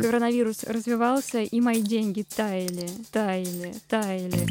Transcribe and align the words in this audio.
Коронавирус 0.00 0.64
развивался, 0.64 1.40
и 1.40 1.60
мои 1.60 1.82
деньги 1.82 2.22
таяли, 2.22 2.88
таяли, 3.12 3.74
таяли. 3.88 4.46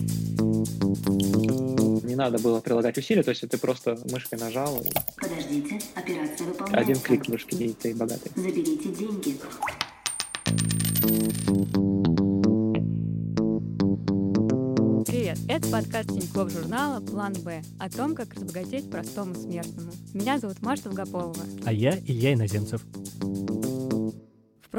Не 2.05 2.15
надо 2.15 2.39
было 2.39 2.61
прилагать 2.61 2.97
усилия, 2.97 3.23
то 3.23 3.29
есть 3.31 3.47
ты 3.47 3.57
просто 3.57 3.97
мышкой 4.11 4.39
нажал. 4.39 4.81
И... 4.81 4.89
Подождите, 5.19 5.79
операция 5.95 6.47
выполняется. 6.47 6.79
Один 6.79 6.99
клик 6.99 7.27
мышки, 7.27 7.55
и 7.55 7.73
ты 7.73 7.93
богатый. 7.93 8.31
Заберите 8.35 8.89
деньги. 8.89 9.37
Привет, 15.05 15.37
это 15.47 15.67
подкаст 15.67 16.09
Тинькофф 16.09 16.51
журнала 16.51 17.01
«План 17.01 17.33
Б» 17.43 17.61
о 17.79 17.89
том, 17.89 18.15
как 18.15 18.33
разбогатеть 18.33 18.89
простому 18.89 19.35
смертному. 19.35 19.91
Меня 20.13 20.39
зовут 20.39 20.61
Маша 20.61 20.83
Долгополова. 20.83 21.43
А 21.65 21.73
я 21.73 21.97
Илья 22.05 22.33
Иноземцев. 22.33 22.85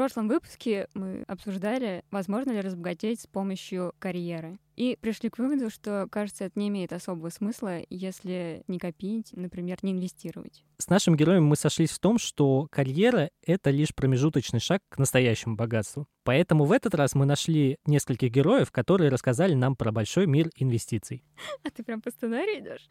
В 0.01 0.03
прошлом 0.03 0.29
выпуске 0.29 0.87
мы 0.95 1.23
обсуждали, 1.27 2.03
возможно 2.09 2.49
ли 2.49 2.61
разбогатеть 2.61 3.21
с 3.21 3.27
помощью 3.27 3.93
карьеры. 3.99 4.57
И 4.75 4.97
пришли 4.99 5.29
к 5.29 5.37
выводу, 5.37 5.69
что, 5.69 6.07
кажется, 6.09 6.45
это 6.45 6.57
не 6.57 6.69
имеет 6.69 6.91
особого 6.91 7.29
смысла, 7.29 7.81
если 7.87 8.63
не 8.67 8.79
копить, 8.79 9.29
например, 9.33 9.77
не 9.83 9.91
инвестировать. 9.91 10.63
С 10.79 10.89
нашим 10.89 11.15
героем 11.15 11.45
мы 11.45 11.55
сошлись 11.55 11.91
в 11.91 11.99
том, 11.99 12.17
что 12.17 12.67
карьера— 12.71 13.29
это 13.45 13.69
лишь 13.69 13.93
промежуточный 13.93 14.59
шаг 14.59 14.81
к 14.89 14.97
настоящему 14.97 15.55
богатству. 15.55 16.07
Поэтому 16.23 16.65
в 16.65 16.71
этот 16.71 16.95
раз 16.95 17.13
мы 17.13 17.27
нашли 17.27 17.77
нескольких 17.85 18.31
героев, 18.31 18.71
которые 18.71 19.11
рассказали 19.11 19.53
нам 19.53 19.75
про 19.75 19.91
большой 19.91 20.25
мир 20.25 20.49
инвестиций. 20.55 21.23
А 21.63 21.69
ты 21.69 21.83
прям 21.83 22.01
по 22.01 22.09
сценарию 22.09 22.61
идешь? 22.61 22.89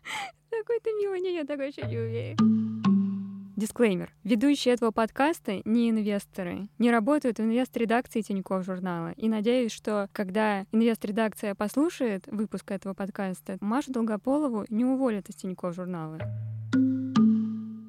Такой 0.49 0.79
ты 0.79 0.93
милый, 0.93 1.21
не, 1.21 1.35
я 1.35 1.45
такой 1.45 1.71
еще 1.71 1.83
не 1.83 1.99
умею. 1.99 2.90
Дисклеймер. 3.61 4.11
Ведущие 4.25 4.73
этого 4.73 4.91
подкаста 4.91 5.61
не 5.67 5.91
инвесторы, 5.91 6.69
не 6.79 6.91
работают 6.91 7.37
в 7.37 7.43
инвест-редакции 7.43 8.23
Тинькофф 8.23 8.65
журнала. 8.65 9.13
И 9.19 9.29
надеюсь, 9.29 9.71
что 9.71 10.09
когда 10.13 10.63
инвест-редакция 10.73 11.55
послушает 11.55 12.27
выпуск 12.29 12.71
этого 12.71 12.95
подкаста, 12.95 13.59
Машу 13.61 13.93
Долгополову 13.93 14.65
не 14.71 14.87
уволят 14.87 15.29
из 15.29 15.35
Тинькофф 15.35 15.75
журнала. 15.75 16.19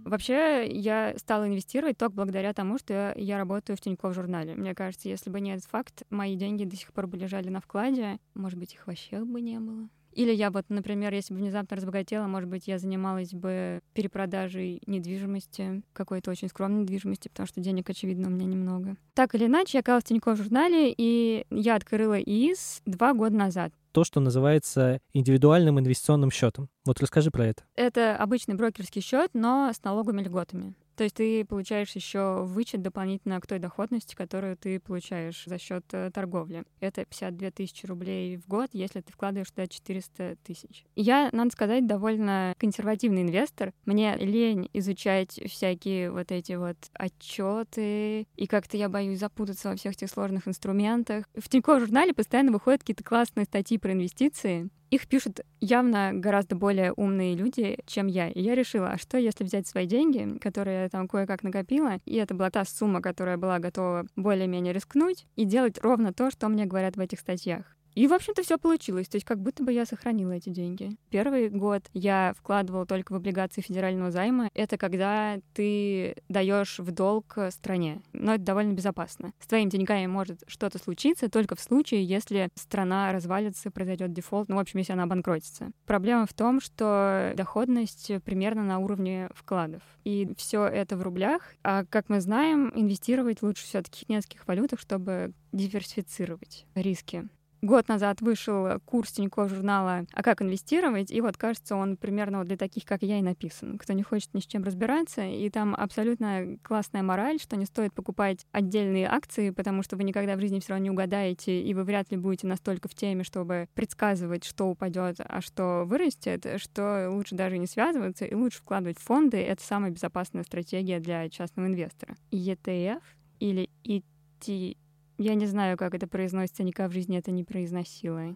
Вообще, 0.04 0.68
я 0.70 1.14
стала 1.16 1.48
инвестировать 1.48 1.98
только 1.98 2.18
благодаря 2.18 2.52
тому, 2.52 2.78
что 2.78 3.14
я, 3.16 3.38
работаю 3.38 3.78
в 3.78 3.80
Тинькофф 3.80 4.14
журнале. 4.14 4.56
Мне 4.56 4.76
кажется, 4.76 5.08
если 5.08 5.30
бы 5.30 5.40
не 5.40 5.54
этот 5.54 5.70
факт, 5.70 6.04
мои 6.10 6.36
деньги 6.36 6.66
до 6.66 6.76
сих 6.76 6.92
пор 6.92 7.08
бы 7.08 7.16
лежали 7.16 7.48
на 7.48 7.62
вкладе. 7.62 8.20
Может 8.34 8.60
быть, 8.60 8.74
их 8.74 8.88
вообще 8.88 9.24
бы 9.24 9.40
не 9.40 9.58
было. 9.58 9.88
Или 10.14 10.34
я 10.34 10.52
вот, 10.52 10.66
например, 10.70 11.14
если 11.14 11.34
бы 11.34 11.40
внезапно 11.40 11.78
разбогатела, 11.78 12.28
может 12.28 12.50
быть, 12.50 12.68
я 12.68 12.78
занималась 12.78 13.32
бы 13.32 13.82
перепродажей 13.94 14.82
недвижимости, 14.86 15.84
какой-то 15.94 16.32
очень 16.32 16.50
скромной 16.50 16.82
недвижимости, 16.82 17.30
потому 17.30 17.48
что 17.48 17.62
денег, 17.62 17.90
очевидно, 17.90 18.28
у 18.28 18.32
меня 18.32 18.46
немного. 18.46 18.96
Так 19.14 19.36
или 19.36 19.46
иначе, 19.46 19.78
я 19.78 19.80
оказалась 19.82 20.04
в 20.04 20.08
Тинькофф 20.08 20.38
журнале, 20.38 20.94
и 20.96 21.46
я 21.50 21.76
открыла 21.76 22.20
ИИС 22.20 22.82
два 22.86 23.14
года 23.14 23.36
назад 23.36 23.74
то, 23.92 24.04
что 24.04 24.20
называется 24.20 25.00
индивидуальным 25.14 25.80
инвестиционным 25.80 26.32
счетом. 26.32 26.70
Вот 26.86 27.00
расскажи 27.02 27.30
про 27.30 27.48
это. 27.48 27.64
Это 27.76 28.16
обычный 28.16 28.56
брокерский 28.56 29.02
счет, 29.02 29.32
но 29.34 29.70
с 29.74 29.84
налоговыми 29.84 30.24
льготами. 30.24 30.76
То 30.96 31.04
есть 31.04 31.16
ты 31.16 31.46
получаешь 31.46 31.92
еще 31.96 32.44
вычет 32.44 32.82
дополнительно 32.82 33.40
к 33.40 33.48
той 33.48 33.60
доходности, 33.60 34.16
которую 34.16 34.58
ты 34.58 34.80
получаешь 34.80 35.44
за 35.46 35.58
счет 35.58 35.86
э, 35.92 36.12
торговли. 36.14 36.64
Это 36.80 37.06
52 37.06 37.52
тысячи 37.52 37.86
рублей 37.86 38.38
в 38.38 38.48
год, 38.48 38.70
если 38.74 39.02
ты 39.02 39.12
вкладываешь 39.12 39.50
туда 39.52 39.68
400 39.68 40.38
тысяч. 40.44 40.86
Я, 40.96 41.30
надо 41.32 41.52
сказать, 41.52 41.88
довольно 41.88 42.54
консервативный 42.58 43.24
инвестор. 43.24 43.74
Мне 43.86 44.16
лень 44.18 44.70
изучать 44.74 45.40
всякие 45.50 46.12
вот 46.12 46.32
эти 46.32 46.54
вот 46.54 46.78
отчеты, 46.94 48.28
и 48.36 48.48
как-то 48.48 48.78
я 48.78 48.90
боюсь 48.90 49.20
запутаться 49.20 49.70
во 49.70 49.76
всех 49.76 49.94
этих 49.94 50.10
сложных 50.10 50.48
инструментах. 50.48 51.26
В 51.36 51.50
Тинькофф 51.50 51.80
журнале 51.80 52.14
постоянно 52.14 52.52
выходят 52.52 52.82
какие-то 52.82 53.04
классные 53.04 53.46
статьи 53.46 53.78
про 53.78 53.94
инвестиции, 53.94 54.70
их 54.92 55.08
пишут 55.08 55.40
явно 55.62 56.12
гораздо 56.14 56.56
более 56.56 56.92
умные 56.92 57.36
люди, 57.36 57.80
чем 57.86 58.08
я. 58.08 58.30
И 58.30 58.42
я 58.42 58.56
решила, 58.56 58.92
а 58.92 58.98
что 58.98 59.18
если 59.18 59.46
взять 59.46 59.66
свои 59.66 59.88
деньги, 59.88 60.38
которые 60.40 60.84
я 60.84 60.90
там 60.90 61.08
кое-как 61.08 61.44
накопила, 61.44 62.00
и 62.06 62.16
это 62.18 62.36
была 62.36 62.52
та 62.52 62.66
сумма, 62.66 63.02
которая 63.02 63.38
была 63.38 63.60
готова 63.60 64.06
более-менее 64.18 64.74
рискнуть, 64.74 65.26
и 65.38 65.46
делать 65.46 65.80
ровно 65.82 66.14
то, 66.14 66.30
что 66.30 66.50
мне 66.50 66.66
говорят 66.66 66.98
в 66.98 67.00
этих 67.00 67.22
статьях. 67.22 67.64
И, 67.96 68.08
в 68.08 68.14
общем-то, 68.14 68.44
все 68.44 68.58
получилось. 68.58 69.08
То 69.08 69.16
есть 69.16 69.26
как 69.26 69.40
будто 69.40 69.64
бы 69.64 69.72
я 69.72 69.86
сохранила 69.86 70.32
эти 70.32 70.50
деньги. 70.50 70.98
Первый 71.10 71.50
год 71.50 71.90
я 71.94 72.34
вкладывала 72.38 72.86
только 72.86 73.12
в 73.12 73.16
облигации 73.16 73.62
федерального 73.62 74.12
займа. 74.12 74.50
Это 74.54 74.78
когда 74.78 75.38
ты 75.54 76.16
даешь 76.30 76.80
в 76.80 76.92
долг 76.92 77.38
стране. 77.50 78.02
Но 78.14 78.36
это 78.36 78.44
довольно 78.44 78.74
безопасно. 78.74 79.34
С 79.40 79.48
твоими 79.48 79.70
деньгами 79.70 80.06
может 80.08 80.44
что-то 80.48 80.78
случиться 80.78 81.30
только 81.30 81.56
в 81.56 81.60
случае, 81.60 82.04
если 82.04 82.50
страна 82.56 83.12
развалится, 83.12 83.72
произойдет 83.72 84.14
дефолт, 84.14 84.50
ну, 84.50 84.56
в 84.56 84.60
общем, 84.60 84.80
если 84.80 84.94
она 84.94 85.04
обанкротится. 85.04 85.72
Проблема 85.86 86.26
в 86.26 86.34
том, 86.34 86.62
что 86.62 87.34
доходность 87.36 88.12
примерно 88.24 88.64
на 88.64 88.80
уровне 88.80 89.30
вкладов. 89.34 89.82
И 90.04 90.34
все 90.38 90.66
это 90.66 90.98
в 90.98 91.02
рублях. 91.02 91.54
А 91.64 91.86
как 91.86 92.10
мы 92.10 92.22
знаем, 92.22 92.72
инвестировать 92.76 93.42
лучше 93.42 93.64
все-таки 93.66 94.06
в 94.06 94.10
нескольких 94.10 94.48
валютах, 94.48 94.80
чтобы 94.80 95.34
диверсифицировать 95.52 96.66
риски 96.76 97.30
год 97.62 97.88
назад 97.88 98.22
вышел 98.22 98.80
курс 98.86 99.12
Тинькофф 99.12 99.50
журнала 99.50 100.06
«А 100.14 100.24
как 100.24 100.42
инвестировать?» 100.42 101.12
И 101.12 101.22
вот, 101.22 101.38
кажется, 101.38 101.76
он 101.76 101.98
примерно 101.98 102.40
вот 102.40 102.48
для 102.48 102.58
таких, 102.58 102.86
как 102.86 103.04
я, 103.04 103.20
и 103.20 103.22
написан. 103.22 103.78
Кто 103.78 103.94
не 103.94 104.04
хочет 104.04 104.34
ни 104.34 104.40
с 104.40 104.46
чем 104.46 104.64
разбираться. 104.64 105.24
И 105.24 105.50
там 105.50 105.76
абсолютно 105.76 106.58
классная 106.64 107.04
мораль, 107.04 107.40
что 107.40 107.56
не 107.56 107.66
стоит 107.66 107.94
покупать 107.94 108.46
отдельные 108.52 109.08
акции, 109.08 109.52
потому 109.52 109.84
что 109.84 109.96
вы 109.96 110.04
никогда 110.04 110.36
в 110.36 110.40
жизни 110.40 110.60
все 110.60 110.70
равно 110.70 110.84
не 110.84 110.92
угадаете, 110.92 111.62
и 111.62 111.74
вы 111.74 111.84
вряд 111.84 112.12
ли 112.12 112.18
будете 112.18 112.48
настолько 112.48 112.88
в 112.88 112.96
теме, 112.96 113.24
чтобы 113.24 113.68
предсказывать, 113.76 114.44
что 114.44 114.66
упадет, 114.66 115.18
а 115.20 115.42
что 115.42 115.84
вырастет, 115.86 116.46
что 116.58 117.10
лучше 117.10 117.36
даже 117.36 117.58
не 117.58 117.68
связываться, 117.68 118.26
и 118.26 118.34
лучше 118.34 118.60
вкладывать 118.60 118.98
в 118.98 119.04
фонды. 119.04 119.38
Это 119.38 119.64
самая 119.64 119.92
безопасная 119.92 120.44
стратегия 120.44 121.00
для 121.00 121.30
частного 121.30 121.68
инвестора. 121.68 122.16
ETF 122.32 123.02
или 123.40 123.70
ET 123.84 124.78
я 125.22 125.36
не 125.36 125.46
знаю, 125.46 125.78
как 125.78 125.94
это 125.94 126.08
произносится, 126.08 126.64
никогда 126.64 126.90
в 126.90 126.94
жизни 126.94 127.18
это 127.18 127.32
не 127.32 127.44
произносила. 127.44 128.34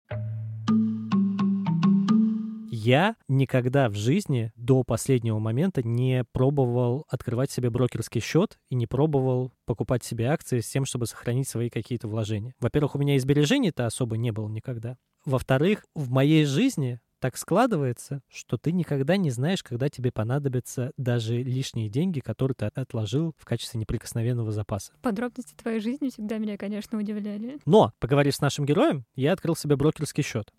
Я 2.89 3.15
никогда 3.27 3.87
в 3.87 3.93
жизни 3.93 4.51
до 4.55 4.83
последнего 4.83 5.37
момента 5.37 5.83
не 5.83 6.23
пробовал 6.31 7.05
открывать 7.07 7.51
себе 7.51 7.69
брокерский 7.69 8.19
счет 8.19 8.57
и 8.71 8.73
не 8.75 8.87
пробовал 8.87 9.53
покупать 9.67 10.03
себе 10.03 10.25
акции 10.25 10.59
с 10.59 10.67
тем, 10.67 10.85
чтобы 10.85 11.05
сохранить 11.05 11.47
свои 11.47 11.69
какие-то 11.69 12.07
вложения. 12.07 12.55
Во-первых, 12.59 12.95
у 12.95 12.97
меня 12.97 13.15
и 13.15 13.19
сбережений-то 13.19 13.85
особо 13.85 14.17
не 14.17 14.31
было 14.31 14.49
никогда. 14.49 14.97
Во-вторых, 15.23 15.85
в 15.93 16.09
моей 16.09 16.45
жизни 16.45 16.99
так 17.19 17.37
складывается, 17.37 18.23
что 18.27 18.57
ты 18.57 18.71
никогда 18.71 19.17
не 19.17 19.29
знаешь, 19.29 19.61
когда 19.61 19.87
тебе 19.89 20.11
понадобятся 20.11 20.91
даже 20.97 21.43
лишние 21.43 21.89
деньги, 21.89 22.21
которые 22.21 22.55
ты 22.55 22.65
отложил 22.65 23.35
в 23.37 23.45
качестве 23.45 23.79
неприкосновенного 23.79 24.51
запаса. 24.51 24.93
Подробности 25.03 25.53
твоей 25.53 25.79
жизни 25.79 26.09
всегда 26.09 26.39
меня, 26.39 26.57
конечно, 26.57 26.97
удивляли. 26.97 27.59
Но, 27.67 27.93
поговорив 27.99 28.33
с 28.33 28.41
нашим 28.41 28.65
героем, 28.65 29.05
я 29.15 29.33
открыл 29.33 29.55
себе 29.55 29.75
брокерский 29.75 30.23
счет. 30.23 30.51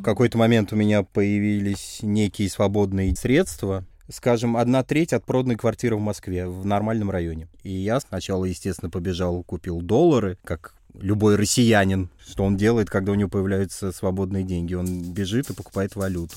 В 0.00 0.02
какой-то 0.02 0.38
момент 0.38 0.72
у 0.72 0.76
меня 0.76 1.02
появились 1.02 1.98
некие 2.00 2.48
свободные 2.48 3.14
средства, 3.14 3.84
скажем, 4.08 4.56
одна 4.56 4.82
треть 4.82 5.12
от 5.12 5.26
проданной 5.26 5.56
квартиры 5.56 5.96
в 5.96 6.00
Москве, 6.00 6.48
в 6.48 6.64
нормальном 6.64 7.10
районе. 7.10 7.48
И 7.64 7.72
я 7.72 8.00
сначала, 8.00 8.46
естественно, 8.46 8.88
побежал, 8.88 9.42
купил 9.42 9.82
доллары, 9.82 10.38
как 10.42 10.72
любой 10.98 11.36
россиянин. 11.36 12.08
Что 12.26 12.44
он 12.44 12.56
делает, 12.56 12.88
когда 12.88 13.12
у 13.12 13.14
него 13.14 13.28
появляются 13.28 13.92
свободные 13.92 14.42
деньги? 14.42 14.72
Он 14.72 15.12
бежит 15.12 15.50
и 15.50 15.54
покупает 15.54 15.94
валюту. 15.96 16.34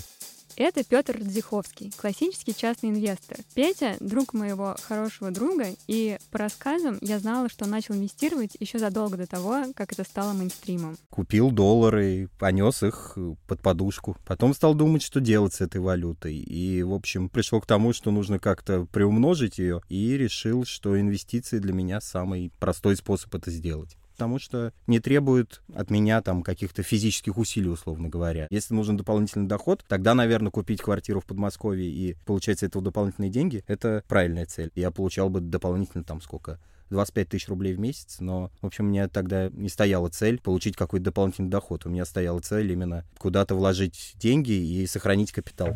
Это 0.56 0.84
Петр 0.84 1.18
Радзиховский, 1.18 1.92
классический 1.98 2.56
частный 2.56 2.92
инвестор. 2.92 3.38
Петя— 3.56 3.96
друг 4.00 4.34
моего 4.34 4.76
хорошего 4.84 5.32
друга, 5.32 5.68
и 5.88 6.20
по 6.30 6.38
рассказам 6.38 7.00
я 7.02 7.18
знала, 7.18 7.50
что 7.50 7.66
он 7.66 7.72
начал 7.72 7.96
инвестировать 7.96 8.56
еще 8.60 8.78
задолго 8.78 9.18
до 9.18 9.26
того, 9.26 9.64
как 9.76 9.94
это 9.94 10.04
стало 10.04 10.34
мейнстримом. 10.34 10.98
Купил 11.10 11.50
доллары, 11.50 12.30
понес 12.38 12.84
их 12.84 13.18
под 13.48 13.62
подушку. 13.62 14.16
Потом 14.26 14.54
стал 14.54 14.76
думать, 14.76 15.02
что 15.02 15.20
делать 15.20 15.56
с 15.56 15.62
этой 15.62 15.82
валютой. 15.82 16.36
И, 16.36 16.84
в 16.84 16.94
общем, 16.94 17.30
пришел 17.30 17.60
к 17.60 17.66
тому, 17.66 17.92
что 17.92 18.12
нужно 18.12 18.38
как-то 18.38 18.86
приумножить 18.86 19.58
ее, 19.58 19.82
и 19.90 20.16
решил, 20.18 20.66
что 20.66 21.00
инвестиции 21.00 21.58
для 21.58 21.74
меня 21.74 22.00
самый 22.00 22.52
простой 22.60 22.96
способ 22.96 23.34
это 23.34 23.50
сделать 23.50 23.98
потому 24.24 24.40
что 24.40 24.72
не 24.88 25.02
требует 25.02 25.62
от 25.75 25.90
меня 25.90 26.22
там 26.22 26.44
каких-то 26.44 26.81
физических 26.81 27.38
усилий, 27.38 27.68
условно 27.68 28.08
говоря. 28.08 28.48
Если 28.50 28.74
нужен 28.74 28.96
дополнительный 28.96 29.48
доход, 29.50 29.84
тогда, 29.86 30.14
наверное, 30.14 30.50
купить 30.50 30.81
квартиру 30.81 31.20
в 31.20 31.25
Подмосковье 31.25 31.90
и 31.90 32.16
получать 32.25 32.60
с 32.60 32.64
этого 32.64 32.81
дополнительные 32.81 33.30
деньги— 33.30 33.66
это 33.68 34.02
правильная 34.08 34.46
цель. 34.46 34.72
Я 34.75 34.92
получал 34.92 35.30
бы 35.30 35.42
дополнительно 35.42 36.06
там 36.06 36.22
сколько? 36.22 36.62
25 36.90 37.28
тысяч 37.28 37.50
рублей 37.50 37.74
в 37.74 37.80
месяц, 37.80 38.22
но, 38.22 38.50
в 38.62 38.68
общем, 38.68 38.86
у 38.86 38.88
меня 38.90 39.10
тогда 39.10 39.50
не 39.50 39.68
стояла 39.68 40.08
цель 40.08 40.40
получить 40.40 40.78
какой-то 40.78 41.06
дополнительный 41.06 41.50
доход. 41.50 41.86
У 41.86 41.90
меня 41.90 42.06
стояла 42.06 42.40
цель 42.40 42.72
именно 42.72 43.04
куда-то 43.18 43.56
вложить 43.56 44.14
деньги 44.16 44.54
и 44.54 44.88
сохранить 44.88 45.34
капитал. 45.34 45.75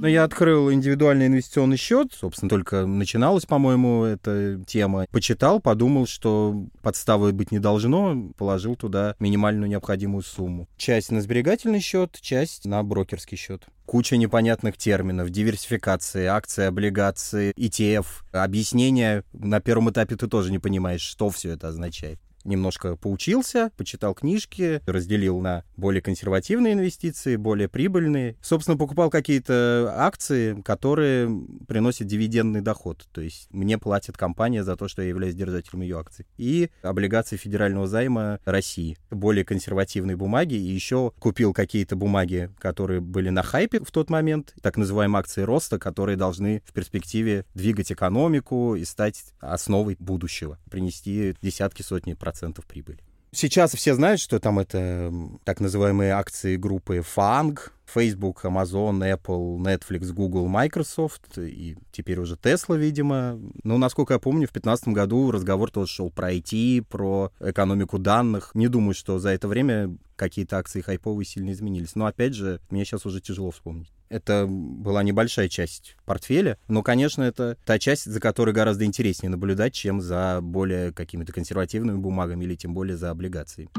Но 0.00 0.08
я 0.08 0.24
открыл 0.24 0.72
индивидуальный 0.72 1.26
инвестиционный 1.26 1.76
счет. 1.76 2.14
Собственно, 2.14 2.48
только 2.48 2.86
начиналась, 2.86 3.44
по-моему, 3.44 4.04
эта 4.04 4.58
тема. 4.66 5.04
Почитал, 5.10 5.60
подумал, 5.60 6.06
что 6.06 6.66
подставы 6.80 7.32
быть 7.32 7.52
не 7.52 7.58
должно. 7.58 8.30
Положил 8.38 8.76
туда 8.76 9.14
минимальную 9.18 9.68
необходимую 9.68 10.22
сумму. 10.22 10.68
Часть 10.78 11.10
на 11.10 11.20
сберегательный 11.20 11.80
счет, 11.80 12.16
часть 12.22 12.64
на 12.64 12.82
брокерский 12.82 13.36
счет 13.36 13.66
куча 13.84 14.16
непонятных 14.16 14.78
терминов, 14.78 15.30
диверсификации, 15.30 16.26
акции, 16.26 16.64
облигации, 16.64 17.52
ETF, 17.56 18.06
объяснения. 18.30 19.24
На 19.32 19.60
первом 19.60 19.90
этапе 19.90 20.14
ты 20.14 20.28
тоже 20.28 20.52
не 20.52 20.60
понимаешь, 20.60 21.00
что 21.00 21.28
все 21.28 21.50
это 21.50 21.66
означает 21.66 22.20
немножко 22.44 22.96
поучился, 22.96 23.70
почитал 23.76 24.14
книжки, 24.14 24.80
разделил 24.86 25.40
на 25.40 25.64
более 25.76 26.02
консервативные 26.02 26.74
инвестиции, 26.74 27.36
более 27.36 27.68
прибыльные. 27.68 28.36
Собственно, 28.40 28.76
покупал 28.76 29.10
какие-то 29.10 29.92
акции, 29.96 30.60
которые 30.62 31.30
приносят 31.68 32.06
дивидендный 32.06 32.60
доход. 32.60 33.06
То 33.12 33.20
есть 33.20 33.48
мне 33.50 33.78
платит 33.78 34.16
компания 34.16 34.64
за 34.64 34.76
то, 34.76 34.88
что 34.88 35.02
я 35.02 35.08
являюсь 35.08 35.34
держателем 35.34 35.82
ее 35.82 35.98
акций. 35.98 36.26
И 36.36 36.70
облигации 36.82 37.36
федерального 37.36 37.86
займа 37.86 38.40
России. 38.44 38.96
Более 39.10 39.44
консервативные 39.44 40.16
бумаги. 40.16 40.54
И 40.54 40.72
еще 40.72 41.12
купил 41.18 41.52
какие-то 41.52 41.96
бумаги, 41.96 42.50
которые 42.58 43.00
были 43.00 43.30
на 43.30 43.42
хайпе 43.42 43.80
в 43.80 43.90
тот 43.90 44.10
момент. 44.10 44.54
Так 44.62 44.76
называемые 44.76 45.20
акции 45.20 45.42
роста, 45.42 45.78
которые 45.78 46.16
должны 46.16 46.62
в 46.66 46.72
перспективе 46.72 47.44
двигать 47.54 47.92
экономику 47.92 48.76
и 48.76 48.84
стать 48.84 49.24
основой 49.40 49.96
будущего. 49.98 50.58
Принести 50.70 51.34
десятки, 51.42 51.82
сотни 51.82 52.14
процентов 52.14 52.29
процентов 52.30 52.64
прибыли. 52.66 53.00
Сейчас 53.32 53.72
все 53.74 53.94
знают, 53.94 54.20
что 54.20 54.40
там 54.40 54.58
это 54.58 55.12
так 55.44 55.60
называемые 55.60 56.12
акции 56.12 56.56
группы 56.56 56.98
FANG, 56.98 57.60
Facebook, 57.86 58.44
Amazon, 58.44 59.00
Apple, 59.00 59.58
Netflix, 59.58 60.12
Google, 60.12 60.48
Microsoft 60.48 61.38
и 61.38 61.76
теперь 61.92 62.18
уже 62.18 62.34
Tesla, 62.34 62.76
видимо. 62.76 63.38
Ну, 63.62 63.78
насколько 63.78 64.14
я 64.14 64.18
помню, 64.18 64.48
в 64.48 64.52
2015 64.52 64.88
году 64.88 65.30
разговор 65.30 65.70
тоже 65.70 65.92
шел 65.92 66.10
про 66.10 66.32
IT, 66.32 66.82
про 66.88 67.30
экономику 67.40 67.98
данных. 67.98 68.50
Не 68.54 68.66
думаю, 68.66 68.94
что 68.94 69.20
за 69.20 69.30
это 69.30 69.46
время 69.46 69.96
какие-то 70.16 70.58
акции 70.58 70.80
хайповые 70.80 71.24
сильно 71.24 71.52
изменились. 71.52 71.94
Но, 71.94 72.06
опять 72.06 72.34
же, 72.34 72.60
мне 72.70 72.84
сейчас 72.84 73.06
уже 73.06 73.20
тяжело 73.20 73.52
вспомнить. 73.52 73.92
Это 74.10 74.46
была 74.48 75.02
небольшая 75.02 75.48
часть 75.48 75.96
портфеля, 76.04 76.58
но, 76.68 76.82
конечно, 76.82 77.22
это 77.22 77.56
та 77.64 77.78
часть, 77.78 78.04
за 78.04 78.20
которой 78.20 78.52
гораздо 78.52 78.84
интереснее 78.84 79.30
наблюдать, 79.30 79.72
чем 79.72 80.00
за 80.00 80.40
более 80.42 80.92
какими-то 80.92 81.32
консервативными 81.32 81.96
бумагами 81.96 82.44
или 82.44 82.56
тем 82.56 82.74
более 82.74 82.96
за 82.96 83.10
облигацией 83.10 83.70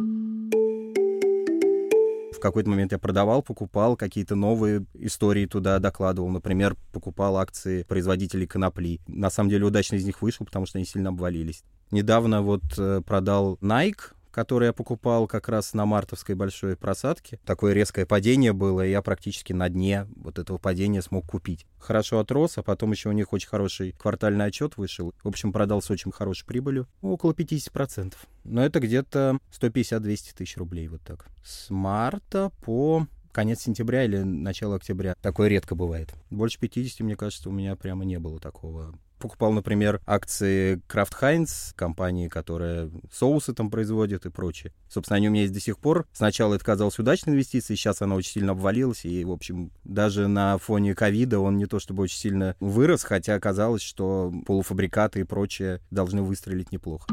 какой-то 2.41 2.69
момент 2.69 2.91
я 2.91 2.99
продавал, 2.99 3.41
покупал 3.41 3.95
какие-то 3.95 4.35
новые 4.35 4.85
истории 4.95 5.45
туда 5.45 5.79
докладывал. 5.79 6.29
Например, 6.29 6.75
покупал 6.91 7.37
акции 7.37 7.83
производителей 7.83 8.47
конопли. 8.47 8.99
На 9.07 9.29
самом 9.29 9.49
деле 9.49 9.65
удачно 9.65 9.95
из 9.95 10.03
них 10.03 10.21
вышел, 10.21 10.45
потому 10.45 10.65
что 10.65 10.77
они 10.77 10.85
сильно 10.85 11.09
обвалились. 11.09 11.63
Недавно 11.91 12.41
вот 12.41 12.63
э, 12.77 13.01
продал 13.05 13.57
Nike, 13.61 14.13
который 14.31 14.67
я 14.67 14.73
покупал 14.73 15.27
как 15.27 15.49
раз 15.49 15.73
на 15.73 15.85
мартовской 15.85 16.35
большой 16.35 16.75
просадке. 16.75 17.39
Такое 17.45 17.73
резкое 17.73 18.05
падение 18.05 18.53
было, 18.53 18.85
и 18.85 18.91
я 18.91 19.01
практически 19.01 19.53
на 19.53 19.69
дне 19.69 20.07
вот 20.15 20.39
этого 20.39 20.57
падения 20.57 21.01
смог 21.01 21.25
купить. 21.27 21.65
Хорошо 21.79 22.19
отрос, 22.19 22.57
а 22.57 22.63
потом 22.63 22.91
еще 22.91 23.09
у 23.09 23.13
них 23.13 23.33
очень 23.33 23.49
хороший 23.49 23.91
квартальный 23.91 24.45
отчет 24.45 24.77
вышел. 24.77 25.13
В 25.23 25.27
общем, 25.27 25.51
продался 25.51 25.93
очень 25.93 26.11
хорошей 26.11 26.45
прибылью, 26.45 26.87
около 27.01 27.33
50%. 27.33 28.13
Но 28.43 28.63
это 28.65 28.79
где-то 28.79 29.37
150-200 29.51 30.35
тысяч 30.35 30.57
рублей, 30.57 30.87
вот 30.87 31.01
так. 31.01 31.27
С 31.43 31.69
марта 31.69 32.51
по 32.63 33.07
конец 33.31 33.61
сентября 33.61 34.03
или 34.03 34.19
начало 34.19 34.75
октября. 34.75 35.15
Такое 35.21 35.47
редко 35.47 35.75
бывает. 35.75 36.13
Больше 36.29 36.59
50, 36.59 37.01
мне 37.01 37.15
кажется, 37.15 37.49
у 37.49 37.51
меня 37.51 37.75
прямо 37.75 38.05
не 38.05 38.19
было 38.19 38.39
такого 38.39 38.93
покупал, 39.21 39.53
например, 39.53 40.01
акции 40.05 40.81
Kraft 40.89 41.13
Heinz, 41.21 41.73
компании, 41.75 42.27
которая 42.27 42.89
соусы 43.11 43.53
там 43.53 43.69
производит 43.69 44.25
и 44.25 44.29
прочее. 44.29 44.73
Собственно, 44.89 45.17
они 45.17 45.29
у 45.29 45.31
меня 45.31 45.43
есть 45.43 45.53
до 45.53 45.59
сих 45.59 45.77
пор. 45.77 46.05
Сначала 46.11 46.55
это 46.55 46.65
казалось 46.65 46.99
удачной 46.99 47.33
инвестицией, 47.33 47.77
сейчас 47.77 48.01
она 48.01 48.15
очень 48.15 48.31
сильно 48.31 48.51
обвалилась, 48.51 49.05
и, 49.05 49.23
в 49.23 49.31
общем, 49.31 49.71
даже 49.83 50.27
на 50.27 50.57
фоне 50.57 50.95
ковида 50.95 51.39
он 51.39 51.57
не 51.57 51.65
то 51.65 51.79
чтобы 51.79 52.03
очень 52.03 52.17
сильно 52.17 52.55
вырос, 52.59 53.03
хотя 53.03 53.35
оказалось, 53.35 53.81
что 53.81 54.33
полуфабрикаты 54.45 55.21
и 55.21 55.23
прочее 55.23 55.79
должны 55.91 56.21
выстрелить 56.21 56.71
неплохо. 56.71 57.07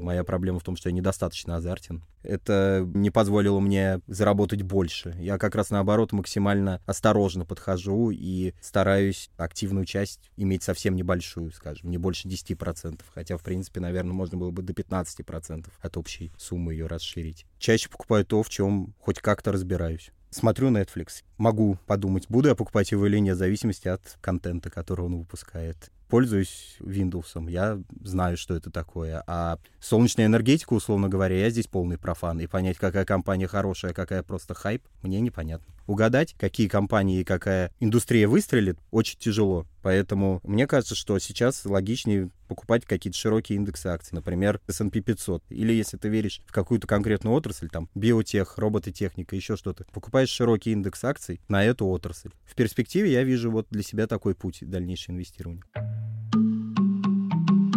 Моя 0.00 0.24
проблема 0.24 0.58
в 0.58 0.64
том, 0.64 0.76
что 0.76 0.88
я 0.88 0.94
недостаточно 0.94 1.56
азартен. 1.56 2.02
Это 2.22 2.84
не 2.94 3.10
позволило 3.10 3.60
мне 3.60 4.00
заработать 4.06 4.62
больше. 4.62 5.14
Я 5.18 5.38
как 5.38 5.54
раз 5.54 5.70
наоборот 5.70 6.12
максимально 6.12 6.80
осторожно 6.86 7.44
подхожу 7.44 8.10
и 8.10 8.52
стараюсь 8.60 9.30
активную 9.36 9.86
часть 9.86 10.30
иметь 10.36 10.62
совсем 10.62 10.96
небольшую, 10.96 11.52
скажем, 11.52 11.90
не 11.90 11.98
больше 11.98 12.28
10%. 12.28 13.00
Хотя, 13.14 13.36
в 13.36 13.42
принципе, 13.42 13.80
наверное, 13.80 14.12
можно 14.12 14.36
было 14.36 14.50
бы 14.50 14.62
до 14.62 14.72
15% 14.72 15.68
от 15.80 15.96
общей 15.96 16.32
суммы 16.36 16.72
ее 16.72 16.86
расширить. 16.86 17.46
Чаще 17.58 17.88
покупаю 17.88 18.24
то, 18.24 18.42
в 18.42 18.48
чем 18.48 18.94
хоть 18.98 19.20
как-то 19.20 19.52
разбираюсь. 19.52 20.10
Смотрю 20.30 20.70
Netflix. 20.70 21.24
Могу 21.38 21.76
подумать, 21.86 22.26
буду 22.28 22.48
я 22.48 22.54
покупать 22.54 22.92
его 22.92 23.06
или 23.06 23.18
нет, 23.18 23.34
в 23.34 23.38
зависимости 23.38 23.88
от 23.88 24.16
контента, 24.20 24.70
который 24.70 25.04
он 25.04 25.18
выпускает 25.18 25.90
пользуюсь 26.10 26.76
Windows, 26.80 27.50
я 27.50 27.80
знаю, 28.02 28.36
что 28.36 28.54
это 28.54 28.70
такое. 28.70 29.22
А 29.26 29.58
солнечная 29.80 30.26
энергетика, 30.26 30.74
условно 30.74 31.08
говоря, 31.08 31.38
я 31.38 31.50
здесь 31.50 31.68
полный 31.68 31.96
профан. 31.96 32.40
И 32.40 32.46
понять, 32.46 32.76
какая 32.76 33.04
компания 33.04 33.46
хорошая, 33.46 33.94
какая 33.94 34.22
просто 34.22 34.54
хайп, 34.54 34.82
мне 35.02 35.20
непонятно. 35.20 35.72
Угадать, 35.86 36.34
какие 36.38 36.68
компании 36.68 37.20
и 37.20 37.24
какая 37.24 37.72
индустрия 37.80 38.28
выстрелит, 38.28 38.78
очень 38.90 39.18
тяжело. 39.18 39.66
Поэтому 39.82 40.40
мне 40.44 40.66
кажется, 40.66 40.94
что 40.94 41.18
сейчас 41.18 41.64
логичнее 41.64 42.30
покупать 42.48 42.84
какие-то 42.84 43.18
широкие 43.18 43.56
индексы 43.56 43.86
акций, 43.86 44.14
например, 44.14 44.60
S&P 44.68 45.00
500. 45.00 45.44
Или 45.50 45.72
если 45.72 45.96
ты 45.96 46.08
веришь 46.08 46.42
в 46.46 46.52
какую-то 46.52 46.86
конкретную 46.86 47.34
отрасль, 47.34 47.68
там, 47.68 47.88
биотех, 47.94 48.58
робототехника, 48.58 49.34
еще 49.36 49.56
что-то, 49.56 49.84
покупаешь 49.92 50.28
широкий 50.28 50.72
индекс 50.72 51.02
акций 51.04 51.40
на 51.48 51.64
эту 51.64 51.86
отрасль. 51.86 52.30
В 52.44 52.54
перспективе 52.54 53.12
я 53.12 53.24
вижу 53.24 53.50
вот 53.50 53.66
для 53.70 53.82
себя 53.82 54.06
такой 54.06 54.34
путь 54.34 54.58
дальнейшего 54.62 55.14
инвестирования. 55.14 55.62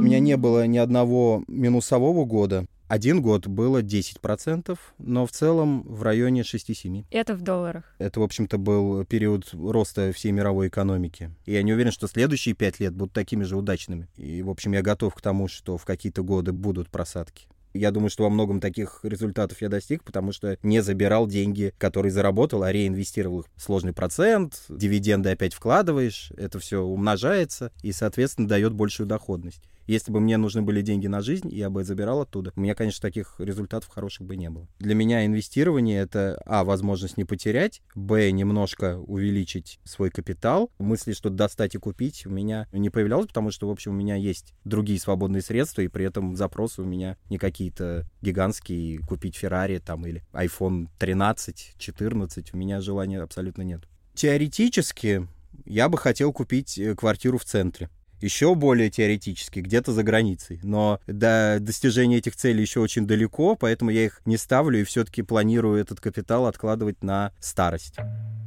У 0.04 0.06
меня 0.06 0.20
не 0.20 0.36
было 0.36 0.68
ни 0.68 0.78
одного 0.78 1.46
минусового 1.48 2.26
года. 2.26 2.66
Один 2.90 3.22
год 3.22 3.48
было 3.48 3.82
10%, 3.82 4.78
но 4.98 5.26
в 5.26 5.32
целом 5.32 5.84
в 5.84 6.04
районе 6.04 6.42
6-7. 6.42 7.06
Это 7.10 7.36
в 7.36 7.42
долларах. 7.42 7.86
Это, 8.00 8.20
в 8.20 8.24
общем-то, 8.24 8.58
был 8.58 9.06
период 9.06 9.54
роста 9.54 10.12
всей 10.12 10.34
мировой 10.34 10.68
экономики. 10.68 11.32
И 11.46 11.54
я 11.54 11.64
не 11.64 11.72
уверен, 11.72 11.94
что 11.94 12.10
следующие 12.10 12.54
пять 12.54 12.82
лет 12.82 12.94
будут 12.94 13.14
такими 13.14 13.46
же 13.46 13.56
удачными. 13.56 14.10
И, 14.18 14.42
в 14.42 14.50
общем, 14.50 14.74
я 14.74 14.82
готов 14.82 15.16
к 15.16 15.22
тому, 15.22 15.48
что 15.48 15.78
в 15.78 15.86
какие-то 15.86 16.22
годы 16.22 16.52
будут 16.52 16.90
просадки. 16.90 17.48
Я 17.74 17.92
думаю, 17.92 18.10
что 18.10 18.24
во 18.24 18.30
многом 18.30 18.60
таких 18.60 19.00
результатов 19.04 19.62
я 19.62 19.70
достиг, 19.70 20.04
потому 20.04 20.34
что 20.34 20.58
не 20.64 20.82
забирал 20.82 21.28
деньги, 21.28 21.74
которые 21.78 22.12
заработал, 22.12 22.64
а 22.64 22.74
реинвестировал 22.74 23.40
их. 23.40 23.46
Сложный 23.56 23.94
процент, 23.94 24.66
дивиденды 24.68 25.30
опять 25.30 25.54
вкладываешь, 25.54 26.34
это 26.36 26.60
все 26.60 26.82
умножается 26.82 27.72
и, 27.82 27.94
соответственно, 27.94 28.50
дает 28.50 28.74
большую 28.74 29.08
доходность. 29.08 29.62
Если 29.88 30.12
бы 30.12 30.20
мне 30.20 30.38
нужны 30.38 30.62
были 30.62 30.82
деньги 30.82 31.08
на 31.08 31.22
жизнь, 31.22 31.50
я 31.52 31.70
бы 31.70 31.84
забирал 31.84 32.22
оттуда. 32.22 32.54
У 32.56 32.62
меня, 32.62 32.76
конечно, 32.76 33.02
таких 33.02 33.36
результатов 33.40 33.90
хороших 33.90 34.26
бы 34.26 34.36
не 34.36 34.50
было. 34.50 34.68
Для 34.80 34.96
меня 34.96 35.26
инвестирование— 35.26 36.02
это, 36.04 36.42
а, 36.46 36.64
возможность 36.64 37.18
не 37.18 37.26
потерять, 37.26 37.82
б, 37.96 38.32
немножко 38.32 38.98
увеличить 38.98 39.80
свой 39.84 40.10
капитал. 40.10 40.72
Мысли 40.80 41.14
что 41.14 41.30
достать 41.30 41.76
и 41.76 41.78
купить 41.78 42.26
у 42.26 42.30
меня 42.30 42.68
не 42.72 42.90
появлялось, 42.90 43.28
потому 43.28 43.52
что, 43.52 43.68
в 43.68 43.72
общем, 43.72 43.92
у 43.92 43.96
меня 43.96 44.16
есть 44.16 44.54
другие 44.64 45.00
свободные 45.00 45.42
средства, 45.42 45.82
и 45.82 45.88
при 45.88 46.06
этом 46.06 46.36
запросы 46.36 46.82
у 46.82 46.86
меня 46.86 47.18
не 47.30 47.38
какие-то 47.38 48.08
гигантские, 48.22 49.00
купить 49.00 49.36
Феррари 49.36 49.80
там 49.80 50.06
или 50.06 50.24
iPhone 50.34 50.88
13, 51.00 51.76
14, 51.78 52.54
у 52.54 52.58
меня 52.58 52.82
желания 52.82 53.22
абсолютно 53.22 53.62
нет. 53.64 53.82
Теоретически 54.14 55.28
я 55.66 55.90
бы 55.90 55.98
хотел 55.98 56.32
купить 56.34 56.78
э, 56.78 56.96
квартиру 56.96 57.38
в 57.38 57.46
центре 57.46 57.90
еще 58.24 58.56
более 58.56 58.90
теоретически, 58.90 59.60
где-то 59.60 59.92
за 59.92 60.04
границей. 60.04 60.60
Но 60.64 61.00
до 61.08 61.58
достижения 61.60 62.18
этих 62.18 62.36
целей 62.36 62.62
еще 62.62 62.80
очень 62.80 63.06
далеко, 63.06 63.56
поэтому 63.56 63.92
я 63.92 64.06
их 64.06 64.22
не 64.26 64.38
ставлю 64.38 64.80
и 64.80 64.84
все-таки 64.84 65.22
планирую 65.22 65.80
этот 65.80 66.00
капитал 66.00 66.48
откладывать 66.48 67.04
на 67.04 67.34
старость. 67.40 67.98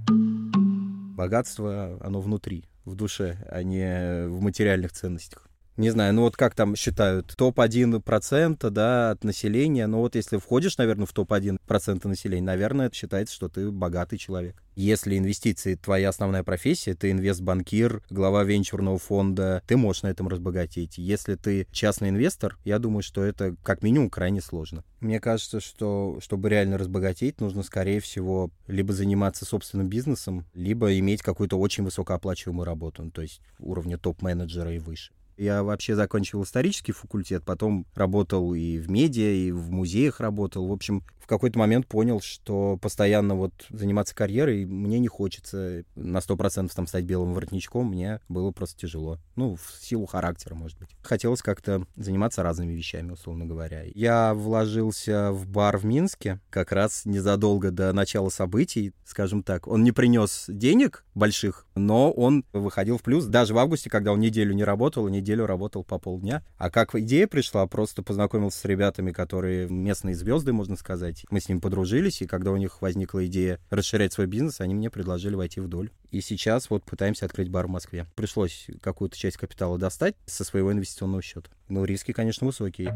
Богатство, 0.08 1.98
оно 2.02 2.20
внутри, 2.20 2.64
в 2.84 2.94
душе, 2.94 3.38
а 3.50 3.62
не 3.62 4.26
в 4.28 4.40
материальных 4.40 4.92
ценностях 4.92 5.45
не 5.76 5.90
знаю, 5.90 6.14
ну 6.14 6.22
вот 6.22 6.36
как 6.36 6.54
там 6.54 6.74
считают, 6.76 7.34
топ-1% 7.36 8.70
да, 8.70 9.10
от 9.10 9.24
населения, 9.24 9.86
ну 9.86 9.98
вот 9.98 10.14
если 10.14 10.38
входишь, 10.38 10.78
наверное, 10.78 11.06
в 11.06 11.12
топ-1% 11.12 12.08
населения, 12.08 12.44
наверное, 12.44 12.86
это 12.86 12.94
считается, 12.94 13.34
что 13.34 13.48
ты 13.48 13.70
богатый 13.70 14.16
человек. 14.16 14.62
Если 14.74 15.16
инвестиции 15.16 15.74
твоя 15.74 16.10
основная 16.10 16.42
профессия, 16.42 16.94
ты 16.94 17.10
инвестбанкир, 17.10 18.02
глава 18.10 18.44
венчурного 18.44 18.98
фонда, 18.98 19.62
ты 19.66 19.76
можешь 19.76 20.02
на 20.02 20.08
этом 20.08 20.28
разбогатеть. 20.28 20.98
Если 20.98 21.34
ты 21.34 21.66
частный 21.72 22.10
инвестор, 22.10 22.58
я 22.64 22.78
думаю, 22.78 23.02
что 23.02 23.24
это 23.24 23.56
как 23.62 23.82
минимум 23.82 24.10
крайне 24.10 24.42
сложно. 24.42 24.84
Мне 25.00 25.18
кажется, 25.18 25.60
что 25.60 26.18
чтобы 26.20 26.50
реально 26.50 26.76
разбогатеть, 26.78 27.40
нужно, 27.40 27.62
скорее 27.62 28.00
всего, 28.00 28.50
либо 28.66 28.92
заниматься 28.92 29.44
собственным 29.44 29.88
бизнесом, 29.88 30.44
либо 30.52 30.98
иметь 30.98 31.22
какую-то 31.22 31.58
очень 31.58 31.84
высокооплачиваемую 31.84 32.64
работу, 32.66 33.02
ну, 33.02 33.10
то 33.10 33.22
есть 33.22 33.40
уровня 33.58 33.96
топ-менеджера 33.98 34.74
и 34.74 34.78
выше. 34.78 35.12
Я 35.36 35.62
вообще 35.62 35.94
закончил 35.94 36.42
исторический 36.42 36.92
факультет, 36.92 37.44
потом 37.44 37.86
работал 37.94 38.54
и 38.54 38.78
в 38.78 38.90
медиа, 38.90 39.32
и 39.32 39.50
в 39.52 39.70
музеях 39.70 40.20
работал. 40.20 40.66
В 40.66 40.72
общем, 40.72 41.02
в 41.26 41.28
какой-то 41.28 41.58
момент 41.58 41.88
понял, 41.88 42.20
что 42.20 42.78
постоянно 42.80 43.34
вот 43.34 43.52
заниматься 43.70 44.14
карьерой 44.14 44.64
мне 44.64 45.00
не 45.00 45.08
хочется 45.08 45.82
на 45.96 46.18
100% 46.18 46.70
там 46.72 46.86
стать 46.86 47.04
белым 47.04 47.34
воротничком, 47.34 47.88
мне 47.88 48.20
было 48.28 48.52
просто 48.52 48.78
тяжело. 48.78 49.18
Ну, 49.34 49.56
в 49.56 49.76
силу 49.80 50.06
характера, 50.06 50.54
может 50.54 50.78
быть. 50.78 50.88
Хотелось 51.02 51.42
как-то 51.42 51.84
заниматься 51.96 52.44
разными 52.44 52.74
вещами, 52.74 53.10
условно 53.10 53.44
говоря. 53.44 53.82
Я 53.82 54.34
вложился 54.34 55.32
в 55.32 55.48
бар 55.48 55.78
в 55.78 55.84
Минске 55.84 56.38
как 56.48 56.70
раз 56.70 57.04
незадолго 57.04 57.72
до 57.72 57.92
начала 57.92 58.28
событий, 58.28 58.92
скажем 59.04 59.42
так. 59.42 59.66
Он 59.66 59.82
не 59.82 59.90
принес 59.90 60.44
денег 60.46 61.04
больших, 61.16 61.65
но 61.76 62.10
он 62.10 62.44
выходил 62.52 62.98
в 62.98 63.02
плюс. 63.02 63.26
Даже 63.26 63.54
в 63.54 63.58
августе, 63.58 63.90
когда 63.90 64.12
он 64.12 64.20
неделю 64.20 64.54
не 64.54 64.64
работал, 64.64 65.06
неделю 65.08 65.46
работал 65.46 65.84
по 65.84 65.98
полдня. 65.98 66.42
А 66.58 66.70
как 66.70 66.94
идея 66.94 67.26
пришла, 67.28 67.66
просто 67.66 68.02
познакомился 68.02 68.58
с 68.58 68.64
ребятами, 68.64 69.12
которые 69.12 69.68
местные 69.68 70.14
звезды, 70.14 70.52
можно 70.52 70.76
сказать. 70.76 71.24
Мы 71.30 71.40
с 71.40 71.48
ним 71.48 71.60
подружились, 71.60 72.22
и 72.22 72.26
когда 72.26 72.50
у 72.50 72.56
них 72.56 72.82
возникла 72.82 73.24
идея 73.26 73.60
расширять 73.70 74.12
свой 74.12 74.26
бизнес, 74.26 74.60
они 74.60 74.74
мне 74.74 74.90
предложили 74.90 75.34
войти 75.34 75.60
в 75.60 75.68
долю. 75.68 75.90
И 76.10 76.20
сейчас 76.20 76.70
вот 76.70 76.84
пытаемся 76.84 77.26
открыть 77.26 77.50
бар 77.50 77.66
в 77.66 77.70
Москве. 77.70 78.06
Пришлось 78.14 78.66
какую-то 78.80 79.16
часть 79.16 79.36
капитала 79.36 79.78
достать 79.78 80.16
со 80.24 80.44
своего 80.44 80.72
инвестиционного 80.72 81.22
счета. 81.22 81.50
Но 81.68 81.84
риски, 81.84 82.12
конечно, 82.12 82.46
высокие. 82.46 82.94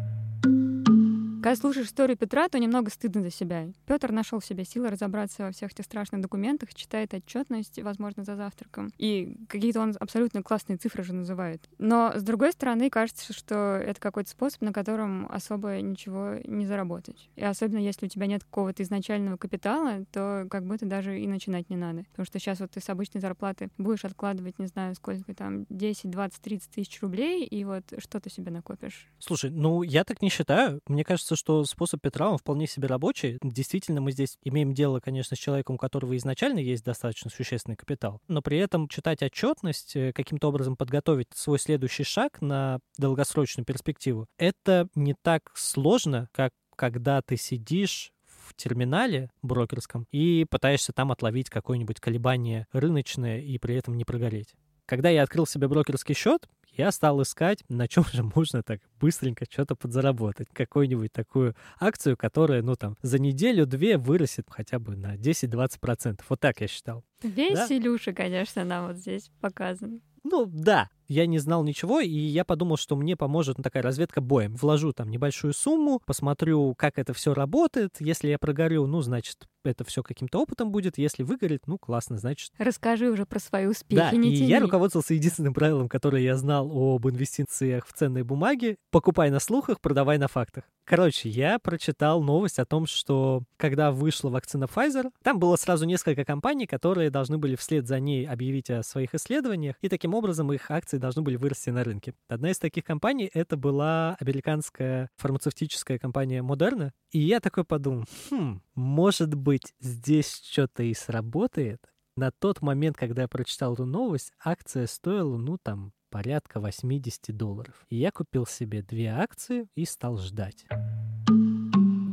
Когда 1.51 1.63
слушаешь 1.63 1.89
историю 1.89 2.17
Петра, 2.17 2.49
то 2.49 2.61
немного 2.61 2.93
стыдно 2.93 3.23
за 3.23 3.31
себя. 3.33 3.67
Петр 3.85 4.13
нашел 4.13 4.39
в 4.39 4.45
себе 4.45 4.65
силы 4.65 4.89
разобраться 4.89 5.43
во 5.43 5.51
всех 5.51 5.73
этих 5.73 5.85
страшных 5.85 6.21
документах, 6.21 6.73
читает 6.73 7.13
отчетность, 7.13 7.83
возможно, 7.83 8.23
за 8.23 8.37
завтраком. 8.37 8.93
И 8.99 9.37
какие-то 9.49 9.81
он 9.81 9.97
абсолютно 9.99 10.45
классные 10.45 10.77
цифры 10.77 11.03
же 11.03 11.13
называет. 11.13 11.69
Но, 11.79 12.13
с 12.15 12.23
другой 12.23 12.53
стороны, 12.53 12.89
кажется, 12.89 13.33
что 13.33 13.83
это 13.85 14.01
какой-то 14.01 14.31
способ, 14.31 14.63
на 14.63 14.73
котором 14.73 15.27
особо 15.29 15.81
ничего 15.81 16.37
не 16.45 16.67
заработать. 16.67 17.29
И 17.35 17.43
особенно, 17.43 17.79
если 17.79 18.07
у 18.07 18.09
тебя 18.09 18.27
нет 18.27 18.45
какого-то 18.45 18.85
изначального 18.85 19.37
капитала, 19.37 20.05
то 20.13 20.47
как 20.49 20.65
будто 20.65 20.87
даже 20.87 21.19
и 21.19 21.27
начинать 21.27 21.69
не 21.69 21.77
надо. 21.77 22.05
Потому 22.13 22.27
что 22.27 22.39
сейчас 22.39 22.61
вот 22.61 22.71
ты 22.71 22.81
с 22.81 22.89
обычной 22.89 23.21
зарплаты 23.21 23.71
будешь 23.77 24.05
откладывать, 24.05 24.61
не 24.61 24.67
знаю, 24.67 24.95
сколько 24.95 25.35
там, 25.35 25.67
10, 25.69 26.11
20, 26.13 26.41
30 26.41 26.71
тысяч 26.71 27.03
рублей, 27.03 27.45
и 27.45 27.65
вот 27.65 27.83
что 27.99 28.21
ты 28.21 28.31
себе 28.31 28.53
накопишь. 28.53 29.09
Слушай, 29.19 29.51
ну 29.51 29.83
я 29.83 30.05
так 30.05 30.23
не 30.23 30.29
считаю. 30.29 30.79
Мне 30.87 31.03
кажется, 31.03 31.40
что 31.41 31.65
способ 31.65 32.03
Петра, 32.03 32.31
он 32.31 32.37
вполне 32.37 32.67
себе 32.67 32.87
рабочий. 32.87 33.39
Действительно, 33.43 34.03
мы 34.03 34.13
здесь 34.13 34.37
имеем 34.45 34.75
дело, 34.75 35.01
конечно, 35.01 35.37
с 35.37 35.41
человеком, 35.41 35.77
у 35.77 35.79
которого 35.79 36.15
изначально 36.19 36.59
есть 36.59 36.85
достаточно 36.85 37.31
существенный 37.31 37.77
капитал, 37.77 38.21
но 38.29 38.43
при 38.43 38.59
этом 38.59 38.89
читать 38.89 39.23
отчетность, 39.23 39.97
э, 39.97 40.13
каким-то 40.13 40.49
образом 40.49 40.77
подготовить 40.77 41.29
свой 41.35 41.59
следующий 41.59 42.05
шаг 42.05 42.43
на 42.43 42.79
долгосрочную 42.99 43.65
перспективу, 43.65 44.27
это 44.37 44.89
не 44.95 45.15
так 45.15 45.51
сложно, 45.55 46.29
как 46.33 46.53
когда 46.77 47.23
ты 47.23 47.39
сидишь 47.39 48.13
в 48.27 48.55
терминале 48.55 49.31
брокерском 49.41 50.07
и 50.11 50.45
пытаешься 50.51 50.93
там 50.93 51.11
отловить 51.11 51.49
какое-нибудь 51.49 52.01
колебание 52.01 52.67
рыночное 52.73 53.41
и 53.41 53.59
при 53.59 53.77
этом 53.77 53.97
не 53.97 54.05
прогореть. 54.05 54.55
Когда 54.85 55.09
я 55.09 55.23
открыл 55.23 55.47
себе 55.47 55.69
брокерский 55.69 56.15
счет, 56.15 56.49
я 56.73 56.91
стал 56.93 57.23
искать, 57.23 57.63
на 57.69 57.89
чем 57.89 58.05
же 58.05 58.23
можно 58.23 58.63
так 58.63 58.81
быстренько 59.01 59.45
что-то 59.49 59.75
подзаработать. 59.75 60.49
Какую-нибудь 60.53 61.13
такую 61.13 61.55
акцию, 61.79 62.17
которая, 62.17 62.63
ну 62.63 62.77
там, 62.77 62.97
за 63.03 63.19
неделю-две 63.19 63.99
вырастет 63.99 64.47
хотя 64.49 64.79
бы 64.79 64.97
на 64.97 65.17
10-20%. 65.17 66.21
Вот 66.29 66.41
так 66.41 66.61
я 66.61 66.69
считал. 66.69 67.05
Весь 67.23 67.55
Да. 67.55 67.67
Илюша, 67.71 68.13
конечно, 68.13 68.65
нам 68.65 68.89
вот 68.89 68.97
здесь 68.97 69.31
показан. 69.41 70.01
Ну, 70.23 70.47
да, 70.47 70.89
я 71.09 71.27
не 71.27 71.39
знал 71.39 71.65
ничего, 71.65 72.01
и 72.01 72.09
я 72.09 72.45
подумал, 72.45 72.77
что 72.77 72.95
мне 72.95 73.17
поможет 73.17 73.59
ну, 73.59 73.65
такая 73.65 73.83
разведка 73.83 74.21
боем. 74.21 74.55
Вложу 74.55 74.93
там 74.93 75.09
небольшую 75.09 75.55
сумму, 75.55 76.01
посмотрю, 76.05 76.75
как 76.77 76.99
это 76.99 77.15
все 77.15 77.33
работает. 77.33 77.97
Если 78.01 78.29
я 78.29 78.39
прогорю, 78.39 78.87
ну, 78.87 79.01
значит, 79.01 79.49
это 79.65 79.85
все 79.85 80.03
каким-то 80.03 80.41
опытом 80.41 80.71
будет. 80.73 80.99
Если 80.99 81.23
выгорит, 81.23 81.67
ну, 81.67 81.79
классно, 81.79 82.19
значит. 82.19 82.53
Расскажи 82.59 83.11
уже 83.11 83.27
про 83.27 83.39
свои 83.39 83.67
успехи, 83.67 84.11
Да, 84.11 84.17
не 84.17 84.33
и 84.35 84.37
тяни. 84.39 84.49
я 84.49 84.61
руководствовался 84.61 85.15
единственным 85.15 85.55
правилом, 85.55 85.89
которое 85.89 86.23
я 86.23 86.37
знал 86.37 86.71
об 86.73 87.07
инвестициях 87.09 87.87
в 87.87 87.93
ценные 87.93 88.25
бумаги. 88.25 88.77
Покупай 88.91 89.31
на 89.31 89.41
слухах, 89.41 89.81
продавай 89.81 90.19
на 90.19 90.29
фактах. 90.29 90.65
Короче, 90.85 91.29
я 91.29 91.59
прочитал 91.61 92.21
новость 92.23 92.59
о 92.59 92.65
том, 92.65 92.87
что 92.87 93.45
когда 93.57 93.93
вышла 93.93 94.29
вакцина 94.29 94.65
Pfizer, 94.65 95.11
там 95.23 95.39
было 95.39 95.55
сразу 95.57 95.85
несколько 95.85 96.25
компаний, 96.25 96.67
которые 96.67 97.11
должны 97.11 97.39
были 97.39 97.55
вслед 97.55 97.87
за 97.87 98.01
ней 98.01 98.27
объявить 98.27 98.71
о 98.71 98.83
своих 98.83 99.15
исследованиях, 99.15 99.77
и 99.83 99.89
таким 99.89 100.15
образом 100.15 100.53
их 100.53 100.69
акции 100.71 100.99
должны 100.99 101.23
были 101.23 101.37
вырасти 101.37 101.71
на 101.71 101.85
рынке. 101.85 102.15
Одна 102.29 102.51
из 102.51 102.59
таких 102.59 102.83
компаний— 102.85 103.31
это 103.35 103.57
была 103.57 104.17
американская 104.19 105.11
фармацевтическая 105.17 105.99
компания 105.99 106.43
Moderna, 106.43 106.91
и 107.13 107.21
я 107.21 107.39
такой 107.41 107.65
подумал, 107.65 108.05
хм, 108.31 108.61
может 108.75 109.35
быть, 109.35 109.50
здесь 109.81 110.43
что-то 110.45 110.83
и 110.83 110.95
сработает? 110.95 111.81
На 112.17 112.31
тот 112.31 112.61
момент, 112.61 112.97
когда 112.97 113.23
я 113.23 113.29
прочитал 113.29 113.75
эту 113.75 113.87
новость, 113.87 114.33
акция 114.45 114.87
стоила, 114.87 115.37
ну, 115.37 115.59
там, 115.59 115.93
порядка 116.11 116.61
80 116.61 117.37
долларов. 117.37 117.87
И 117.89 117.97
я 117.97 118.11
купил 118.11 118.47
себе 118.47 118.83
две 118.83 119.09
акции 119.09 119.69
и 119.75 119.85
стал 119.85 120.19
ждать. 120.19 120.67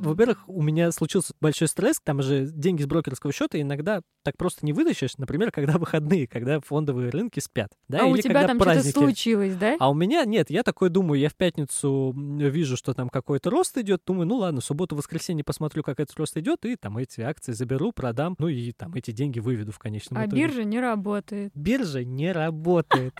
Во-первых, 0.08 0.44
у 0.48 0.62
меня 0.62 0.92
случился 0.92 1.34
большой 1.42 1.68
стресс, 1.68 2.00
там 2.04 2.22
же 2.22 2.48
деньги 2.48 2.82
с 2.82 2.86
брокерского 2.86 3.32
счета 3.32 3.60
иногда 3.60 4.02
так 4.24 4.38
просто 4.38 4.66
не 4.66 4.74
вытащишь, 4.74 5.18
например, 5.18 5.52
когда 5.52 5.74
выходные, 5.78 6.28
когда 6.28 6.60
фондовые 6.60 7.10
рынки 7.10 7.40
спят. 7.40 7.70
Да, 7.88 8.02
а 8.02 8.06
у 8.06 8.16
или 8.16 8.22
тебя 8.22 8.34
когда 8.34 8.48
там 8.48 8.58
что-то 8.58 8.72
праздники. 8.74 8.94
случилось, 8.94 9.56
да? 9.56 9.76
А 9.80 9.90
у 9.90 9.94
меня 9.94 10.26
нет, 10.26 10.50
я 10.50 10.64
такой 10.64 10.90
думаю, 10.90 11.20
я 11.20 11.30
в 11.30 11.36
пятницу 11.36 12.14
вижу, 12.16 12.78
что 12.78 12.94
там 12.94 13.10
какой-то 13.10 13.50
рост 13.50 13.78
идет, 13.78 14.02
думаю, 14.06 14.28
ну 14.28 14.38
ладно, 14.38 14.62
субботу-воскресенье 14.62 15.44
посмотрю, 15.44 15.84
как 15.84 16.00
этот 16.00 16.16
рост 16.18 16.36
идет, 16.38 16.66
и 16.66 16.76
там 16.76 16.98
эти 16.98 17.22
акции 17.22 17.54
заберу, 17.54 17.92
продам, 17.92 18.36
ну 18.38 18.48
и 18.48 18.72
там 18.72 18.94
эти 18.96 19.12
деньги 19.12 19.40
выведу 19.40 19.72
в 19.72 19.80
конечном 19.80 20.20
а 20.20 20.26
итоге. 20.26 20.44
биржа 20.44 20.64
не 20.64 20.80
работает. 20.80 21.52
Биржа 21.56 22.04
не 22.04 22.32
работает. 22.32 23.14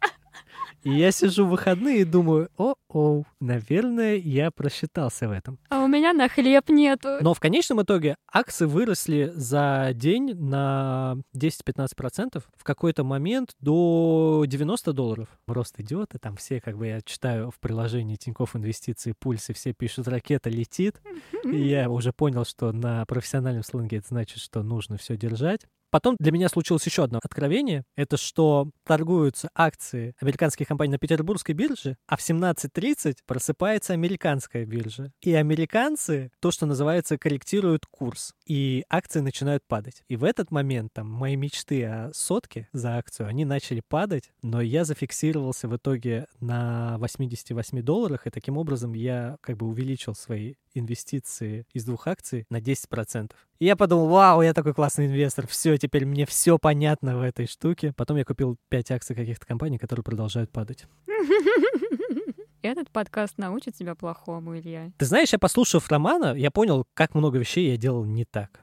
И 0.84 0.92
я 0.92 1.12
сижу 1.12 1.46
в 1.46 1.50
выходные 1.50 2.02
и 2.02 2.06
думаю, 2.06 2.50
о-о, 2.58 3.24
наверное, 3.40 4.16
я 4.16 4.52
просчитался 4.52 5.28
в 5.28 5.32
этом. 5.32 5.60
А 5.70 5.84
у 5.84 5.88
меня 5.88 6.14
на 6.14 6.30
хлеб 6.30 6.70
нету. 6.70 7.18
Но 7.22 7.34
в 7.34 7.40
конечном 7.40 7.82
итоге 7.82 8.16
акции 8.32 8.66
выросли 8.66 9.32
за 9.36 9.92
день 9.94 10.34
на 10.36 11.18
10-15%, 11.36 12.44
в 12.56 12.64
какой-то 12.64 13.04
момент 13.04 13.52
до 13.60 14.46
90 14.48 14.94
долларов. 14.94 15.28
Рост 15.48 15.80
идет, 15.80 16.14
и 16.16 16.20
там 16.20 16.36
все, 16.38 16.62
как 16.62 16.78
бы 16.78 16.88
я 16.88 17.02
читаю 17.02 17.52
в 17.52 17.60
приложении 17.60 18.16
Тинькофф 18.16 18.56
Инвестиции, 18.56 19.14
пульсы, 19.20 19.54
все 19.54 19.74
пишут, 19.74 20.08
ракета 20.08 20.50
летит. 20.50 21.02
И 21.44 21.68
я 21.68 21.90
уже 21.90 22.14
понял, 22.14 22.46
что 22.46 22.72
на 22.72 23.06
профессиональном 23.06 23.64
сленге 23.64 23.98
это 23.98 24.08
значит, 24.10 24.40
что 24.40 24.64
нужно 24.64 24.98
все 24.98 25.18
держать. 25.18 25.62
Потом 25.90 26.16
для 26.20 26.32
меня 26.32 26.50
случилось 26.50 26.86
еще 26.86 27.04
одно 27.04 27.20
откровение. 27.24 27.84
Это 27.96 28.18
что 28.18 28.70
торгуются 28.84 29.50
акции 29.56 30.16
американских 30.20 30.68
компаний 30.68 30.92
на 30.92 30.98
Петербургской 30.98 31.56
бирже, 31.56 31.98
а 32.08 32.18
в 32.18 32.20
17.30 32.20 33.18
просыпается 33.26 33.94
американская 33.94 34.66
биржа. 34.66 35.12
И 35.22 35.34
американцы, 35.34 36.32
то, 36.40 36.52
что 36.52 36.66
называется, 36.66 37.18
корректируют 37.18 37.86
курс. 37.86 38.34
И 38.46 38.84
акции 38.90 39.20
начинают 39.20 39.64
падать. 39.68 40.04
И 40.08 40.16
в 40.16 40.24
этот 40.24 40.52
момент 40.52 40.94
там 40.94 41.10
мои 41.10 41.36
мечты 41.36 41.86
о 41.86 42.12
сотке 42.14 42.68
за 42.74 42.98
акцию, 42.98 43.28
они 43.28 43.46
начали 43.46 43.82
падать, 43.88 44.32
но 44.42 44.62
я 44.62 44.84
зафиксировался 44.84 45.68
в 45.68 45.76
итоге 45.76 46.28
на 46.40 46.98
88 47.00 47.82
долларах, 47.82 48.28
и 48.28 48.30
таким 48.30 48.58
образом 48.58 48.94
я 48.94 49.38
как 49.42 49.58
бы 49.58 49.68
увеличил 49.68 50.16
свои 50.16 50.56
инвестиции 50.74 51.66
из 51.74 51.86
двух 51.86 52.08
акций 52.08 52.46
на 52.50 52.60
10%. 52.60 53.32
И 53.60 53.66
я 53.66 53.76
подумал, 53.76 54.08
вау, 54.08 54.42
я 54.44 54.54
такой 54.54 54.74
классный 54.76 55.08
инвестор, 55.08 55.48
все, 55.48 55.78
теперь 55.78 56.06
мне 56.06 56.28
все 56.28 56.60
понятно 56.60 57.18
в 57.18 57.22
этой 57.24 57.48
штуке. 57.48 57.92
Потом 57.96 58.18
я 58.18 58.24
купил 58.24 58.58
5 58.70 58.92
акций 58.92 59.16
каких-то 59.16 59.48
компаний, 59.48 59.80
которые 59.80 60.04
продолжают 60.04 60.52
падать. 60.52 60.86
Этот 62.62 62.92
подкаст 62.92 63.38
научит 63.38 63.76
тебя 63.76 63.96
плохому, 63.96 64.60
Илья. 64.60 64.92
Ты 64.98 65.06
знаешь, 65.06 65.32
я 65.32 65.40
послушав 65.40 65.90
Романа, 65.90 66.36
я 66.36 66.52
понял, 66.52 66.86
как 66.94 67.16
много 67.16 67.40
вещей 67.40 67.72
я 67.72 67.78
делал 67.78 68.06
не 68.06 68.26
так. 68.26 68.62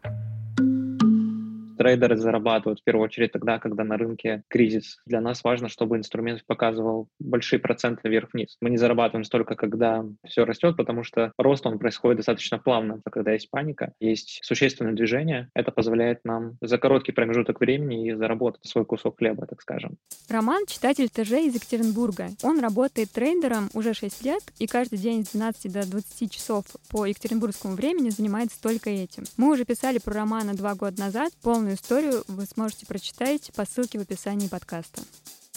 Трейдеры 1.77 2.17
зарабатывают 2.17 2.81
в 2.81 2.85
первую 2.85 3.05
очередь 3.05 3.33
тогда, 3.33 3.59
когда 3.59 3.85
на 3.85 3.97
рынке 3.97 4.43
кризис. 4.49 4.99
Для 5.07 5.21
нас 5.21 5.43
важно, 5.45 5.69
чтобы 5.69 5.97
инструмент 5.97 6.45
показывал 6.47 7.09
большие 7.19 7.59
проценты 7.59 8.09
вверх-вниз. 8.09 8.57
Мы 8.61 8.71
не 8.71 8.77
зарабатываем 8.77 9.25
столько, 9.25 9.55
когда 9.55 10.05
все 10.27 10.45
растет, 10.45 10.77
потому 10.77 11.05
что 11.05 11.33
рост 11.39 11.67
он 11.67 11.79
происходит 11.79 12.19
достаточно 12.19 12.59
плавно. 12.59 13.01
А 13.05 13.11
Когда 13.11 13.33
есть 13.33 13.51
паника, 13.51 13.93
есть 14.01 14.41
существенное 14.43 14.93
движение, 14.93 15.49
это 15.55 15.71
позволяет 15.71 16.21
нам 16.25 16.57
за 16.61 16.79
короткий 16.79 17.13
промежуток 17.13 17.61
времени 17.61 18.09
и 18.09 18.15
заработать 18.15 18.65
свой 18.65 18.85
кусок 18.85 19.19
хлеба, 19.19 19.47
так 19.47 19.61
скажем. 19.61 19.97
Роман— 20.29 20.67
читатель 20.69 21.09
ТЖ 21.09 21.33
из 21.33 21.55
Екатеринбурга. 21.55 22.29
Он 22.43 22.61
работает 22.61 23.11
трейдером 23.11 23.69
уже 23.75 23.95
6 23.95 24.25
лет 24.25 24.43
и 24.59 24.67
каждый 24.67 24.99
день 24.99 25.25
с 25.25 25.31
12 25.31 25.73
до 25.73 25.87
20 25.87 26.31
часов 26.31 26.65
по 26.91 27.07
екатеринбургскому 27.07 27.75
времени 27.75 28.11
занимается 28.11 28.61
только 28.61 28.91
этим. 28.91 29.25
Мы 29.37 29.53
уже 29.53 29.65
писали 29.65 29.99
про 29.99 30.15
Романа 30.15 30.55
два 30.55 30.75
года 30.75 31.01
назад. 31.01 31.33
Полную 31.65 31.79
историю 31.79 32.25
вы 32.29 32.45
сможете 32.45 32.85
прочитать 32.85 33.51
по 33.55 33.65
ссылке 33.65 33.99
в 33.99 34.03
описании 34.03 34.49
подкаста. 34.49 35.01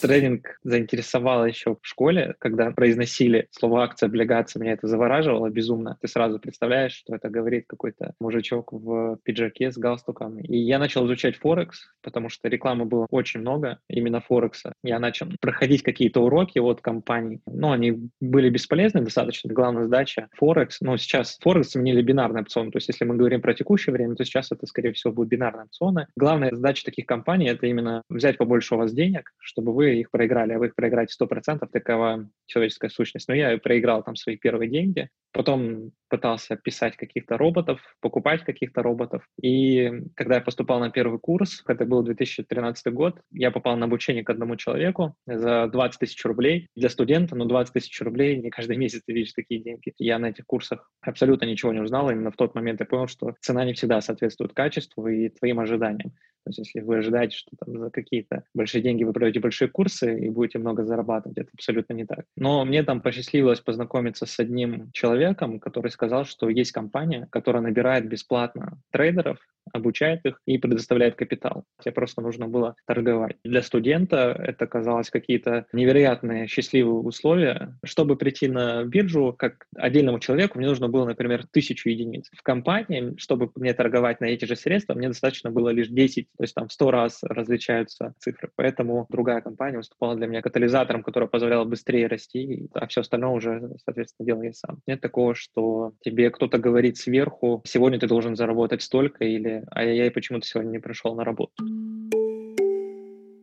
Трейдинг 0.00 0.58
заинтересовало 0.62 1.44
еще 1.44 1.74
в 1.74 1.78
школе, 1.82 2.36
когда 2.38 2.70
произносили 2.70 3.48
слово 3.50 3.82
акция, 3.82 4.06
облигация, 4.06 4.60
меня 4.60 4.72
это 4.74 4.86
завораживало 4.86 5.50
безумно. 5.50 5.98
Ты 6.00 6.06
сразу 6.06 6.38
представляешь, 6.38 6.92
что 6.92 7.16
это 7.16 7.28
говорит 7.28 7.64
какой-то 7.66 8.14
мужичок 8.20 8.72
в 8.72 9.18
пиджаке 9.24 9.72
с 9.72 9.76
галстуком. 9.76 10.38
И 10.38 10.56
я 10.56 10.78
начал 10.78 11.04
изучать 11.06 11.36
Форекс, 11.36 11.88
потому 12.02 12.28
что 12.28 12.48
рекламы 12.48 12.84
было 12.84 13.06
очень 13.10 13.40
много, 13.40 13.80
именно 13.88 14.20
Форекса. 14.20 14.72
Я 14.84 15.00
начал 15.00 15.26
проходить 15.40 15.82
какие-то 15.82 16.20
уроки 16.20 16.60
от 16.60 16.80
компаний. 16.80 17.40
Но 17.46 17.72
они 17.72 18.08
были 18.20 18.50
бесполезны 18.50 19.00
достаточно. 19.00 19.52
Главная 19.52 19.84
задача 19.84 20.28
Форекс. 20.34 20.80
Но 20.80 20.96
сейчас 20.96 21.38
Форекс 21.42 21.70
сменили 21.70 22.02
бинарные 22.02 22.42
опционы. 22.42 22.70
То 22.70 22.76
есть 22.76 22.88
если 22.88 23.04
мы 23.04 23.16
говорим 23.16 23.40
про 23.40 23.52
текущее 23.52 23.92
время, 23.92 24.14
то 24.14 24.24
сейчас 24.24 24.52
это, 24.52 24.64
скорее 24.66 24.92
всего, 24.92 25.12
будут 25.12 25.30
бинарные 25.30 25.64
опционы. 25.64 26.06
Главная 26.14 26.54
задача 26.54 26.84
таких 26.84 27.06
компаний— 27.06 27.48
это 27.48 27.66
именно 27.66 28.02
взять 28.08 28.38
побольше 28.38 28.76
у 28.76 28.78
вас 28.78 28.92
денег, 28.92 29.32
чтобы 29.40 29.74
вы 29.74 29.87
их 29.94 30.10
проиграли, 30.10 30.52
а 30.52 30.58
вы 30.58 30.66
их 30.66 30.74
проиграете 30.74 31.14
100%, 31.20 31.66
такова 31.70 32.28
человеческая 32.46 32.88
сущность. 32.88 33.28
Но 33.28 33.34
я 33.34 33.56
проиграл 33.58 34.02
там 34.02 34.16
свои 34.16 34.36
первые 34.36 34.70
деньги, 34.70 35.08
потом 35.32 35.92
пытался 36.08 36.56
писать 36.56 36.96
каких-то 36.96 37.36
роботов, 37.36 37.80
покупать 38.00 38.44
каких-то 38.44 38.82
роботов. 38.82 39.24
И 39.40 39.90
когда 40.14 40.36
я 40.36 40.40
поступал 40.40 40.80
на 40.80 40.90
первый 40.90 41.18
курс, 41.18 41.62
это 41.68 41.84
был 41.84 42.02
2013 42.02 42.92
год, 42.92 43.20
я 43.30 43.50
попал 43.50 43.76
на 43.76 43.86
обучение 43.86 44.24
к 44.24 44.30
одному 44.30 44.56
человеку 44.56 45.14
за 45.26 45.68
20 45.68 46.00
тысяч 46.00 46.24
рублей. 46.24 46.68
Для 46.74 46.88
студента, 46.88 47.36
но 47.36 47.44
20 47.44 47.74
тысяч 47.74 48.00
рублей 48.00 48.36
не 48.36 48.50
каждый 48.50 48.76
месяц 48.78 49.02
ты 49.04 49.12
видишь 49.12 49.32
такие 49.32 49.62
деньги. 49.62 49.92
Я 49.98 50.18
на 50.18 50.26
этих 50.26 50.46
курсах 50.46 50.90
абсолютно 51.00 51.44
ничего 51.44 51.72
не 51.72 51.80
узнал. 51.80 52.10
Именно 52.10 52.30
в 52.30 52.36
тот 52.36 52.54
момент 52.54 52.80
я 52.80 52.86
понял, 52.86 53.06
что 53.06 53.34
цена 53.40 53.64
не 53.64 53.74
всегда 53.74 54.00
соответствует 54.00 54.54
качеству 54.54 55.06
и 55.06 55.28
твоим 55.28 55.60
ожиданиям. 55.60 56.12
То 56.44 56.50
есть 56.50 56.58
если 56.58 56.80
вы 56.80 56.98
ожидаете, 56.98 57.36
что 57.36 57.50
там 57.56 57.78
за 57.78 57.90
какие-то 57.90 58.44
большие 58.54 58.82
деньги 58.82 59.04
вы 59.04 59.12
продаете 59.12 59.40
большой 59.40 59.68
курсы 59.78 60.18
и 60.18 60.28
будете 60.28 60.58
много 60.58 60.84
зарабатывать. 60.84 61.38
Это 61.38 61.50
абсолютно 61.54 61.92
не 61.94 62.04
так. 62.04 62.24
Но 62.36 62.64
мне 62.64 62.82
там 62.82 63.00
посчастливилось 63.00 63.60
познакомиться 63.60 64.26
с 64.26 64.40
одним 64.40 64.90
человеком, 64.90 65.60
который 65.60 65.92
сказал, 65.92 66.24
что 66.24 66.48
есть 66.48 66.72
компания, 66.72 67.28
которая 67.30 67.62
набирает 67.62 68.08
бесплатно 68.08 68.80
трейдеров, 68.90 69.38
обучает 69.72 70.24
их 70.24 70.40
и 70.46 70.58
предоставляет 70.58 71.14
капитал. 71.14 71.64
Тебе 71.80 71.92
просто 71.92 72.22
нужно 72.22 72.48
было 72.48 72.74
торговать. 72.86 73.36
Для 73.44 73.62
студента 73.62 74.36
это 74.38 74.66
казалось 74.66 75.10
какие-то 75.10 75.66
невероятные 75.72 76.46
счастливые 76.46 77.00
условия. 77.00 77.78
Чтобы 77.84 78.16
прийти 78.16 78.48
на 78.48 78.84
биржу, 78.84 79.34
как 79.36 79.66
отдельному 79.76 80.20
человеку, 80.20 80.58
мне 80.58 80.68
нужно 80.68 80.88
было, 80.88 81.04
например, 81.04 81.46
тысячу 81.50 81.88
единиц. 81.88 82.28
В 82.32 82.42
компании, 82.42 83.14
чтобы 83.18 83.50
мне 83.54 83.74
торговать 83.74 84.20
на 84.20 84.26
эти 84.26 84.44
же 84.44 84.56
средства, 84.56 84.94
мне 84.94 85.08
достаточно 85.08 85.50
было 85.50 85.70
лишь 85.70 85.88
10, 85.88 86.28
то 86.36 86.44
есть 86.44 86.54
там 86.54 86.68
в 86.68 86.72
100 86.72 86.90
раз 86.90 87.18
различаются 87.22 88.14
цифры. 88.18 88.50
Поэтому 88.56 89.06
другая 89.08 89.40
компания 89.40 89.78
выступала 89.78 90.16
для 90.16 90.26
меня 90.26 90.42
катализатором, 90.42 91.02
который 91.02 91.28
позволял 91.28 91.64
быстрее 91.64 92.06
расти, 92.06 92.68
а 92.74 92.86
все 92.86 93.00
остальное 93.00 93.30
уже, 93.30 93.70
соответственно, 93.84 94.26
делал 94.26 94.42
я 94.42 94.52
сам. 94.52 94.80
Нет 94.86 95.00
такого, 95.00 95.34
что 95.34 95.92
тебе 96.00 96.30
кто-то 96.30 96.58
говорит 96.58 96.96
сверху, 96.96 97.62
сегодня 97.66 97.98
ты 97.98 98.06
должен 98.06 98.36
заработать 98.36 98.82
столько, 98.82 99.24
или 99.24 99.57
ай-яй-яй, 99.70 100.10
почему 100.10 100.40
ты 100.40 100.46
сегодня 100.46 100.70
не 100.70 100.78
пришел 100.78 101.14
на 101.14 101.24
работу. 101.24 101.64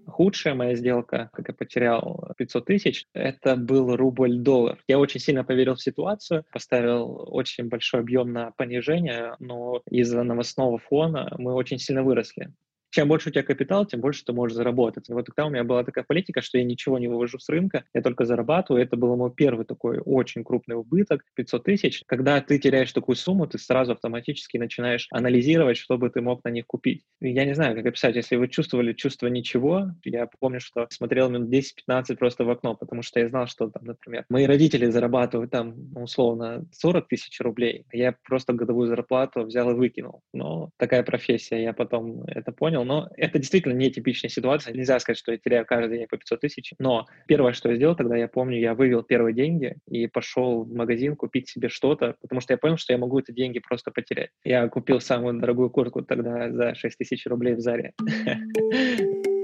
Худшая 0.07 0.53
моя 0.53 0.75
сделка, 0.75 1.29
как 1.33 1.49
я 1.49 1.53
потерял 1.53 2.33
500 2.37 2.65
тысяч, 2.65 3.05
это 3.13 3.57
был 3.57 3.97
рубль-доллар. 3.97 4.81
Я 4.87 4.97
очень 4.97 5.19
сильно 5.19 5.43
поверил 5.43 5.75
в 5.75 5.81
ситуацию, 5.81 6.45
поставил 6.53 7.27
очень 7.27 7.67
большой 7.67 7.99
объем 7.99 8.31
на 8.31 8.51
понижение, 8.51 9.35
но 9.39 9.81
из-за 9.89 10.23
новостного 10.23 10.77
фона 10.77 11.35
мы 11.37 11.53
очень 11.53 11.79
сильно 11.79 12.01
выросли 12.01 12.53
чем 12.95 13.09
больше 13.09 13.27
у 13.27 13.31
тебя 13.33 13.43
капитал, 13.43 13.85
тем 13.85 13.99
больше 13.99 14.23
ты 14.23 14.31
можешь 14.31 14.55
заработать. 14.55 15.09
И 15.09 15.13
вот 15.13 15.25
тогда 15.25 15.47
у 15.47 15.49
меня 15.49 15.65
была 15.65 15.83
такая 15.83 16.05
политика, 16.05 16.41
что 16.41 16.57
я 16.57 16.63
ничего 16.63 16.97
не 16.97 17.09
вывожу 17.09 17.39
с 17.39 17.49
рынка, 17.49 17.83
я 17.93 18.01
только 18.01 18.23
зарабатываю. 18.23 18.81
Это 18.81 18.95
был 18.95 19.13
мой 19.17 19.33
первый 19.35 19.65
такой 19.65 19.99
очень 19.99 20.45
крупный 20.45 20.77
убыток, 20.77 21.25
500 21.33 21.63
тысяч. 21.65 22.03
Когда 22.05 22.39
ты 22.39 22.57
теряешь 22.57 22.93
такую 22.93 23.17
сумму, 23.17 23.47
ты 23.47 23.57
сразу 23.57 23.91
автоматически 23.91 24.55
начинаешь 24.55 25.07
анализировать, 25.11 25.75
что 25.75 25.97
бы 25.97 26.09
ты 26.09 26.21
мог 26.21 26.41
на 26.45 26.49
них 26.49 26.67
купить. 26.67 27.03
Я 27.19 27.43
не 27.43 27.53
знаю, 27.53 27.75
как 27.75 27.85
описать, 27.85 28.15
если 28.15 28.37
вы 28.37 28.47
чувствовали 28.47 28.93
чувство 28.93 29.27
ничего, 29.27 29.91
я 30.05 30.29
помню, 30.39 30.61
что 30.61 30.87
смотрел 30.89 31.29
минут 31.29 31.49
10-15 31.49 32.15
просто 32.15 32.45
в 32.45 32.49
окно, 32.49 32.75
потому 32.75 33.01
что 33.01 33.19
я 33.19 33.27
знал, 33.27 33.47
что 33.47 33.69
там, 33.69 33.83
например, 33.83 34.23
мои 34.29 34.45
родители 34.45 34.85
зарабатывают 34.85 35.51
там, 35.51 35.73
ну, 35.93 36.03
условно, 36.03 36.65
40 36.71 37.09
тысяч 37.09 37.41
рублей, 37.41 37.83
я 37.91 38.15
просто 38.23 38.53
годовую 38.53 38.87
зарплату 38.87 39.41
взял 39.41 39.69
и 39.71 39.73
выкинул. 39.73 40.21
Но 40.33 40.69
такая 40.77 41.03
профессия, 41.03 41.61
я 41.61 41.73
потом 41.73 42.23
это 42.23 42.53
понял, 42.53 42.84
но 42.85 43.09
это 43.17 43.39
действительно 43.39 43.73
не 43.73 43.91
типичная 43.91 44.29
ситуация. 44.29 44.73
Нельзя 44.73 44.99
сказать, 44.99 45.17
что 45.17 45.31
я 45.31 45.37
теряю 45.37 45.65
каждый 45.65 45.97
день 45.97 46.07
по 46.07 46.17
500 46.17 46.39
тысяч. 46.39 46.73
Но 46.79 47.07
первое, 47.27 47.53
что 47.53 47.69
я 47.69 47.75
сделал 47.75 47.95
тогда, 47.95 48.15
я 48.15 48.27
помню, 48.27 48.59
я 48.59 48.73
вывел 48.73 49.03
первые 49.03 49.33
деньги 49.33 49.75
и 49.87 50.07
пошел 50.07 50.63
в 50.63 50.73
магазин 50.73 51.15
купить 51.15 51.49
себе 51.49 51.69
что-то, 51.69 52.15
потому 52.21 52.41
что 52.41 52.53
я 52.53 52.57
понял, 52.57 52.77
что 52.77 52.93
я 52.93 52.99
могу 52.99 53.19
эти 53.19 53.31
деньги 53.31 53.59
просто 53.59 53.91
потерять. 53.91 54.29
Я 54.43 54.67
купил 54.69 55.01
самую 55.01 55.39
дорогую 55.39 55.69
куртку 55.69 56.01
тогда 56.01 56.51
за 56.51 56.75
6 56.75 56.97
тысяч 56.97 57.25
рублей 57.25 57.55
в 57.55 57.59
Заре. 57.59 57.93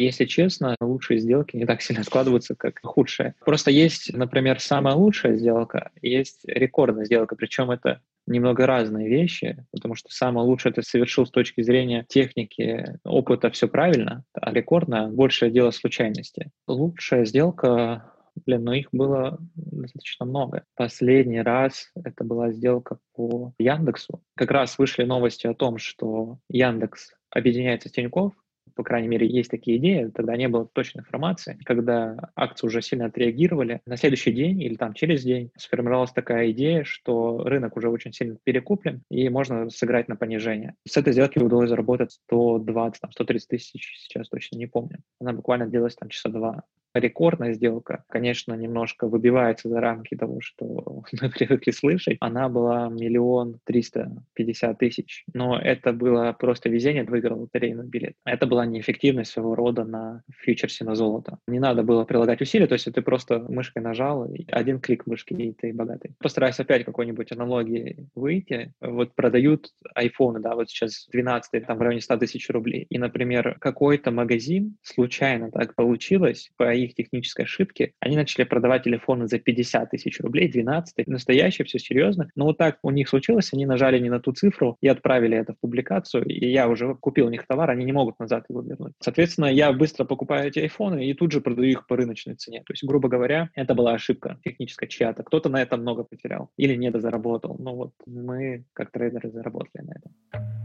Если 0.00 0.24
честно, 0.24 0.76
лучшие 0.80 1.18
сделки 1.18 1.56
не 1.56 1.66
так 1.66 1.82
сильно 1.82 2.04
складываются, 2.04 2.54
как 2.54 2.80
худшие. 2.82 3.34
Просто 3.44 3.70
есть, 3.70 4.10
например, 4.14 4.58
самая 4.58 4.94
лучшая 4.94 5.36
сделка, 5.36 5.90
есть 6.00 6.40
рекордная 6.46 7.04
сделка, 7.04 7.36
причем 7.36 7.70
это 7.70 8.00
немного 8.30 8.66
разные 8.66 9.08
вещи, 9.08 9.64
потому 9.72 9.94
что 9.94 10.08
самое 10.10 10.46
лучшее 10.46 10.72
ты 10.72 10.82
совершил 10.82 11.26
с 11.26 11.30
точки 11.30 11.62
зрения 11.62 12.06
техники, 12.08 12.98
опыта, 13.04 13.50
все 13.50 13.68
правильно, 13.68 14.24
а 14.32 14.52
рекордно 14.52 15.08
большее 15.08 15.50
дело 15.50 15.70
случайности. 15.70 16.50
Лучшая 16.66 17.24
сделка 17.24 18.12
Блин, 18.46 18.64
но 18.64 18.74
их 18.74 18.88
было 18.92 19.38
достаточно 19.54 20.24
много. 20.24 20.64
Последний 20.76 21.42
раз 21.42 21.90
это 22.04 22.24
была 22.24 22.52
сделка 22.52 22.98
по 23.14 23.52
Яндексу. 23.58 24.22
Как 24.36 24.50
раз 24.50 24.78
вышли 24.78 25.04
новости 25.04 25.46
о 25.46 25.54
том, 25.54 25.78
что 25.78 26.38
Яндекс 26.48 27.12
объединяется 27.30 27.88
с 27.88 27.92
Тинькофф, 27.92 28.32
по 28.80 28.84
крайней 28.84 29.08
мере, 29.08 29.26
есть 29.26 29.50
такие 29.50 29.76
идеи, 29.76 30.10
тогда 30.14 30.38
не 30.38 30.48
было 30.48 30.66
точной 30.66 31.00
информации. 31.00 31.58
Когда 31.66 32.16
акции 32.34 32.66
уже 32.66 32.80
сильно 32.80 33.04
отреагировали, 33.04 33.82
на 33.84 33.98
следующий 33.98 34.32
день 34.32 34.62
или 34.62 34.76
там 34.76 34.94
через 34.94 35.22
день 35.22 35.50
сформировалась 35.54 36.12
такая 36.12 36.50
идея, 36.52 36.82
что 36.84 37.44
рынок 37.44 37.76
уже 37.76 37.90
очень 37.90 38.14
сильно 38.14 38.38
перекуплен, 38.42 39.02
и 39.10 39.28
можно 39.28 39.68
сыграть 39.68 40.08
на 40.08 40.16
понижение. 40.16 40.76
С 40.88 40.96
этой 40.96 41.12
сделки 41.12 41.38
удалось 41.38 41.68
заработать 41.68 42.12
120, 42.28 43.02
там, 43.02 43.12
130 43.12 43.48
тысяч, 43.48 43.98
сейчас 43.98 44.30
точно 44.30 44.56
не 44.56 44.66
помню. 44.66 45.00
Она 45.20 45.34
буквально 45.34 45.66
длилась 45.66 45.94
там 45.94 46.08
часа 46.08 46.30
два 46.30 46.62
рекордная 46.94 47.52
сделка, 47.52 48.04
конечно, 48.08 48.54
немножко 48.54 49.06
выбивается 49.06 49.68
за 49.68 49.80
рамки 49.80 50.16
того, 50.16 50.40
что 50.40 51.02
мы 51.20 51.30
привыкли 51.30 51.70
слышать. 51.70 52.16
Она 52.20 52.48
была 52.48 52.88
миллион 52.88 53.58
триста 53.64 54.12
пятьдесят 54.34 54.78
тысяч, 54.78 55.24
но 55.32 55.58
это 55.58 55.92
было 55.92 56.32
просто 56.38 56.68
везение, 56.68 57.04
выиграл 57.04 57.40
лотерейный 57.40 57.86
билет. 57.86 58.14
Это 58.24 58.46
была 58.46 58.66
неэффективность 58.66 59.32
своего 59.32 59.54
рода 59.54 59.84
на 59.84 60.22
фьючерсе 60.30 60.84
на 60.84 60.94
золото. 60.94 61.38
Не 61.46 61.58
надо 61.58 61.82
было 61.82 62.04
прилагать 62.04 62.40
усилия, 62.40 62.66
то 62.66 62.74
есть 62.74 62.90
ты 62.92 63.02
просто 63.02 63.38
мышкой 63.38 63.82
нажал, 63.82 64.26
и 64.32 64.44
один 64.50 64.80
клик 64.80 65.06
мышки, 65.06 65.34
и 65.34 65.52
ты 65.52 65.72
богатый. 65.72 66.14
Постараюсь 66.18 66.58
опять 66.58 66.84
какой-нибудь 66.84 67.32
аналогии 67.32 68.08
выйти. 68.14 68.72
Вот 68.80 69.14
продают 69.14 69.68
айфоны, 69.94 70.40
да, 70.40 70.54
вот 70.54 70.70
сейчас 70.70 71.06
12 71.12 71.66
там 71.66 71.78
в 71.78 71.80
районе 71.80 72.00
100 72.00 72.16
тысяч 72.18 72.48
рублей. 72.50 72.86
И, 72.88 72.98
например, 72.98 73.56
какой-то 73.60 74.10
магазин 74.10 74.76
случайно 74.82 75.50
так 75.50 75.74
получилось 75.74 76.50
по 76.56 76.64
их 76.84 76.94
технической 76.94 77.44
ошибки, 77.44 77.94
они 78.00 78.16
начали 78.16 78.44
продавать 78.44 78.84
телефоны 78.84 79.26
за 79.28 79.38
50 79.38 79.90
тысяч 79.90 80.20
рублей, 80.20 80.48
12, 80.48 81.06
настоящее, 81.06 81.64
все 81.64 81.78
серьезно. 81.78 82.30
Но 82.34 82.46
вот 82.46 82.58
так 82.58 82.78
у 82.82 82.90
них 82.90 83.08
случилось, 83.08 83.52
они 83.52 83.66
нажали 83.66 83.98
не 83.98 84.10
на 84.10 84.20
ту 84.20 84.32
цифру 84.32 84.76
и 84.80 84.88
отправили 84.88 85.36
это 85.36 85.54
в 85.54 85.60
публикацию, 85.60 86.24
и 86.24 86.46
я 86.46 86.68
уже 86.68 86.94
купил 86.94 87.26
у 87.26 87.30
них 87.30 87.46
товар, 87.46 87.70
они 87.70 87.84
не 87.84 87.92
могут 87.92 88.18
назад 88.18 88.44
его 88.48 88.62
вернуть. 88.62 88.92
Соответственно, 89.00 89.46
я 89.46 89.72
быстро 89.72 90.04
покупаю 90.04 90.48
эти 90.48 90.58
айфоны 90.58 91.06
и 91.06 91.14
тут 91.14 91.32
же 91.32 91.40
продаю 91.40 91.70
их 91.70 91.86
по 91.86 91.96
рыночной 91.96 92.34
цене. 92.34 92.62
То 92.66 92.72
есть, 92.72 92.84
грубо 92.84 93.08
говоря, 93.08 93.50
это 93.54 93.74
была 93.74 93.94
ошибка 93.94 94.38
техническая 94.44 94.88
чья-то. 94.88 95.22
Кто-то 95.22 95.48
на 95.48 95.62
этом 95.62 95.80
много 95.80 96.04
потерял 96.04 96.50
или 96.56 96.74
недозаработал. 96.74 97.56
Но 97.58 97.74
вот 97.74 97.92
мы, 98.06 98.64
как 98.72 98.90
трейдеры, 98.90 99.30
заработали 99.30 99.82
на 99.82 99.92
этом 99.92 100.59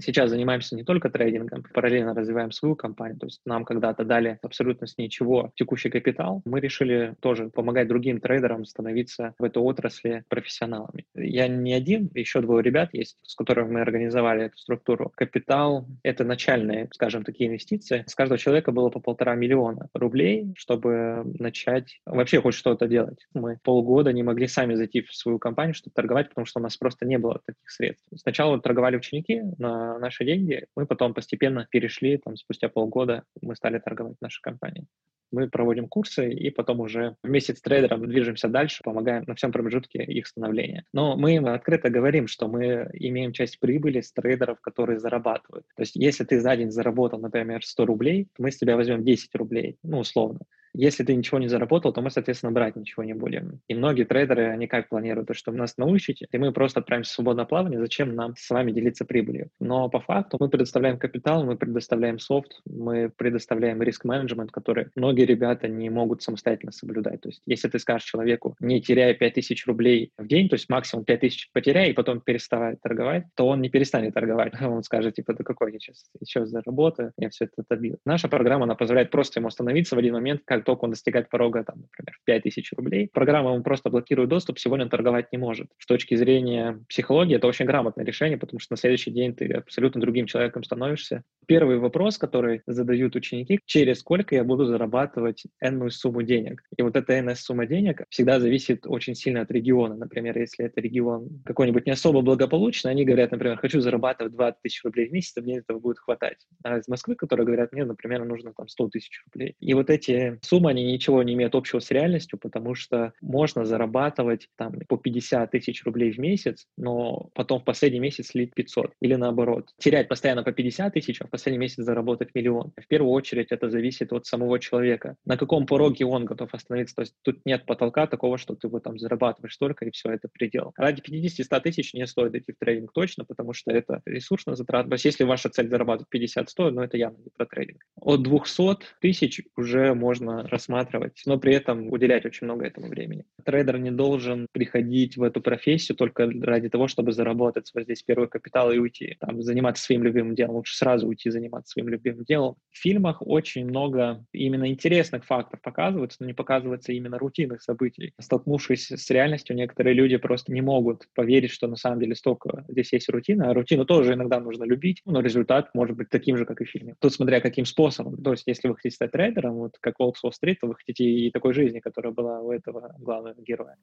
сейчас 0.00 0.30
занимаемся 0.30 0.76
не 0.76 0.84
только 0.84 1.10
трейдингом, 1.10 1.64
параллельно 1.74 2.14
развиваем 2.14 2.50
свою 2.52 2.76
компанию. 2.76 3.18
То 3.18 3.26
есть 3.26 3.40
нам 3.44 3.64
когда-то 3.64 4.04
дали 4.04 4.38
абсолютно 4.42 4.86
с 4.86 4.98
ничего 4.98 5.52
текущий 5.54 5.90
капитал. 5.90 6.42
Мы 6.44 6.60
решили 6.60 7.14
тоже 7.20 7.50
помогать 7.50 7.88
другим 7.88 8.20
трейдерам 8.20 8.64
становиться 8.64 9.34
в 9.38 9.44
этой 9.44 9.62
отрасли 9.62 10.24
профессионалами. 10.28 11.06
Я 11.14 11.48
не 11.48 11.72
один, 11.72 12.10
еще 12.14 12.40
двое 12.40 12.62
ребят 12.62 12.90
есть, 12.92 13.16
с 13.22 13.34
которыми 13.34 13.72
мы 13.72 13.80
организовали 13.80 14.46
эту 14.46 14.58
структуру. 14.58 15.12
Капитал— 15.14 15.86
это 16.02 16.24
начальные, 16.24 16.88
скажем, 16.92 17.24
такие 17.24 17.48
инвестиции. 17.48 18.04
С 18.06 18.14
каждого 18.14 18.38
человека 18.38 18.72
было 18.72 18.90
по 18.90 19.00
полтора 19.00 19.34
миллиона 19.34 19.88
рублей, 19.94 20.52
чтобы 20.56 21.22
начать 21.38 22.00
вообще 22.06 22.40
хоть 22.40 22.54
что-то 22.54 22.86
делать. 22.86 23.26
Мы 23.34 23.58
полгода 23.62 24.12
не 24.12 24.22
могли 24.22 24.46
сами 24.46 24.74
зайти 24.74 25.02
в 25.02 25.14
свою 25.14 25.38
компанию, 25.38 25.74
чтобы 25.74 25.94
торговать, 25.94 26.28
потому 26.28 26.46
что 26.46 26.60
у 26.60 26.62
нас 26.62 26.76
просто 26.76 27.06
не 27.06 27.18
было 27.18 27.40
таких 27.44 27.70
средств. 27.70 28.06
Сначала 28.16 28.60
торговали 28.60 28.96
ученики 28.96 29.42
на 29.58 29.87
наши 29.98 30.24
деньги. 30.24 30.66
Мы 30.76 30.86
потом 30.86 31.14
постепенно 31.14 31.66
перешли, 31.70 32.18
там, 32.18 32.36
спустя 32.36 32.68
полгода 32.68 33.24
мы 33.40 33.56
стали 33.56 33.78
торговать 33.78 34.20
нашей 34.20 34.42
компанией. 34.42 34.86
Мы 35.30 35.48
проводим 35.48 35.88
курсы 35.88 36.30
и 36.32 36.50
потом 36.50 36.80
уже 36.80 37.16
вместе 37.22 37.54
с 37.54 37.60
трейдером 37.60 38.06
движемся 38.06 38.48
дальше, 38.48 38.82
помогаем 38.82 39.24
на 39.26 39.34
всем 39.34 39.52
промежутке 39.52 40.02
их 40.02 40.26
становления. 40.26 40.84
Но 40.92 41.16
мы 41.16 41.36
им 41.36 41.46
открыто 41.46 41.90
говорим, 41.90 42.28
что 42.28 42.48
мы 42.48 42.88
имеем 42.94 43.32
часть 43.32 43.60
прибыли 43.60 44.00
с 44.00 44.12
трейдеров, 44.12 44.60
которые 44.60 44.98
зарабатывают. 44.98 45.66
То 45.76 45.82
есть 45.82 45.96
если 45.96 46.24
ты 46.24 46.40
за 46.40 46.56
день 46.56 46.70
заработал, 46.70 47.20
например, 47.20 47.62
100 47.62 47.86
рублей, 47.86 48.28
мы 48.38 48.50
с 48.50 48.56
тебя 48.56 48.76
возьмем 48.76 49.04
10 49.04 49.34
рублей, 49.34 49.76
ну, 49.82 49.98
условно. 49.98 50.40
Если 50.74 51.04
ты 51.04 51.14
ничего 51.14 51.38
не 51.38 51.48
заработал, 51.48 51.92
то 51.92 52.00
мы, 52.00 52.10
соответственно, 52.10 52.52
брать 52.52 52.76
ничего 52.76 53.04
не 53.04 53.14
будем. 53.14 53.60
И 53.68 53.74
многие 53.74 54.04
трейдеры, 54.04 54.46
они 54.46 54.66
как 54.66 54.88
планируют, 54.88 55.28
то, 55.28 55.34
что 55.34 55.52
нас 55.52 55.76
научите, 55.76 56.26
и 56.30 56.38
мы 56.38 56.52
просто 56.52 56.80
отправимся 56.80 57.12
в 57.12 57.14
свободное 57.14 57.44
плавание, 57.44 57.78
зачем 57.78 58.14
нам 58.14 58.34
с 58.36 58.48
вами 58.50 58.72
делиться 58.72 59.04
прибылью? 59.04 59.50
Но 59.60 59.88
по 59.88 60.00
факту 60.00 60.36
мы 60.40 60.48
предоставляем 60.48 60.98
капитал, 60.98 61.44
мы 61.44 61.56
предоставляем 61.56 62.18
софт, 62.18 62.60
мы 62.64 63.10
предоставляем 63.16 63.82
риск-менеджмент, 63.82 64.50
который 64.50 64.88
многие 64.94 65.24
ребята 65.24 65.68
не 65.68 65.90
могут 65.90 66.22
самостоятельно 66.22 66.72
соблюдать. 66.72 67.20
То 67.20 67.28
есть 67.28 67.42
если 67.46 67.68
ты 67.68 67.78
скажешь 67.78 68.08
человеку, 68.08 68.56
не 68.60 68.80
теряя 68.80 69.14
5000 69.14 69.66
рублей 69.66 70.12
в 70.16 70.26
день, 70.26 70.48
то 70.48 70.54
есть 70.54 70.68
максимум 70.68 71.04
5000 71.04 71.50
потеряй, 71.52 71.90
и 71.90 71.92
потом 71.92 72.20
переставай 72.20 72.76
торговать, 72.76 73.24
то 73.34 73.46
он 73.46 73.60
не 73.60 73.68
перестанет 73.70 74.14
торговать. 74.14 74.52
Он 74.60 74.82
скажет, 74.82 75.14
типа, 75.14 75.34
да 75.34 75.44
какой 75.44 75.72
я 75.72 75.78
сейчас 75.78 76.04
еще 76.20 76.46
заработаю, 76.46 77.12
я 77.16 77.30
все 77.30 77.46
это 77.46 77.64
добил. 77.68 77.96
Наша 78.04 78.28
программа, 78.28 78.64
она 78.64 78.74
позволяет 78.74 79.10
просто 79.10 79.40
ему 79.40 79.48
остановиться 79.48 79.96
в 79.96 79.98
один 79.98 80.14
момент, 80.14 80.42
как 80.44 80.57
как 80.58 80.66
только 80.66 80.84
он 80.84 80.90
достигает 80.90 81.28
порога, 81.28 81.64
там, 81.64 81.82
например, 81.82 82.16
в 82.20 82.24
5000 82.24 82.72
рублей, 82.76 83.08
программа 83.12 83.52
ему 83.52 83.62
просто 83.62 83.90
блокирует 83.90 84.28
доступ, 84.28 84.58
сегодня 84.58 84.84
он 84.84 84.90
торговать 84.90 85.32
не 85.32 85.38
может. 85.38 85.68
С 85.78 85.86
точки 85.86 86.14
зрения 86.14 86.84
психологии 86.88 87.36
это 87.36 87.46
очень 87.46 87.64
грамотное 87.64 88.04
решение, 88.04 88.38
потому 88.38 88.60
что 88.60 88.74
на 88.74 88.76
следующий 88.76 89.10
день 89.10 89.34
ты 89.34 89.46
абсолютно 89.52 90.00
другим 90.00 90.26
человеком 90.26 90.64
становишься. 90.64 91.22
Первый 91.46 91.78
вопрос, 91.78 92.18
который 92.18 92.62
задают 92.66 93.16
ученики, 93.16 93.60
через 93.64 94.00
сколько 94.00 94.34
я 94.34 94.44
буду 94.44 94.66
зарабатывать 94.66 95.44
энную 95.60 95.90
сумму 95.90 96.22
денег. 96.22 96.62
И 96.76 96.82
вот 96.82 96.96
эта 96.96 97.18
энная 97.18 97.34
сумма 97.34 97.66
денег 97.66 98.02
всегда 98.10 98.40
зависит 98.40 98.86
очень 98.86 99.14
сильно 99.14 99.42
от 99.42 99.50
региона. 99.50 99.94
Например, 99.96 100.36
если 100.38 100.66
это 100.66 100.80
регион 100.80 101.42
какой-нибудь 101.44 101.86
не 101.86 101.92
особо 101.92 102.20
благополучный, 102.20 102.90
они 102.90 103.04
говорят, 103.04 103.30
например, 103.30 103.56
хочу 103.58 103.80
зарабатывать 103.80 104.34
20 104.34 104.62
тысяч 104.62 104.84
рублей 104.84 105.08
в 105.08 105.12
месяц, 105.12 105.36
мне 105.36 105.58
этого 105.58 105.78
будет 105.78 105.98
хватать. 105.98 106.38
А 106.64 106.78
из 106.78 106.88
Москвы, 106.88 107.14
которые 107.14 107.46
говорят, 107.46 107.72
мне, 107.72 107.84
например, 107.84 108.24
нужно 108.24 108.52
там 108.56 108.68
100 108.68 108.88
тысяч 108.88 109.22
рублей. 109.26 109.54
И 109.60 109.74
вот 109.74 109.90
эти 109.90 110.38
суммы, 110.48 110.70
они 110.70 110.84
ничего 110.84 111.22
не 111.22 111.34
имеют 111.34 111.54
общего 111.54 111.80
с 111.80 111.90
реальностью, 111.90 112.38
потому 112.38 112.74
что 112.74 113.12
можно 113.20 113.64
зарабатывать 113.64 114.48
там 114.56 114.72
по 114.88 114.96
50 114.96 115.50
тысяч 115.50 115.84
рублей 115.84 116.12
в 116.12 116.18
месяц, 116.18 116.66
но 116.76 117.28
потом 117.34 117.60
в 117.60 117.64
последний 117.64 118.00
месяц 118.00 118.28
слить 118.28 118.54
500. 118.54 118.92
Или 119.00 119.14
наоборот, 119.14 119.70
терять 119.78 120.08
постоянно 120.08 120.42
по 120.42 120.52
50 120.52 120.94
тысяч, 120.94 121.20
а 121.20 121.26
в 121.26 121.30
последний 121.30 121.58
месяц 121.58 121.84
заработать 121.84 122.34
миллион. 122.34 122.72
В 122.76 122.86
первую 122.86 123.12
очередь 123.12 123.48
это 123.50 123.70
зависит 123.70 124.12
от 124.12 124.26
самого 124.26 124.58
человека. 124.58 125.16
На 125.24 125.36
каком 125.36 125.66
пороге 125.66 126.04
он 126.04 126.24
готов 126.24 126.54
остановиться. 126.54 126.96
То 126.96 127.02
есть 127.02 127.14
тут 127.22 127.40
нет 127.44 127.66
потолка 127.66 128.06
такого, 128.06 128.38
что 128.38 128.54
ты 128.54 128.68
вот 128.68 128.82
там 128.82 128.98
зарабатываешь 128.98 129.54
столько, 129.54 129.84
и 129.84 129.90
все, 129.90 130.10
это 130.10 130.28
предел. 130.32 130.72
Ради 130.76 131.02
50-100 131.02 131.60
тысяч 131.60 131.94
не 131.94 132.06
стоит 132.06 132.34
идти 132.34 132.52
в 132.52 132.58
трейдинг 132.58 132.92
точно, 132.92 133.24
потому 133.24 133.52
что 133.52 133.70
это 133.70 134.00
ресурсно 134.06 134.56
затрат. 134.56 134.88
То 134.88 134.94
есть 134.94 135.04
если 135.04 135.24
ваша 135.24 135.50
цель 135.50 135.68
зарабатывать 135.68 136.08
50-100, 136.14 136.70
ну 136.70 136.82
это 136.82 136.96
явно 136.96 137.18
не 137.18 137.30
про 137.36 137.46
трейдинг. 137.46 137.84
От 138.00 138.22
200 138.22 138.78
тысяч 139.00 139.42
уже 139.56 139.94
можно 139.94 140.37
рассматривать, 140.46 141.22
но 141.26 141.38
при 141.38 141.54
этом 141.54 141.92
уделять 141.92 142.26
очень 142.26 142.46
много 142.46 142.66
этому 142.66 142.88
времени. 142.88 143.24
Трейдер 143.44 143.78
не 143.78 143.90
должен 143.90 144.46
приходить 144.52 145.16
в 145.16 145.22
эту 145.22 145.40
профессию 145.40 145.96
только 145.96 146.30
ради 146.42 146.68
того, 146.68 146.88
чтобы 146.88 147.12
заработать 147.12 147.66
свой 147.66 147.84
здесь 147.84 148.02
первый 148.02 148.28
капитал 148.28 148.70
и 148.70 148.78
уйти. 148.78 149.16
Там, 149.20 149.42
заниматься 149.42 149.84
своим 149.84 150.02
любимым 150.02 150.34
делом. 150.34 150.56
Лучше 150.56 150.76
сразу 150.76 151.08
уйти 151.08 151.30
заниматься 151.30 151.72
своим 151.72 151.88
любимым 151.88 152.24
делом. 152.24 152.56
В 152.70 152.78
фильмах 152.78 153.18
очень 153.20 153.66
много 153.66 154.24
именно 154.32 154.68
интересных 154.68 155.24
фактов 155.24 155.60
показывается, 155.62 156.18
но 156.20 156.26
не 156.26 156.34
показывается 156.34 156.92
именно 156.92 157.18
рутинных 157.18 157.62
событий. 157.62 158.12
Столкнувшись 158.20 158.90
с 158.90 159.10
реальностью, 159.10 159.56
некоторые 159.56 159.94
люди 159.94 160.16
просто 160.16 160.52
не 160.52 160.60
могут 160.60 161.08
поверить, 161.14 161.50
что 161.50 161.66
на 161.66 161.76
самом 161.76 162.00
деле 162.00 162.14
столько 162.14 162.64
здесь 162.68 162.92
есть 162.92 163.08
рутина. 163.08 163.50
А 163.50 163.54
рутину 163.54 163.84
тоже 163.84 164.14
иногда 164.14 164.40
нужно 164.40 164.64
любить, 164.64 165.02
но 165.04 165.20
результат 165.20 165.70
может 165.74 165.96
быть 165.96 166.08
таким 166.08 166.36
же, 166.36 166.44
как 166.44 166.60
и 166.60 166.64
в 166.64 166.70
фильме. 166.70 166.94
Тут 167.00 167.12
смотря 167.12 167.40
каким 167.40 167.64
способом. 167.64 168.22
То 168.22 168.32
есть 168.32 168.44
если 168.46 168.68
вы 168.68 168.76
хотите 168.76 168.94
стать 168.94 169.12
трейдером, 169.12 169.54
вот 169.54 169.76
как 169.80 169.98
Волк 169.98 170.16
Стрит, 170.30 170.60
то 170.60 170.66
вы 170.66 170.74
хотите 170.74 171.04
и 171.04 171.30
такой 171.30 171.54
жизни, 171.54 171.80
которая 171.80 172.12
была 172.12 172.40
у 172.40 172.52
этого 172.52 172.94
главного 172.98 173.40
героя. 173.40 173.76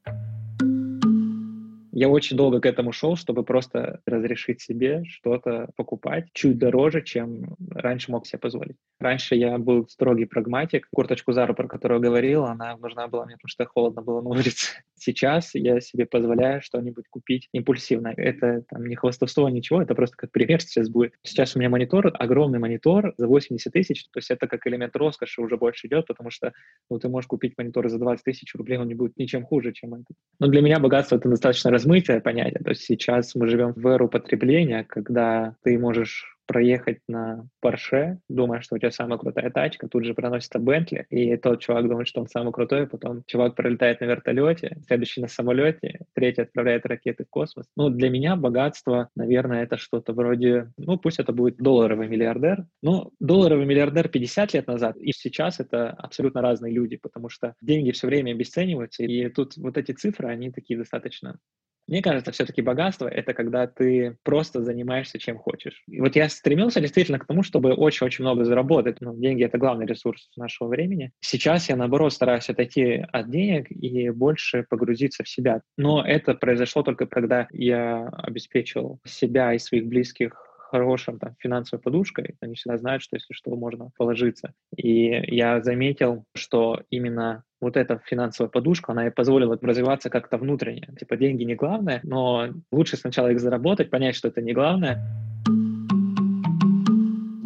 Я 1.95 2.09
очень 2.09 2.35
долго 2.35 2.59
к 2.59 2.65
этому 2.65 2.91
шел, 2.91 3.15
чтобы 3.15 3.45
просто 3.45 4.01
разрешить 4.05 4.59
себе 4.59 5.05
что-то 5.05 5.69
покупать 5.77 6.25
чуть 6.33 6.57
дороже, 6.57 7.01
чем 7.01 7.55
раньше 7.71 8.11
мог 8.11 8.27
себе 8.27 8.37
позволить. 8.37 8.75
Раньше 8.99 9.35
я 9.35 9.57
был 9.57 9.87
строгий 9.87 10.25
прагматик. 10.25 10.89
Курточку 10.93 11.31
Зару, 11.31 11.55
про 11.55 11.69
которую 11.69 12.01
говорил, 12.01 12.43
она 12.43 12.75
нужна 12.75 13.07
была 13.07 13.25
мне, 13.25 13.35
потому 13.35 13.47
что 13.47 13.65
холодно 13.65 14.01
было 14.01 14.21
на 14.21 14.29
улице. 14.29 14.83
Сейчас 14.95 15.55
я 15.55 15.79
себе 15.79 16.05
позволяю 16.05 16.61
что-нибудь 16.61 17.05
купить 17.09 17.47
импульсивно. 17.53 18.13
Это 18.17 18.63
там 18.69 18.85
не 18.85 18.95
хвастовство, 18.95 19.47
ничего, 19.47 19.81
это 19.81 19.95
просто 19.95 20.17
как 20.17 20.31
пример 20.31 20.61
сейчас 20.61 20.89
будет. 20.89 21.13
Сейчас 21.21 21.55
у 21.55 21.59
меня 21.59 21.69
монитор, 21.69 22.11
огромный 22.13 22.59
монитор 22.59 23.13
за 23.17 23.27
80 23.27 23.71
тысяч, 23.71 24.05
то 24.05 24.17
есть 24.17 24.31
это 24.31 24.47
как 24.47 24.65
элемент 24.65 24.95
роскоши 24.95 25.41
уже 25.41 25.57
больше 25.57 25.87
идет, 25.87 26.07
потому 26.07 26.29
что 26.29 26.53
ну, 26.89 26.97
ты 26.97 27.09
можешь 27.09 27.27
купить 27.27 27.53
монитор 27.57 27.89
за 27.89 27.99
20 27.99 28.23
тысяч 28.23 28.55
рублей, 28.55 28.77
он 28.77 28.87
не 28.87 28.95
будет 28.95 29.17
ничем 29.17 29.45
хуже, 29.45 29.73
чем 29.73 29.93
этот. 29.93 30.15
Но 30.39 30.47
для 30.47 30.61
меня 30.61 30.79
богатство— 30.79 31.15
это 31.17 31.29
достаточно 31.29 31.71
размытое 31.85 32.19
понятие. 32.19 32.61
То 32.63 32.71
есть 32.71 32.83
сейчас 32.83 33.35
мы 33.35 33.47
живем 33.47 33.73
в 33.73 33.87
эру 33.87 34.09
потребления, 34.09 34.83
когда 34.83 35.55
ты 35.63 35.77
можешь 35.77 36.35
проехать 36.45 36.99
на 37.07 37.47
Порше, 37.59 38.19
думая, 38.29 38.61
что 38.61 38.75
у 38.75 38.77
тебя 38.77 38.91
самая 38.91 39.17
крутая 39.17 39.49
тачка, 39.49 39.87
тут 39.87 40.05
же 40.05 40.13
проносится 40.13 40.59
Бентли, 40.59 41.05
и 41.09 41.35
тот 41.37 41.61
чувак 41.61 41.87
думает, 41.87 42.07
что 42.07 42.21
он 42.21 42.27
самый 42.27 42.53
крутой, 42.53 42.87
потом 42.87 43.23
чувак 43.25 43.55
пролетает 43.55 44.01
на 44.01 44.05
вертолете, 44.05 44.77
следующий 44.87 45.21
на 45.21 45.27
самолете, 45.27 46.01
третий 46.13 46.43
отправляет 46.43 46.85
ракеты 46.85 47.25
в 47.25 47.29
космос. 47.29 47.65
Ну, 47.75 47.89
для 47.89 48.09
меня 48.09 48.35
богатство, 48.35 49.09
наверное, 49.15 49.63
это 49.63 49.77
что-то 49.77 50.13
вроде, 50.13 50.71
ну, 50.77 50.97
пусть 50.97 51.19
это 51.19 51.33
будет 51.33 51.57
долларовый 51.57 52.07
миллиардер, 52.07 52.65
но 52.81 53.11
долларовый 53.19 53.65
миллиардер 53.65 54.07
50 54.07 54.53
лет 54.53 54.67
назад 54.67 54.97
и 54.97 55.11
сейчас 55.11 55.59
это 55.59 55.89
абсолютно 55.89 56.41
разные 56.41 56.73
люди, 56.73 56.97
потому 56.97 57.29
что 57.29 57.55
деньги 57.61 57.91
все 57.91 58.07
время 58.07 58.31
обесцениваются, 58.31 59.03
и 59.03 59.29
тут 59.29 59.57
вот 59.57 59.77
эти 59.77 59.93
цифры, 59.93 60.27
они 60.29 60.51
такие 60.51 60.77
достаточно 60.77 61.39
мне 61.87 62.01
кажется, 62.01 62.31
все-таки 62.31 62.61
богатство— 62.61 63.07
это 63.09 63.33
когда 63.33 63.67
ты 63.67 64.17
просто 64.23 64.63
занимаешься 64.63 65.19
чем 65.19 65.37
хочешь. 65.37 65.83
И 65.87 66.01
вот 66.01 66.15
я 66.15 66.29
стремился 66.29 66.81
действительно 66.81 67.19
к 67.19 67.27
тому, 67.27 67.43
чтобы 67.43 67.73
очень-очень 67.73 68.23
много 68.23 68.43
заработать. 68.43 69.01
Ну, 69.01 69.15
деньги— 69.15 69.43
это 69.45 69.57
главный 69.57 69.85
ресурс 69.85 70.29
нашего 70.35 70.67
времени. 70.67 71.11
Сейчас 71.19 71.69
я, 71.69 71.75
наоборот, 71.75 72.13
стараюсь 72.13 72.49
отойти 72.49 73.05
от 73.11 73.29
денег 73.29 73.69
и 73.69 74.09
больше 74.09 74.65
погрузиться 74.69 75.23
в 75.23 75.29
себя. 75.29 75.61
Но 75.77 76.03
это 76.03 76.33
произошло 76.33 76.81
только 76.83 77.05
когда 77.05 77.47
я 77.51 78.07
обеспечил 78.07 78.99
себя 79.05 79.53
и 79.53 79.59
своих 79.59 79.85
близких 79.85 80.54
хорошим 80.75 81.19
там, 81.19 81.35
финансовой 81.39 81.81
подушкой, 81.81 82.35
они 82.41 82.55
всегда 82.55 82.77
знают, 82.77 83.01
что 83.01 83.15
если 83.15 83.33
что, 83.33 83.55
можно 83.55 83.89
положиться. 83.97 84.53
И 84.75 85.07
я 85.35 85.61
заметил, 85.61 86.25
что 86.35 86.81
именно 86.89 87.43
вот 87.61 87.77
эта 87.77 88.01
финансовая 88.05 88.49
подушка, 88.49 88.91
она 88.91 89.07
и 89.07 89.11
позволила 89.11 89.57
развиваться 89.61 90.09
как-то 90.09 90.37
внутренне. 90.37 90.89
Типа 90.99 91.15
деньги 91.15 91.43
не 91.43 91.55
главное, 91.55 92.01
но 92.03 92.49
лучше 92.71 92.97
сначала 92.97 93.31
их 93.31 93.39
заработать, 93.39 93.89
понять, 93.89 94.15
что 94.15 94.27
это 94.27 94.41
не 94.41 94.53
главное, 94.53 95.01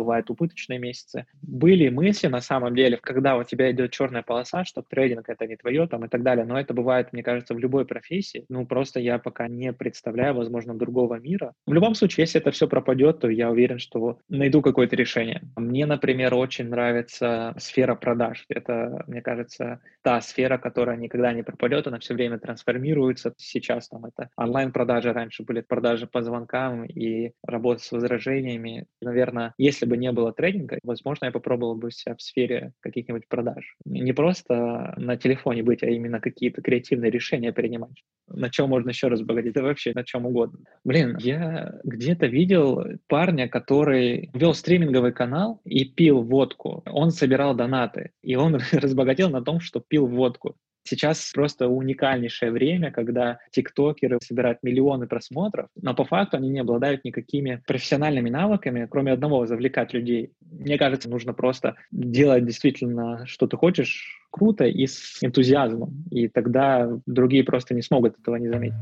бывают 0.10 0.32
убыточные 0.32 0.80
месяцы. 0.80 1.28
Были 1.44 1.90
мысли, 1.90 2.28
на 2.28 2.42
самом 2.42 2.76
деле, 2.76 2.98
когда 2.98 3.38
у 3.38 3.44
тебя 3.44 3.70
идет 3.70 3.92
черная 3.92 4.24
полоса, 4.24 4.66
что 4.66 4.82
трейдинг 4.82 5.30
это 5.30 5.46
не 5.46 5.56
твое, 5.56 5.88
там 5.88 6.04
и 6.04 6.08
так 6.08 6.24
далее, 6.24 6.46
но 6.46 6.60
это 6.60 6.74
бывает, 6.74 7.14
мне 7.14 7.22
кажется, 7.22 7.54
в 7.54 7.60
любой 7.60 7.86
профессии. 7.86 8.46
Ну, 8.50 8.66
просто 8.66 9.00
я 9.00 9.20
пока 9.20 9.48
не 9.48 9.72
представляю, 9.72 10.34
возможно, 10.34 10.74
другого 10.74 11.20
мира. 11.20 11.54
В 11.68 11.74
любом 11.74 11.94
случае, 11.94 12.24
если 12.24 12.42
это 12.42 12.50
все 12.50 12.68
пропадет, 12.68 13.20
то 13.20 13.30
я 13.30 13.52
уверен, 13.52 13.78
что 13.78 14.18
найду 14.30 14.64
какое-то 14.64 14.96
решение. 14.96 15.44
Мне, 15.56 15.86
например, 15.86 16.34
очень 16.34 16.70
нравится 16.70 17.54
сфера 17.60 17.94
продаж. 17.94 18.46
Это, 18.50 19.04
мне 19.06 19.22
кажется, 19.22 19.80
та 20.02 20.22
сфера, 20.22 20.58
которая 20.58 20.98
никогда 20.98 21.34
не 21.34 21.44
пропадет, 21.44 21.86
она 21.86 22.00
все 22.00 22.16
время 22.16 22.40
трансформируется. 22.40 23.36
Сейчас 23.38 23.90
там 23.90 24.06
это 24.06 24.30
онлайн-продажи, 24.38 25.14
раньше 25.14 25.44
были 25.44 25.62
продажи 25.62 26.08
по 26.08 26.24
звонкам 26.24 26.86
и 26.86 27.34
работа 27.46 27.84
с 27.84 27.92
возражениями. 27.92 28.88
Наверное, 29.02 29.54
если 29.60 29.86
бы 29.86 29.99
не 30.00 30.12
было 30.12 30.34
трейдинга, 30.34 30.80
возможно, 30.84 31.26
я 31.26 31.32
попробовал 31.32 31.76
бы 31.76 31.92
себя 31.92 32.16
в 32.16 32.22
сфере 32.22 32.74
каких-нибудь 32.80 33.28
продаж. 33.28 33.76
Не 33.86 34.14
просто 34.14 34.94
на 34.98 35.18
телефоне 35.18 35.64
быть, 35.64 35.84
а 35.84 35.88
именно 35.88 36.20
какие-то 36.20 36.62
креативные 36.62 37.12
решения 37.12 37.52
принимать. 37.52 38.04
На 38.28 38.50
чем 38.50 38.70
можно 38.70 38.90
еще 38.90 39.08
раз 39.08 39.22
богатеть? 39.22 39.54
Да 39.54 39.64
вообще 39.64 39.92
на 39.94 40.04
чем 40.04 40.26
угодно. 40.26 40.60
Блин, 40.84 41.18
я 41.20 41.80
где-то 41.84 42.28
видел 42.28 42.84
парня, 43.08 43.48
который 43.50 44.30
вел 44.34 44.54
стриминговый 44.54 45.12
канал 45.12 45.62
и 45.66 45.86
пил 45.86 46.22
водку. 46.22 46.84
Он 46.86 47.12
собирал 47.12 47.56
донаты, 47.56 48.12
и 48.22 48.36
он 48.36 48.56
разбогател 48.72 49.30
на 49.30 49.42
том, 49.42 49.60
что 49.60 49.80
пил 49.80 50.08
водку. 50.08 50.56
Сейчас 50.84 51.32
просто 51.34 51.68
уникальнейшее 51.68 52.52
время, 52.52 52.92
когда 52.92 53.40
тиктокеры 53.52 54.18
собирают 54.22 54.64
миллионы 54.64 55.08
просмотров, 55.08 55.68
но 55.76 55.94
по 55.94 56.06
факту 56.06 56.38
они 56.38 56.50
не 56.50 56.60
обладают 56.60 57.04
никакими 57.04 57.62
профессиональными 57.68 58.30
навыками, 58.30 58.88
кроме 58.90 59.14
одного— 59.14 59.46
завлекать 59.48 59.94
людей. 59.94 60.32
Мне 60.42 60.78
кажется, 60.78 61.10
нужно 61.10 61.34
просто 61.34 61.76
делать 61.92 62.46
действительно, 62.46 63.26
что 63.26 63.48
ты 63.48 63.58
хочешь, 63.58 64.26
круто 64.32 64.66
и 64.66 64.86
с 64.86 65.18
энтузиазмом, 65.22 66.06
и 66.12 66.28
тогда 66.28 66.90
другие 67.06 67.44
просто 67.44 67.74
не 67.74 67.82
смогут 67.82 68.20
этого 68.20 68.36
не 68.36 68.48
заметить 68.48 68.76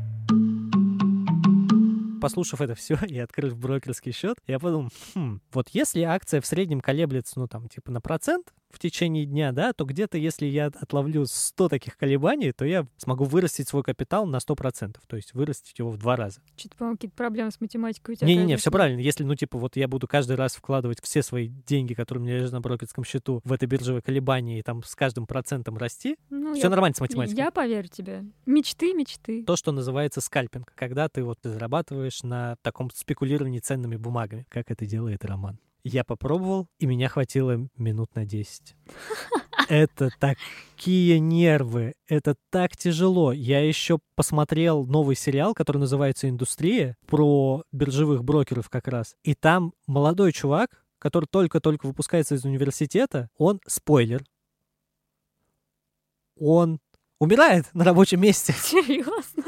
послушав 2.18 2.60
это 2.60 2.74
все 2.74 2.98
и 3.08 3.18
открыв 3.18 3.56
брокерский 3.56 4.12
счет, 4.12 4.36
я 4.46 4.58
подумал, 4.58 4.90
хм, 5.14 5.40
вот 5.52 5.68
если 5.70 6.02
акция 6.02 6.40
в 6.40 6.46
среднем 6.46 6.80
колеблется, 6.80 7.40
ну 7.40 7.48
там, 7.48 7.68
типа 7.68 7.90
на 7.90 8.00
процент, 8.00 8.52
в 8.70 8.78
течение 8.78 9.24
дня, 9.24 9.52
да, 9.52 9.72
то 9.72 9.84
где-то, 9.84 10.18
если 10.18 10.46
я 10.46 10.66
отловлю 10.66 11.26
100 11.26 11.68
таких 11.68 11.96
колебаний, 11.96 12.52
то 12.52 12.64
я 12.64 12.86
смогу 12.96 13.24
вырастить 13.24 13.68
свой 13.68 13.82
капитал 13.82 14.26
на 14.26 14.36
100%, 14.36 14.96
то 15.06 15.16
есть 15.16 15.34
вырастить 15.34 15.78
его 15.78 15.90
в 15.90 15.98
два 15.98 16.16
раза. 16.16 16.40
Что-то, 16.56 16.76
по-моему, 16.76 16.96
какие-то 16.96 17.16
проблемы 17.16 17.50
с 17.50 17.60
математикой 17.60 18.14
у 18.14 18.16
тебя. 18.16 18.26
Не-не-не, 18.26 18.56
все 18.56 18.70
правильно. 18.70 19.00
Если, 19.00 19.24
ну, 19.24 19.34
типа, 19.34 19.58
вот 19.58 19.76
я 19.76 19.88
буду 19.88 20.06
каждый 20.06 20.36
раз 20.36 20.54
вкладывать 20.54 20.98
все 21.02 21.22
свои 21.22 21.48
деньги, 21.48 21.94
которые 21.94 22.22
у 22.22 22.26
меня 22.26 22.38
лежат 22.38 22.52
на 22.52 22.60
брокерском 22.60 23.04
счету, 23.04 23.40
в 23.44 23.52
это 23.52 23.66
биржевое 23.66 24.02
колебание, 24.02 24.58
и 24.58 24.62
там 24.62 24.82
с 24.82 24.94
каждым 24.94 25.26
процентом 25.26 25.76
расти, 25.78 26.16
ну, 26.30 26.54
все 26.54 26.64
я, 26.64 26.70
нормально 26.70 26.94
с 26.94 27.00
математикой. 27.00 27.38
Я 27.38 27.50
поверю 27.50 27.88
тебе. 27.88 28.24
Мечты, 28.46 28.92
мечты. 28.94 29.44
То, 29.44 29.56
что 29.56 29.72
называется 29.72 30.20
скальпинг, 30.20 30.72
когда 30.74 31.08
ты 31.08 31.24
вот 31.24 31.38
зарабатываешь 31.42 32.22
на 32.22 32.56
таком 32.62 32.90
спекулировании 32.90 33.60
ценными 33.60 33.96
бумагами, 33.96 34.46
как 34.48 34.70
это 34.70 34.86
делает 34.86 35.24
Роман. 35.24 35.58
Я 35.90 36.04
попробовал, 36.04 36.68
и 36.78 36.84
меня 36.84 37.08
хватило 37.08 37.66
минут 37.78 38.14
на 38.14 38.26
10. 38.26 38.76
Это 39.70 40.10
такие 40.20 41.18
нервы, 41.18 41.94
это 42.06 42.36
так 42.50 42.76
тяжело. 42.76 43.32
Я 43.32 43.66
еще 43.66 43.98
посмотрел 44.14 44.84
новый 44.84 45.16
сериал, 45.16 45.54
который 45.54 45.78
называется 45.78 46.28
«Индустрия», 46.28 46.94
про 47.06 47.62
биржевых 47.72 48.22
брокеров 48.22 48.68
как 48.68 48.86
раз. 48.86 49.16
И 49.22 49.34
там 49.34 49.72
молодой 49.86 50.32
чувак, 50.32 50.84
который 50.98 51.24
только-только 51.24 51.86
выпускается 51.86 52.34
из 52.34 52.44
университета, 52.44 53.30
он, 53.38 53.58
спойлер, 53.66 54.22
он 56.38 56.80
умирает 57.18 57.64
на 57.72 57.84
рабочем 57.84 58.20
месте. 58.20 58.52
Серьезно? 58.52 59.42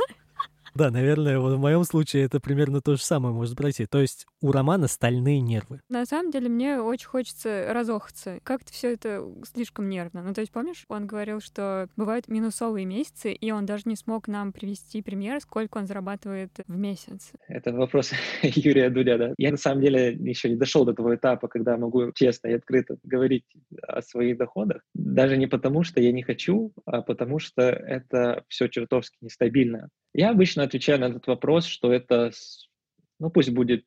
Да, 0.74 0.90
наверное, 0.90 1.38
вот 1.38 1.54
в 1.54 1.58
моем 1.58 1.84
случае 1.84 2.24
это 2.24 2.40
примерно 2.40 2.80
то 2.80 2.96
же 2.96 3.02
самое 3.02 3.34
может 3.34 3.56
пройти. 3.56 3.86
То 3.86 4.00
есть 4.00 4.26
у 4.40 4.52
Романа 4.52 4.88
стальные 4.88 5.40
нервы. 5.40 5.80
На 5.88 6.06
самом 6.06 6.30
деле 6.30 6.48
мне 6.48 6.80
очень 6.80 7.08
хочется 7.08 7.66
разохаться. 7.72 8.40
Как-то 8.42 8.72
все 8.72 8.92
это 8.92 9.24
слишком 9.52 9.88
нервно. 9.88 10.22
Ну, 10.22 10.34
то 10.34 10.40
есть, 10.40 10.52
помнишь, 10.52 10.84
он 10.88 11.06
говорил, 11.06 11.40
что 11.40 11.88
бывают 11.96 12.28
минусовые 12.28 12.86
месяцы, 12.86 13.32
и 13.32 13.50
он 13.50 13.66
даже 13.66 13.84
не 13.86 13.96
смог 13.96 14.28
нам 14.28 14.52
привести 14.52 15.02
пример, 15.02 15.40
сколько 15.40 15.78
он 15.78 15.86
зарабатывает 15.86 16.50
в 16.66 16.76
месяц. 16.76 17.32
Это 17.48 17.72
вопрос 17.72 18.12
Юрия 18.42 18.90
Дудя, 18.90 19.18
да. 19.18 19.34
Я 19.38 19.50
на 19.50 19.56
самом 19.56 19.82
деле 19.82 20.12
еще 20.12 20.48
не 20.48 20.56
дошел 20.56 20.84
до 20.84 20.94
того 20.94 21.14
этапа, 21.14 21.48
когда 21.48 21.76
могу 21.76 22.12
честно 22.12 22.48
и 22.48 22.54
открыто 22.54 22.96
говорить 23.02 23.44
о 23.82 24.02
своих 24.02 24.38
доходах. 24.38 24.82
Даже 24.94 25.36
не 25.36 25.46
потому, 25.46 25.82
что 25.82 26.00
я 26.00 26.12
не 26.12 26.22
хочу, 26.22 26.72
а 26.86 27.02
потому 27.02 27.38
что 27.38 27.62
это 27.62 28.44
все 28.48 28.68
чертовски 28.68 29.16
нестабильно. 29.20 29.88
Я 30.12 30.30
обычно 30.30 30.62
отвечаю 30.62 31.00
на 31.00 31.06
этот 31.06 31.26
вопрос, 31.26 31.66
что 31.66 31.92
это, 31.92 32.32
ну 33.18 33.30
пусть 33.30 33.50
будет 33.50 33.84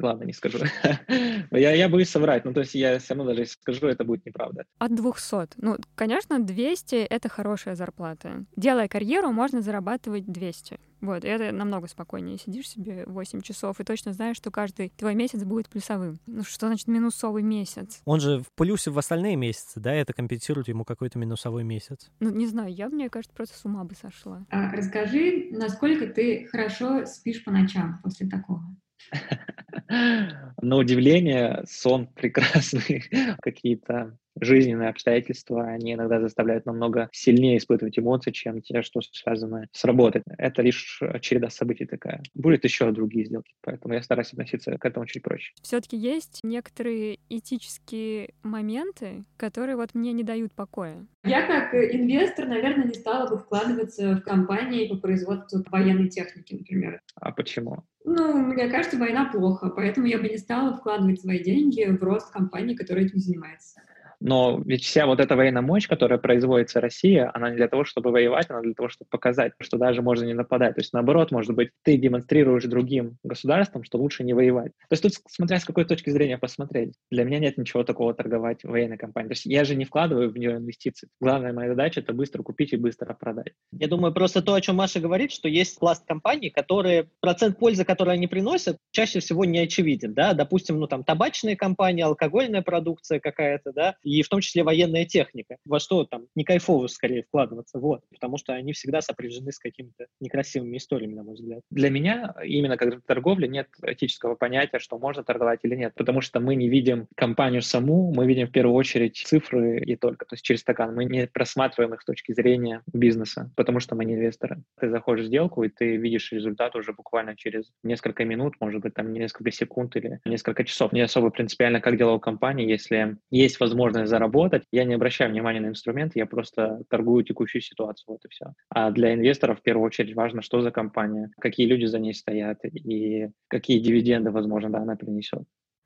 Ладно, 0.00 0.24
не 0.24 0.32
скажу. 0.32 0.58
я, 1.50 1.72
я 1.72 1.88
боюсь 1.88 2.10
соврать. 2.10 2.44
Ну, 2.44 2.52
то 2.52 2.60
есть 2.60 2.74
я 2.74 2.98
все 2.98 3.14
равно 3.14 3.30
даже 3.30 3.42
если 3.42 3.54
скажу, 3.54 3.86
это 3.86 4.04
будет 4.04 4.26
неправда. 4.26 4.64
От 4.78 4.94
200. 4.94 5.56
Ну, 5.56 5.76
конечно, 5.94 6.38
200— 6.38 6.94
это 7.10 7.28
хорошая 7.28 7.74
зарплата. 7.74 8.44
Делая 8.56 8.88
карьеру, 8.88 9.32
можно 9.32 9.62
зарабатывать 9.62 10.26
200. 10.26 10.78
Вот, 11.00 11.24
это 11.24 11.52
намного 11.52 11.86
спокойнее. 11.86 12.38
Сидишь 12.38 12.68
себе 12.68 13.04
8 13.06 13.40
часов 13.40 13.78
и 13.80 13.84
точно 13.84 14.12
знаешь, 14.12 14.36
что 14.36 14.50
каждый 14.50 14.92
твой 14.96 15.14
месяц 15.14 15.44
будет 15.44 15.68
плюсовым. 15.68 16.18
Ну, 16.26 16.42
что 16.42 16.66
значит 16.66 16.88
минусовый 16.88 17.42
месяц? 17.42 18.00
Он 18.04 18.20
же 18.20 18.40
в 18.40 18.52
плюсе 18.54 18.90
в 18.90 18.98
остальные 18.98 19.36
месяцы, 19.36 19.80
да? 19.80 19.94
Это 19.94 20.12
компенсирует 20.12 20.68
ему 20.68 20.84
какой-то 20.84 21.18
минусовой 21.18 21.62
месяц. 21.62 22.10
Ну, 22.20 22.30
не 22.30 22.46
знаю, 22.46 22.72
я, 22.72 22.88
мне 22.88 23.08
кажется, 23.10 23.34
просто 23.34 23.56
с 23.56 23.64
ума 23.64 23.84
бы 23.84 23.94
сошла. 23.94 24.44
А, 24.50 24.72
расскажи, 24.72 25.48
насколько 25.52 26.06
ты 26.08 26.46
хорошо 26.46 27.06
спишь 27.06 27.44
по 27.44 27.52
ночам 27.52 28.00
после 28.02 28.28
такого? 28.28 28.62
На 29.88 30.76
удивление, 30.76 31.62
сон 31.66 32.06
прекрасный. 32.08 33.04
Какие-то 33.42 34.18
жизненные 34.40 34.88
обстоятельства, 34.88 35.64
они 35.64 35.94
иногда 35.94 36.20
заставляют 36.20 36.66
намного 36.66 37.08
сильнее 37.12 37.58
испытывать 37.58 37.98
эмоции, 37.98 38.30
чем 38.30 38.60
те, 38.62 38.82
что 38.82 39.00
связаны 39.00 39.68
с 39.72 39.84
работой. 39.84 40.22
Это 40.38 40.62
лишь 40.62 41.00
череда 41.20 41.50
событий 41.50 41.86
такая. 41.86 42.22
Будет 42.34 42.64
еще 42.64 42.90
другие 42.92 43.26
сделки, 43.26 43.52
поэтому 43.62 43.94
я 43.94 44.02
стараюсь 44.02 44.32
относиться 44.32 44.76
к 44.78 44.84
этому 44.84 45.06
чуть 45.06 45.22
проще. 45.22 45.52
Все-таки 45.62 45.96
есть 45.96 46.40
некоторые 46.42 47.18
этические 47.28 48.30
моменты, 48.42 49.24
которые 49.36 49.76
вот 49.76 49.94
мне 49.94 50.12
не 50.12 50.22
дают 50.22 50.52
покоя. 50.52 51.06
Я 51.24 51.46
как 51.46 51.74
инвестор, 51.74 52.46
наверное, 52.46 52.86
не 52.86 52.94
стала 52.94 53.28
бы 53.28 53.38
вкладываться 53.38 54.16
в 54.16 54.20
компании 54.22 54.88
по 54.88 54.96
производству 54.96 55.62
военной 55.70 56.08
техники, 56.08 56.54
например. 56.54 57.00
А 57.16 57.32
почему? 57.32 57.84
Ну, 58.04 58.38
мне 58.38 58.68
кажется, 58.68 58.96
война 58.96 59.30
плохо, 59.30 59.68
поэтому 59.68 60.06
я 60.06 60.18
бы 60.18 60.28
не 60.28 60.38
стала 60.38 60.76
вкладывать 60.76 61.20
свои 61.20 61.42
деньги 61.42 61.84
в 61.84 62.02
рост 62.02 62.32
компании, 62.32 62.74
которая 62.74 63.04
этим 63.04 63.18
занимается. 63.18 63.82
Но 64.20 64.60
ведь 64.64 64.84
вся 64.84 65.06
вот 65.06 65.20
эта 65.20 65.36
военная 65.36 65.62
мощь, 65.62 65.86
которая 65.86 66.18
производится 66.18 66.80
Россия, 66.80 67.30
она 67.34 67.50
не 67.50 67.56
для 67.56 67.68
того, 67.68 67.84
чтобы 67.84 68.10
воевать, 68.10 68.50
она 68.50 68.60
для 68.60 68.74
того, 68.74 68.88
чтобы 68.88 69.08
показать, 69.10 69.52
что 69.60 69.78
даже 69.78 70.02
можно 70.02 70.24
не 70.24 70.34
нападать. 70.34 70.74
То 70.74 70.80
есть 70.80 70.92
наоборот, 70.92 71.30
может 71.30 71.54
быть, 71.54 71.70
ты 71.82 71.96
демонстрируешь 71.96 72.64
другим 72.64 73.16
государствам, 73.22 73.84
что 73.84 73.98
лучше 73.98 74.24
не 74.24 74.34
воевать. 74.34 74.72
То 74.88 74.92
есть 74.92 75.02
тут 75.02 75.12
смотря 75.28 75.60
с 75.60 75.64
какой 75.64 75.84
точки 75.84 76.10
зрения 76.10 76.38
посмотреть. 76.38 76.94
Для 77.10 77.24
меня 77.24 77.38
нет 77.38 77.58
ничего 77.58 77.84
такого 77.84 78.14
торговать 78.14 78.64
военной 78.64 78.98
компанией. 78.98 79.28
То 79.28 79.34
есть 79.34 79.46
я 79.46 79.64
же 79.64 79.74
не 79.74 79.84
вкладываю 79.84 80.30
в 80.30 80.36
нее 80.36 80.56
инвестиции. 80.56 81.08
Главная 81.20 81.52
моя 81.52 81.70
задача— 81.70 82.00
это 82.02 82.12
быстро 82.12 82.42
купить 82.42 82.72
и 82.72 82.76
быстро 82.76 83.14
продать. 83.14 83.52
Я 83.72 83.88
думаю, 83.88 84.12
просто 84.12 84.42
то, 84.42 84.54
о 84.54 84.60
чем 84.60 84.76
Маша 84.76 85.00
говорит, 85.00 85.32
что 85.32 85.48
есть 85.48 85.78
пласт 85.78 86.04
компаний, 86.06 86.50
которые, 86.50 87.08
процент 87.20 87.58
пользы, 87.58 87.84
который 87.84 88.14
они 88.14 88.26
приносят, 88.26 88.78
чаще 88.90 89.20
всего 89.20 89.44
не 89.44 89.60
очевиден, 89.60 90.14
да, 90.14 90.34
допустим, 90.34 90.78
ну 90.78 90.86
там 90.86 91.04
табачные 91.04 91.56
компании, 91.56 92.02
алкогольная 92.02 92.62
продукция 92.62 93.20
какая-то, 93.20 93.72
да, 93.72 93.94
и 94.08 94.22
в 94.22 94.28
том 94.28 94.40
числе 94.40 94.62
военная 94.62 95.04
техника, 95.04 95.56
во 95.64 95.80
что 95.80 96.04
там 96.04 96.26
не 96.34 96.44
кайфово 96.44 96.86
скорее 96.86 97.22
вкладываться, 97.22 97.78
вот, 97.78 98.02
потому 98.10 98.38
что 98.38 98.54
они 98.54 98.72
всегда 98.72 99.00
сопряжены 99.00 99.52
с 99.52 99.58
какими-то 99.58 100.06
некрасивыми 100.20 100.76
историями, 100.78 101.14
на 101.14 101.22
мой 101.22 101.34
взгляд. 101.34 101.60
Для 101.70 101.90
меня 101.90 102.34
именно 102.44 102.76
как 102.76 103.02
торговля 103.04 103.46
нет 103.46 103.68
этического 103.82 104.34
понятия, 104.34 104.78
что 104.78 104.98
можно 104.98 105.22
торговать 105.22 105.60
или 105.62 105.74
нет, 105.74 105.92
потому 105.94 106.20
что 106.20 106.40
мы 106.40 106.54
не 106.54 106.68
видим 106.68 107.06
компанию 107.16 107.62
саму, 107.62 108.12
мы 108.14 108.26
видим 108.26 108.46
в 108.46 108.52
первую 108.52 108.74
очередь 108.74 109.16
цифры 109.16 109.80
и 109.80 109.96
только, 109.96 110.24
то 110.24 110.34
есть 110.34 110.44
через 110.44 110.60
стакан. 110.60 110.94
Мы 110.94 111.04
не 111.04 111.26
просматриваем 111.26 111.94
их 111.94 112.02
с 112.02 112.04
точки 112.04 112.32
зрения 112.32 112.82
бизнеса, 112.92 113.50
потому 113.56 113.80
что 113.80 113.94
мы 113.94 114.04
не 114.04 114.14
инвесторы. 114.14 114.62
Ты 114.80 114.90
заходишь 114.90 115.26
в 115.26 115.28
сделку, 115.28 115.62
и 115.62 115.68
ты 115.68 115.96
видишь 115.96 116.32
результат 116.32 116.74
уже 116.76 116.92
буквально 116.92 117.36
через 117.36 117.70
несколько 117.82 118.24
минут, 118.24 118.54
может 118.60 118.80
быть, 118.80 118.94
там 118.94 119.12
несколько 119.12 119.50
секунд 119.50 119.96
или 119.96 120.20
несколько 120.24 120.64
часов. 120.64 120.92
Не 120.92 121.02
особо 121.02 121.30
принципиально, 121.30 121.80
как 121.80 121.98
дела 121.98 122.14
у 122.14 122.20
компании, 122.20 122.68
если 122.68 123.16
есть 123.30 123.60
возможность 123.60 123.97
возможность 123.98 124.10
заработать, 124.10 124.62
я 124.72 124.84
не 124.84 124.94
обращаю 124.94 125.30
внимания 125.30 125.60
на 125.60 125.68
инструмент, 125.68 126.16
я 126.16 126.26
просто 126.26 126.82
торгую 126.88 127.24
текущую 127.24 127.62
ситуацию, 127.62 128.04
вот 128.08 128.24
и 128.24 128.28
все. 128.28 128.46
А 128.70 128.90
для 128.90 129.14
инвесторов 129.14 129.58
в 129.58 129.62
первую 129.62 129.86
очередь 129.86 130.14
важно, 130.14 130.42
что 130.42 130.60
за 130.60 130.70
компания, 130.70 131.30
какие 131.40 131.66
люди 131.66 131.86
за 131.86 131.98
ней 131.98 132.14
стоят 132.14 132.64
и 132.64 133.28
какие 133.48 133.80
дивиденды, 133.80 134.30
возможно, 134.30 134.70
да, 134.70 134.78
она 134.78 134.96
принесет. 134.96 135.42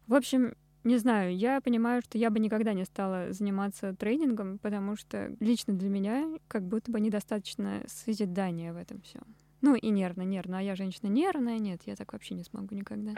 В 0.07 0.14
общем, 0.14 0.55
не 0.85 0.98
знаю, 0.98 1.37
я 1.37 1.61
понимаю, 1.61 2.03
что 2.03 2.18
я 2.18 2.31
бы 2.31 2.40
никогда 2.40 2.72
не 2.72 2.85
стала 2.85 3.33
заниматься 3.33 3.94
трейдингом, 3.94 4.59
потому 4.59 4.96
что 4.96 5.31
лично 5.40 5.75
для 5.75 5.88
меня 5.88 6.25
как 6.48 6.62
будто 6.62 6.90
бы 6.90 7.01
недостаточно 7.01 7.83
созидания 7.87 8.72
в 8.72 8.77
этом 8.77 9.01
все. 9.03 9.20
Ну 9.61 9.77
и 9.77 9.90
нервно, 9.90 10.22
нервно. 10.22 10.59
А 10.59 10.62
я 10.62 10.75
женщина 10.75 11.09
нервная, 11.09 11.59
нет, 11.61 11.83
я 11.87 11.94
так 11.94 12.12
вообще 12.12 12.35
не 12.35 12.42
смогу 12.42 12.75
никогда 12.75 13.12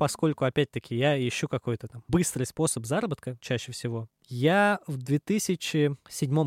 поскольку, 0.00 0.46
опять-таки, 0.46 0.96
я 0.96 1.28
ищу 1.28 1.46
какой-то 1.46 1.86
там 1.86 2.02
быстрый 2.08 2.44
способ 2.44 2.86
заработка 2.86 3.36
чаще 3.42 3.70
всего, 3.70 4.08
я 4.30 4.78
в 4.86 4.96
2007 4.96 5.96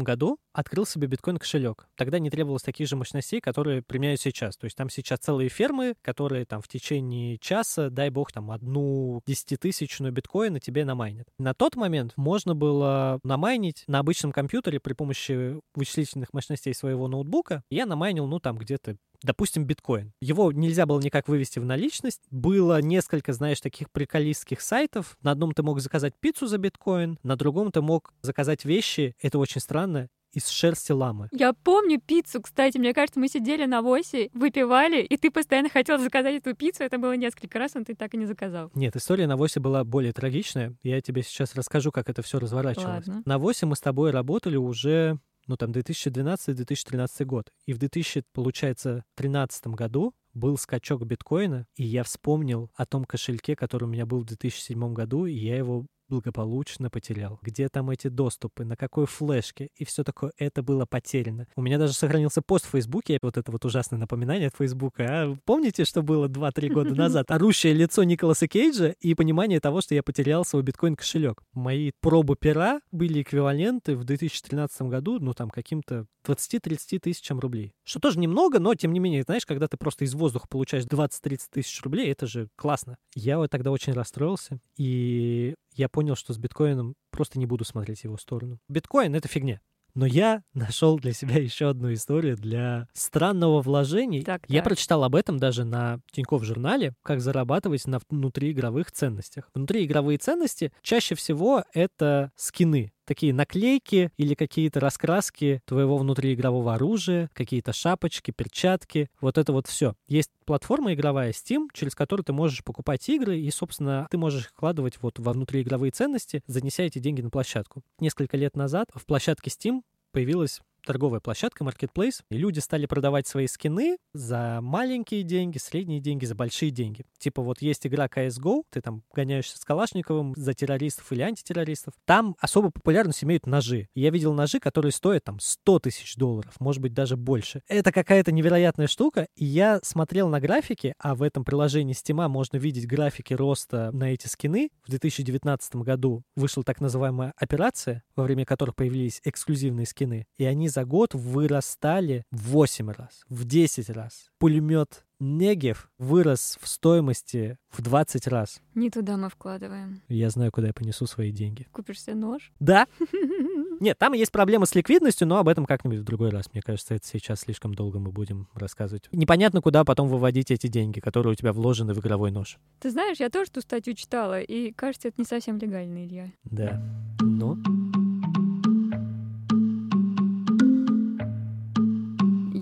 году 0.02 0.40
открыл 0.54 0.88
себе 0.88 1.08
биткоин-кошелек. 1.08 1.86
Тогда 1.96 2.18
не 2.18 2.32
требовалось 2.32 2.64
таких 2.64 2.88
же 2.88 2.96
мощностей, 2.96 3.42
которые 3.42 3.84
применяют 3.84 4.22
сейчас. 4.22 4.58
То 4.58 4.66
есть 4.66 4.76
там 4.76 4.90
сейчас 4.90 5.20
целые 5.20 5.50
фермы, 5.50 5.94
которые 6.02 6.46
там 6.46 6.62
в 6.62 6.68
течение 6.68 7.38
часа, 7.38 7.90
дай 7.90 8.10
бог, 8.10 8.32
там 8.32 8.50
одну 8.50 9.22
десятитысячную 9.28 10.12
биткоина 10.12 10.60
тебе 10.60 10.84
намайнят. 10.84 11.28
На 11.38 11.54
тот 11.54 11.76
момент 11.76 12.14
можно 12.16 12.56
было 12.56 13.20
намайнить 13.24 13.84
на 13.88 14.00
обычном 14.00 14.32
компьютере 14.32 14.80
при 14.80 14.94
помощи 14.94 15.60
вычислительных 15.76 16.34
мощностей 16.34 16.74
своего 16.74 17.08
ноутбука. 17.08 17.64
Я 17.70 17.86
намайнил, 17.86 18.26
ну, 18.26 18.40
там 18.40 18.58
где-то 18.58 18.98
допустим, 19.24 19.66
биткоин. 19.66 20.14
Его 20.22 20.52
нельзя 20.52 20.86
было 20.86 21.00
никак 21.00 21.28
вывести 21.28 21.60
в 21.60 21.66
наличность. 21.66 22.22
Было 22.30 22.82
несколько, 22.82 23.34
знаешь, 23.34 23.62
таких 23.62 23.90
приколистских 23.92 24.62
сайтов. 24.62 25.18
На 25.22 25.32
одном 25.32 25.54
ты 25.54 25.64
мог 25.64 25.80
заказать 25.80 26.14
пиццу 26.20 26.48
за 26.48 26.58
биткоин, 26.58 27.18
на 27.24 27.36
другом 27.36 27.72
ты 27.72 27.82
мог 27.82 28.14
заказать 28.22 28.66
вещи, 28.66 29.16
это 29.22 29.40
очень 29.40 29.62
странно, 29.62 30.10
из 30.34 30.48
шерсти 30.50 30.92
ламы. 30.92 31.30
Я 31.32 31.54
помню 31.54 32.02
пиццу, 32.02 32.42
кстати. 32.42 32.78
Мне 32.78 32.94
кажется, 32.94 33.20
мы 33.20 33.28
сидели 33.28 33.66
на 33.66 33.82
Восе, 33.82 34.30
выпивали, 34.34 35.02
и 35.02 35.16
ты 35.16 35.32
постоянно 35.32 35.70
хотел 35.70 36.00
заказать 36.00 36.36
эту 36.36 36.56
пиццу. 36.56 36.84
Это 36.84 36.98
было 36.98 37.16
несколько 37.16 37.60
раз, 37.60 37.76
но 37.76 37.84
ты 37.84 37.96
так 37.96 38.14
и 38.14 38.18
не 38.18 38.26
заказал. 38.26 38.72
Нет, 38.74 38.96
история 38.96 39.28
на 39.28 39.38
Восе 39.38 39.60
была 39.60 39.84
более 39.84 40.12
трагичная. 40.12 40.76
Я 40.82 41.02
тебе 41.02 41.22
сейчас 41.22 41.56
расскажу, 41.56 41.92
как 41.92 42.10
это 42.10 42.22
все 42.22 42.40
разворачивалось. 42.40 43.08
Ладно. 43.08 43.22
На 43.26 43.38
Восе 43.38 43.66
мы 43.66 43.76
с 43.76 43.80
тобой 43.80 44.12
работали 44.12 44.56
уже 44.56 45.20
ну, 45.48 45.58
там, 45.58 45.72
2012-2013 45.72 47.26
год. 47.26 47.52
И 47.66 47.74
в 47.74 47.78
2000, 47.78 48.24
получается, 48.34 49.04
2013 49.18 49.68
году 49.68 50.14
был 50.34 50.58
скачок 50.58 51.06
биткоина, 51.06 51.68
и 51.76 51.84
я 51.84 52.04
вспомнил 52.04 52.72
о 52.76 52.86
том 52.86 53.06
кошельке, 53.06 53.56
который 53.56 53.86
у 53.86 53.88
меня 53.88 54.06
был 54.06 54.20
в 54.20 54.26
2007 54.26 54.94
году, 54.94 55.26
и 55.26 55.34
я 55.34 55.58
его 55.58 55.86
благополучно 56.10 56.90
потерял. 56.90 57.40
Где 57.42 57.70
там 57.70 57.90
эти 57.90 58.08
доступы, 58.08 58.66
на 58.66 58.76
какой 58.76 59.06
флешке 59.06 59.70
и 59.76 59.86
все 59.86 60.04
такое. 60.04 60.32
Это 60.38 60.64
было 60.64 60.86
потеряно. 60.86 61.48
У 61.56 61.62
меня 61.62 61.78
даже 61.78 61.94
сохранился 61.94 62.42
пост 62.42 62.66
в 62.66 62.70
Фейсбуке, 62.70 63.18
вот 63.22 63.38
это 63.38 63.52
вот 63.52 63.66
ужасное 63.66 64.00
напоминание 64.00 64.48
от 64.48 64.56
Фейсбука. 64.56 65.04
А 65.08 65.36
помните, 65.46 65.86
что 65.86 66.02
было 66.02 66.28
2-3 66.28 66.70
года 66.70 66.96
назад? 66.96 67.30
Орущее 67.30 67.74
лицо 67.74 68.04
Николаса 68.04 68.48
Кейджа 68.48 68.90
и 69.00 69.14
понимание 69.16 69.60
того, 69.60 69.82
что 69.82 69.96
я 69.96 70.04
потерял 70.04 70.46
свой 70.46 70.64
биткоин-кошелек. 70.64 71.42
Мои 71.54 71.92
пробы 72.02 72.36
пера 72.36 72.82
были 72.92 73.22
эквиваленты 73.22 73.96
в 73.96 74.04
2013 74.04 74.84
году, 74.84 75.20
ну 75.20 75.34
там 75.34 75.50
каким-то 75.50 76.06
20-30 76.26 77.00
тысячам 77.00 77.40
рублей. 77.40 77.74
Что 77.84 78.00
тоже 78.00 78.20
немного, 78.20 78.60
но 78.60 78.76
тем 78.76 78.94
не 78.94 79.00
менее, 79.00 79.24
знаешь, 79.24 79.46
когда 79.46 79.68
ты 79.68 79.78
просто 79.78 80.06
из 80.06 80.14
воздуха 80.14 80.48
получаешь 80.48 80.86
20-30 80.86 81.40
тысяч 81.52 81.82
рублей, 81.82 82.12
это 82.12 82.28
же 82.28 82.50
классно. 82.56 82.98
Я 83.16 83.38
вот 83.38 83.50
тогда 83.52 83.72
очень 83.72 83.94
расстроился, 83.94 84.60
и 84.78 85.56
я 85.76 85.90
понял, 85.90 86.16
что 86.16 86.34
с 86.34 86.38
биткоином 86.38 86.96
просто 87.12 87.40
не 87.40 87.46
буду 87.46 87.66
смотреть 87.66 88.04
его 88.04 88.18
сторону. 88.18 88.60
Биткоин— 88.70 89.16
это 89.16 89.28
фигня. 89.28 89.62
Но 89.96 90.06
я 90.06 90.44
нашел 90.54 90.98
для 90.98 91.14
себя 91.14 91.42
еще 91.42 91.70
одну 91.70 91.94
историю 91.94 92.36
для 92.36 92.88
странного 92.94 93.62
вложения. 93.62 94.24
Так, 94.24 94.44
я 94.48 94.62
так. 94.62 94.70
прочитал 94.70 95.04
об 95.04 95.16
этом 95.16 95.38
даже 95.38 95.64
на 95.64 96.00
Тинькофф 96.12 96.44
журнале, 96.44 96.96
как 97.04 97.22
зарабатывать 97.22 97.86
на 97.86 98.00
внутриигровых 98.10 98.92
ценностях. 98.92 99.50
Внутриигровые 99.54 100.18
ценности 100.18 100.72
чаще 100.82 101.16
всего 101.16 101.64
это 101.74 102.32
скины, 102.36 102.93
такие 103.06 103.34
наклейки 103.34 104.12
или 104.18 104.34
какие-то 104.34 104.80
раскраски 104.80 105.62
твоего 105.66 105.98
внутриигрового 105.98 106.76
оружия, 106.76 107.30
какие-то 107.34 107.74
шапочки, 107.74 108.32
перчатки, 108.32 109.10
вот 109.22 109.38
это 109.38 109.54
вот 109.54 109.68
все. 109.68 109.96
Есть 110.08 110.32
платформа 110.46 110.94
игровая 110.94 111.32
Steam, 111.32 111.68
через 111.74 111.96
которую 111.96 112.24
ты 112.24 112.34
можешь 112.34 112.64
покупать 112.64 113.08
игры, 113.10 113.40
и, 113.40 113.50
собственно, 113.52 114.08
ты 114.10 114.18
можешь 114.18 114.46
их 114.46 114.50
вкладывать 114.50 114.98
вот 115.02 115.20
во 115.20 115.34
внутриигровые 115.34 115.92
ценности, 115.92 116.42
занеся 116.48 116.84
эти 116.84 117.00
деньги 117.00 117.22
на 117.22 117.30
площадку. 117.30 117.84
Несколько 118.00 118.38
лет 118.38 118.56
назад 118.56 118.90
в 118.94 119.06
площадке 119.06 119.50
Steam 119.50 119.82
появилась 120.12 120.62
торговая 120.86 121.20
площадка, 121.20 121.64
marketplace, 121.64 122.22
и 122.30 122.38
люди 122.38 122.60
стали 122.60 122.86
продавать 122.86 123.28
свои 123.28 123.48
скины 123.48 123.98
за 124.14 124.60
маленькие 124.62 125.24
деньги, 125.24 125.58
средние 125.58 126.00
деньги, 126.00 126.26
за 126.26 126.36
большие 126.36 126.72
деньги. 126.72 127.06
Типа 127.18 127.42
вот 127.42 127.62
есть 127.62 127.88
игра 127.88 128.08
CSGO, 128.08 128.64
ты 128.70 128.82
там 128.82 129.04
гоняешься 129.14 129.58
с 129.58 129.66
Калашниковым 129.66 130.34
за 130.36 130.54
террористов 130.54 131.12
или 131.12 131.22
антитеррористов. 131.22 131.94
Там 132.06 132.36
особо 132.40 132.72
популярность 132.72 133.24
имеют 133.24 133.46
ножи. 133.46 133.88
Я 133.96 134.10
видел 134.10 134.34
ножи, 134.34 134.60
которые 134.60 134.92
стоят 134.92 135.24
там 135.24 135.40
100 135.40 135.80
тысяч 135.80 136.16
долларов, 136.16 136.54
может 136.60 136.82
быть 136.82 136.94
даже 136.94 137.18
больше. 137.18 137.62
Это 137.68 137.92
какая-то 137.92 138.32
невероятная 138.32 138.88
штука, 138.88 139.28
и 139.36 139.46
я 139.46 139.80
смотрел 139.84 140.30
на 140.30 140.40
графики, 140.40 140.94
а 141.00 141.16
в 141.16 141.24
этом 141.24 141.46
приложении 141.46 141.96
Steam 141.96 142.28
можно 142.28 142.58
видеть 142.58 142.88
графики 142.88 143.34
роста 143.34 143.92
на 143.92 144.14
эти 144.14 144.28
скины. 144.28 144.70
В 144.86 144.90
2019 144.90 145.76
году 145.78 146.24
вышла 146.36 146.64
так 146.64 146.82
называемая 146.82 147.34
операция, 147.38 148.04
во 148.16 148.24
время 148.24 148.46
которых 148.46 148.76
появились 148.76 149.22
эксклюзивные 149.24 149.86
скины, 149.86 150.26
и 150.38 150.46
они 150.46 150.70
за 150.74 150.86
год 150.86 151.14
вырастали 151.14 152.24
в 152.32 152.50
8 152.50 152.90
раз, 152.90 153.24
в 153.30 153.46
10 153.46 153.90
раз. 153.90 154.30
Пулемет 154.40 155.06
Негев 155.20 155.90
вырос 155.98 156.58
в 156.62 156.68
стоимости 156.68 157.58
в 157.70 157.82
20 157.82 158.28
раз. 158.28 158.60
Не 158.76 158.90
туда 158.90 159.16
мы 159.16 159.30
вкладываем. 159.30 160.02
Я 160.10 160.30
знаю, 160.30 160.52
куда 160.52 160.68
я 160.68 160.74
понесу 160.74 161.06
свои 161.06 161.32
деньги. 161.32 161.68
Купишь 161.72 162.02
себе 162.02 162.16
нож? 162.16 162.52
Да. 162.60 162.88
Нет, 163.80 163.98
там 163.98 164.14
есть 164.14 164.32
проблемы 164.32 164.66
с 164.66 164.76
ликвидностью, 164.76 165.28
но 165.28 165.38
об 165.38 165.48
этом 165.48 165.66
как-нибудь 165.66 166.00
в 166.00 166.04
другой 166.04 166.30
раз. 166.30 166.52
Мне 166.52 166.62
кажется, 166.62 166.96
это 166.96 167.08
сейчас 167.08 167.42
слишком 167.42 167.74
долго 167.74 168.00
мы 168.00 168.12
будем 168.12 168.50
рассказывать. 168.54 169.08
Непонятно, 169.12 169.62
куда 169.62 169.84
потом 169.86 170.10
выводить 170.10 170.52
эти 170.52 170.68
деньги, 170.68 171.00
которые 171.00 171.34
у 171.34 171.36
тебя 171.36 171.54
вложены 171.54 171.94
в 171.94 172.00
игровой 172.00 172.32
нож. 172.32 172.58
Ты 172.80 172.90
знаешь, 172.90 173.20
я 173.20 173.30
тоже 173.30 173.52
ту 173.52 173.62
статью 173.62 173.94
читала, 173.94 174.42
и 174.42 174.72
кажется, 174.72 175.08
это 175.08 175.22
не 175.22 175.26
совсем 175.26 175.58
легально, 175.58 176.06
Илья. 176.06 176.32
Да. 176.44 176.82
Ну, 177.22 177.58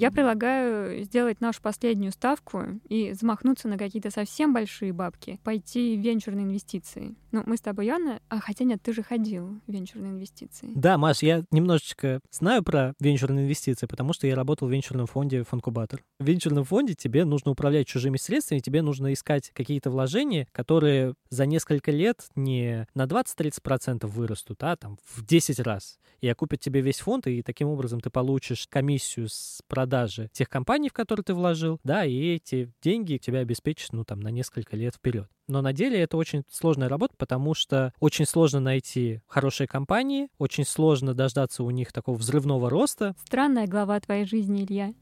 Я 0.01 0.09
предлагаю 0.09 1.03
сделать 1.03 1.41
нашу 1.41 1.61
последнюю 1.61 2.11
ставку 2.11 2.63
и 2.89 3.13
замахнуться 3.13 3.67
на 3.67 3.77
какие-то 3.77 4.09
совсем 4.09 4.51
большие 4.51 4.93
бабки, 4.93 5.39
пойти 5.43 5.95
в 5.95 6.01
венчурные 6.01 6.43
инвестиции. 6.43 7.13
Ну, 7.31 7.43
мы 7.45 7.55
с 7.55 7.61
тобой, 7.61 7.85
Яна, 7.85 8.19
а 8.27 8.39
хотя 8.39 8.65
нет, 8.65 8.81
ты 8.81 8.93
же 8.93 9.03
ходил 9.03 9.61
в 9.67 9.71
венчурные 9.71 10.11
инвестиции. 10.11 10.71
Да, 10.73 10.97
Маш, 10.97 11.21
я 11.21 11.43
немножечко 11.51 12.19
знаю 12.31 12.63
про 12.63 12.95
венчурные 12.99 13.45
инвестиции, 13.45 13.85
потому 13.85 14.13
что 14.13 14.25
я 14.25 14.33
работал 14.35 14.67
в 14.67 14.71
венчурном 14.71 15.05
фонде 15.05 15.43
Фанкубатор. 15.43 16.01
В 16.19 16.25
венчурном 16.25 16.63
фонде 16.63 16.95
тебе 16.95 17.23
нужно 17.23 17.51
управлять 17.51 17.85
чужими 17.85 18.17
средствами, 18.17 18.59
тебе 18.59 18.81
нужно 18.81 19.13
искать 19.13 19.51
какие-то 19.53 19.91
вложения, 19.91 20.47
которые 20.51 21.13
за 21.29 21.45
несколько 21.45 21.91
лет 21.91 22.25
не 22.35 22.87
на 22.95 23.03
20-30% 23.03 24.07
вырастут, 24.07 24.63
а 24.63 24.75
там 24.77 24.97
в 25.05 25.23
10 25.23 25.59
раз. 25.59 25.99
И 26.21 26.27
окупят 26.27 26.59
тебе 26.59 26.81
весь 26.81 26.99
фонд, 26.99 27.27
и 27.27 27.43
таким 27.43 27.67
образом 27.67 28.01
ты 28.01 28.09
получишь 28.09 28.65
комиссию 28.67 29.29
с 29.29 29.61
продажи 29.91 30.29
тех 30.31 30.47
компаний, 30.47 30.87
в 30.87 30.93
которые 30.93 31.23
ты 31.25 31.33
вложил, 31.33 31.79
да, 31.83 32.05
и 32.05 32.35
эти 32.35 32.71
деньги 32.81 33.17
тебя 33.17 33.39
обеспечат, 33.39 33.91
ну, 33.91 34.05
там, 34.05 34.21
на 34.21 34.29
несколько 34.29 34.77
лет 34.77 34.95
вперед. 34.95 35.27
Но 35.49 35.61
на 35.61 35.73
деле 35.73 35.99
это 35.99 36.15
очень 36.15 36.43
сложная 36.49 36.87
работа, 36.87 37.13
потому 37.17 37.53
что 37.53 37.93
очень 37.99 38.25
сложно 38.25 38.61
найти 38.61 39.19
хорошие 39.27 39.67
компании, 39.67 40.29
очень 40.37 40.65
сложно 40.65 41.13
дождаться 41.13 41.63
у 41.63 41.71
них 41.71 41.91
такого 41.91 42.15
взрывного 42.15 42.69
роста. 42.69 43.15
Странная 43.25 43.67
глава 43.67 43.99
твоей 43.99 44.25
жизни, 44.25 44.63
Илья. 44.63 44.93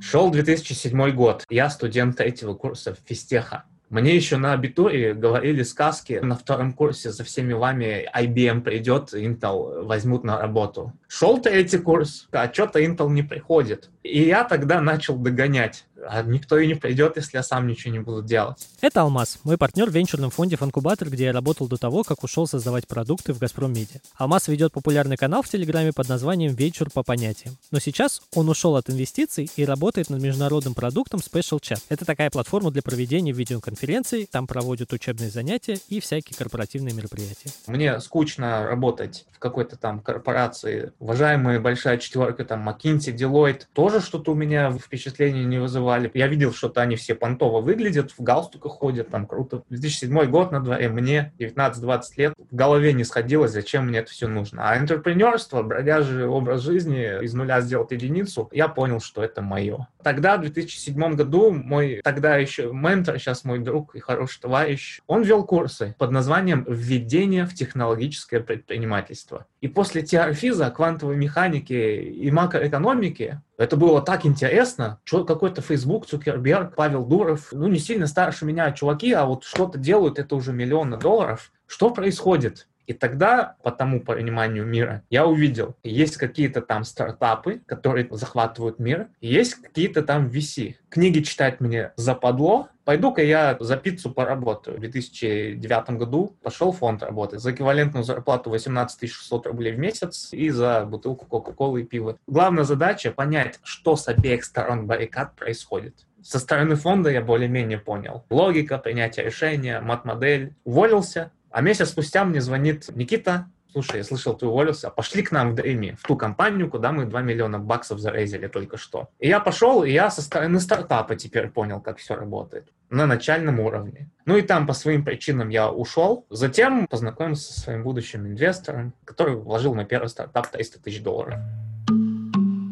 Шел 0.00 0.30
2007 0.30 1.10
год. 1.10 1.44
Я 1.50 1.68
студент 1.68 2.16
третьего 2.16 2.54
курса 2.54 2.96
физтеха. 3.04 3.64
Мне 3.90 4.14
еще 4.14 4.36
на 4.36 4.52
абитуре 4.52 5.14
говорили 5.14 5.64
сказки 5.64 6.20
на 6.22 6.36
втором 6.36 6.72
курсе 6.72 7.10
за 7.10 7.24
всеми 7.24 7.54
вами 7.54 8.08
IBM 8.16 8.60
придет, 8.60 9.12
Intel 9.12 9.82
возьмут 9.82 10.22
на 10.22 10.40
работу. 10.40 10.92
Шел 11.08 11.42
третий 11.42 11.78
курс, 11.78 12.28
а 12.30 12.52
что-то 12.52 12.80
Intel 12.80 13.10
не 13.10 13.24
приходит. 13.24 13.90
И 14.04 14.22
я 14.22 14.44
тогда 14.44 14.80
начал 14.80 15.16
догонять. 15.16 15.86
А 16.08 16.22
никто 16.22 16.58
и 16.58 16.66
не 16.66 16.74
придет, 16.74 17.16
если 17.16 17.36
я 17.36 17.42
сам 17.42 17.66
ничего 17.66 17.92
не 17.92 17.98
буду 17.98 18.22
делать. 18.22 18.68
Это 18.80 19.02
Алмаз, 19.02 19.38
мой 19.44 19.58
партнер 19.58 19.90
в 19.90 19.94
венчурном 19.94 20.30
фонде 20.30 20.56
Фанкубатор, 20.56 21.08
где 21.08 21.24
я 21.24 21.32
работал 21.32 21.68
до 21.68 21.76
того, 21.76 22.02
как 22.04 22.22
ушел 22.24 22.46
создавать 22.46 22.86
продукты 22.86 23.32
в 23.32 23.38
Газпром 23.38 23.72
Медиа. 23.72 24.00
Алмаз 24.16 24.48
ведет 24.48 24.72
популярный 24.72 25.16
канал 25.16 25.42
в 25.42 25.48
Телеграме 25.48 25.92
под 25.92 26.08
названием 26.08 26.54
«Вечер 26.54 26.90
по 26.90 27.02
понятиям». 27.02 27.56
Но 27.70 27.78
сейчас 27.78 28.22
он 28.34 28.48
ушел 28.48 28.76
от 28.76 28.90
инвестиций 28.90 29.50
и 29.56 29.64
работает 29.64 30.10
над 30.10 30.22
международным 30.22 30.74
продуктом 30.74 31.20
Special 31.20 31.60
Chat. 31.60 31.80
Это 31.88 32.04
такая 32.04 32.30
платформа 32.30 32.70
для 32.70 32.82
проведения 32.82 33.32
видеоконференций, 33.32 34.26
там 34.30 34.46
проводят 34.46 34.92
учебные 34.92 35.30
занятия 35.30 35.78
и 35.88 36.00
всякие 36.00 36.36
корпоративные 36.36 36.94
мероприятия. 36.94 37.50
Мне 37.66 38.00
скучно 38.00 38.66
работать 38.66 39.26
в 39.32 39.38
какой-то 39.38 39.76
там 39.76 40.00
корпорации. 40.00 40.92
Уважаемая 40.98 41.60
большая 41.60 41.98
четверка, 41.98 42.44
там, 42.44 42.68
McKinsey, 42.68 43.14
Deloitte, 43.14 43.62
тоже 43.72 44.00
что-то 44.00 44.32
у 44.32 44.34
меня 44.34 44.70
впечатление 44.72 45.44
не 45.44 45.58
вызывали. 45.90 46.10
Я 46.14 46.28
видел, 46.28 46.52
что-то 46.52 46.80
они 46.80 46.96
все 46.96 47.14
понтово 47.14 47.60
выглядят, 47.60 48.12
в 48.12 48.22
галстуках 48.22 48.72
ходят, 48.72 49.08
там 49.08 49.26
круто. 49.26 49.62
2007 49.68 50.24
год 50.26 50.52
на 50.52 50.60
дворе, 50.60 50.88
мне 50.88 51.32
19-20 51.38 52.02
лет, 52.16 52.34
в 52.38 52.54
голове 52.54 52.92
не 52.92 53.04
сходилось, 53.04 53.52
зачем 53.52 53.88
мне 53.88 54.00
это 54.00 54.10
все 54.10 54.28
нужно. 54.28 54.68
А 54.68 54.78
интерпренерство, 54.78 55.62
бродяжий 55.62 56.26
образ 56.26 56.62
жизни, 56.62 57.24
из 57.24 57.34
нуля 57.34 57.60
сделать 57.60 57.90
единицу, 57.90 58.48
я 58.52 58.68
понял, 58.68 59.00
что 59.00 59.22
это 59.22 59.42
мое. 59.42 59.88
Тогда, 60.02 60.36
в 60.36 60.42
2007 60.42 61.14
году, 61.14 61.50
мой 61.50 62.00
тогда 62.02 62.36
еще 62.36 62.72
ментор, 62.72 63.18
сейчас 63.18 63.44
мой 63.44 63.58
друг 63.58 63.94
и 63.94 64.00
хороший 64.00 64.40
товарищ, 64.40 65.00
он 65.06 65.22
вел 65.22 65.44
курсы 65.44 65.94
под 65.98 66.10
названием 66.10 66.64
«Введение 66.68 67.44
в 67.44 67.54
технологическое 67.54 68.40
предпринимательство». 68.40 69.46
И 69.60 69.68
после 69.68 70.02
теорфиза, 70.02 70.70
квантовой 70.70 71.16
механики 71.16 71.72
и 71.72 72.30
макроэкономики 72.30 73.40
это 73.60 73.76
было 73.76 74.00
так 74.00 74.24
интересно. 74.24 75.00
Какой-то 75.04 75.60
Facebook, 75.60 76.06
Цукерберг, 76.06 76.74
Павел 76.74 77.04
Дуров, 77.04 77.48
ну 77.52 77.68
не 77.68 77.78
сильно 77.78 78.06
старше 78.06 78.46
меня 78.46 78.72
чуваки, 78.72 79.12
а 79.12 79.26
вот 79.26 79.44
что-то 79.44 79.76
делают, 79.78 80.18
это 80.18 80.34
уже 80.34 80.54
миллионы 80.54 80.96
долларов. 80.96 81.52
Что 81.66 81.90
происходит? 81.90 82.68
И 82.90 82.92
тогда, 82.92 83.54
по 83.62 83.70
тому 83.70 84.00
пониманию 84.00 84.66
мира, 84.66 85.04
я 85.10 85.24
увидел, 85.24 85.76
есть 85.84 86.16
какие-то 86.16 86.60
там 86.60 86.82
стартапы, 86.82 87.60
которые 87.64 88.08
захватывают 88.10 88.80
мир, 88.80 89.06
есть 89.20 89.54
какие-то 89.54 90.02
там 90.02 90.26
VC. 90.26 90.74
Книги 90.88 91.20
читать 91.20 91.60
мне 91.60 91.92
западло, 91.94 92.68
пойду-ка 92.84 93.22
я 93.22 93.56
за 93.60 93.76
пиццу 93.76 94.10
поработаю. 94.10 94.78
В 94.78 94.80
2009 94.80 95.90
году 95.90 96.36
пошел 96.42 96.72
фонд 96.72 97.04
работать 97.04 97.38
за 97.38 97.52
эквивалентную 97.52 98.02
зарплату 98.02 98.50
18 98.50 99.08
600 99.08 99.46
рублей 99.46 99.72
в 99.74 99.78
месяц 99.78 100.32
и 100.32 100.50
за 100.50 100.84
бутылку 100.84 101.26
Кока-Колы 101.26 101.82
и 101.82 101.84
пива. 101.84 102.18
Главная 102.26 102.64
задача 102.64 103.12
понять, 103.12 103.60
что 103.62 103.94
с 103.94 104.08
обеих 104.08 104.44
сторон 104.44 104.88
баррикад 104.88 105.36
происходит. 105.36 105.94
Со 106.22 106.38
стороны 106.38 106.74
фонда 106.74 107.10
я 107.10 107.22
более-менее 107.22 107.78
понял. 107.78 108.24
Логика, 108.30 108.78
принятие 108.78 109.26
решения, 109.26 109.80
мат-модель. 109.80 110.54
Уволился, 110.64 111.30
а 111.50 111.60
месяц 111.60 111.90
спустя 111.90 112.24
мне 112.24 112.40
звонит 112.40 112.88
Никита, 112.94 113.46
слушай, 113.72 113.98
я 113.98 114.04
слышал, 114.04 114.34
ты 114.36 114.46
уволился, 114.46 114.90
пошли 114.90 115.22
к 115.22 115.32
нам 115.32 115.52
в 115.52 115.54
Дрейми, 115.54 115.96
в 116.00 116.06
ту 116.06 116.16
компанию, 116.16 116.70
куда 116.70 116.92
мы 116.92 117.04
2 117.04 117.22
миллиона 117.22 117.58
баксов 117.58 117.98
зарезали 117.98 118.48
только 118.48 118.76
что. 118.76 119.08
И 119.18 119.28
я 119.28 119.40
пошел, 119.40 119.84
и 119.84 119.90
я 119.90 120.10
со 120.10 120.22
стороны 120.22 120.60
стартапа 120.60 121.16
теперь 121.16 121.48
понял, 121.48 121.80
как 121.80 121.98
все 121.98 122.14
работает 122.14 122.68
на 122.90 123.06
начальном 123.06 123.60
уровне. 123.60 124.10
Ну 124.26 124.36
и 124.36 124.42
там 124.42 124.66
по 124.66 124.72
своим 124.72 125.04
причинам 125.04 125.48
я 125.48 125.70
ушел. 125.70 126.26
Затем 126.28 126.86
познакомился 126.88 127.52
со 127.52 127.60
своим 127.60 127.84
будущим 127.84 128.26
инвестором, 128.26 128.94
который 129.04 129.36
вложил 129.36 129.74
на 129.74 129.84
первый 129.84 130.08
стартап 130.08 130.48
300 130.48 130.82
тысяч 130.82 131.02
долларов. 131.02 131.38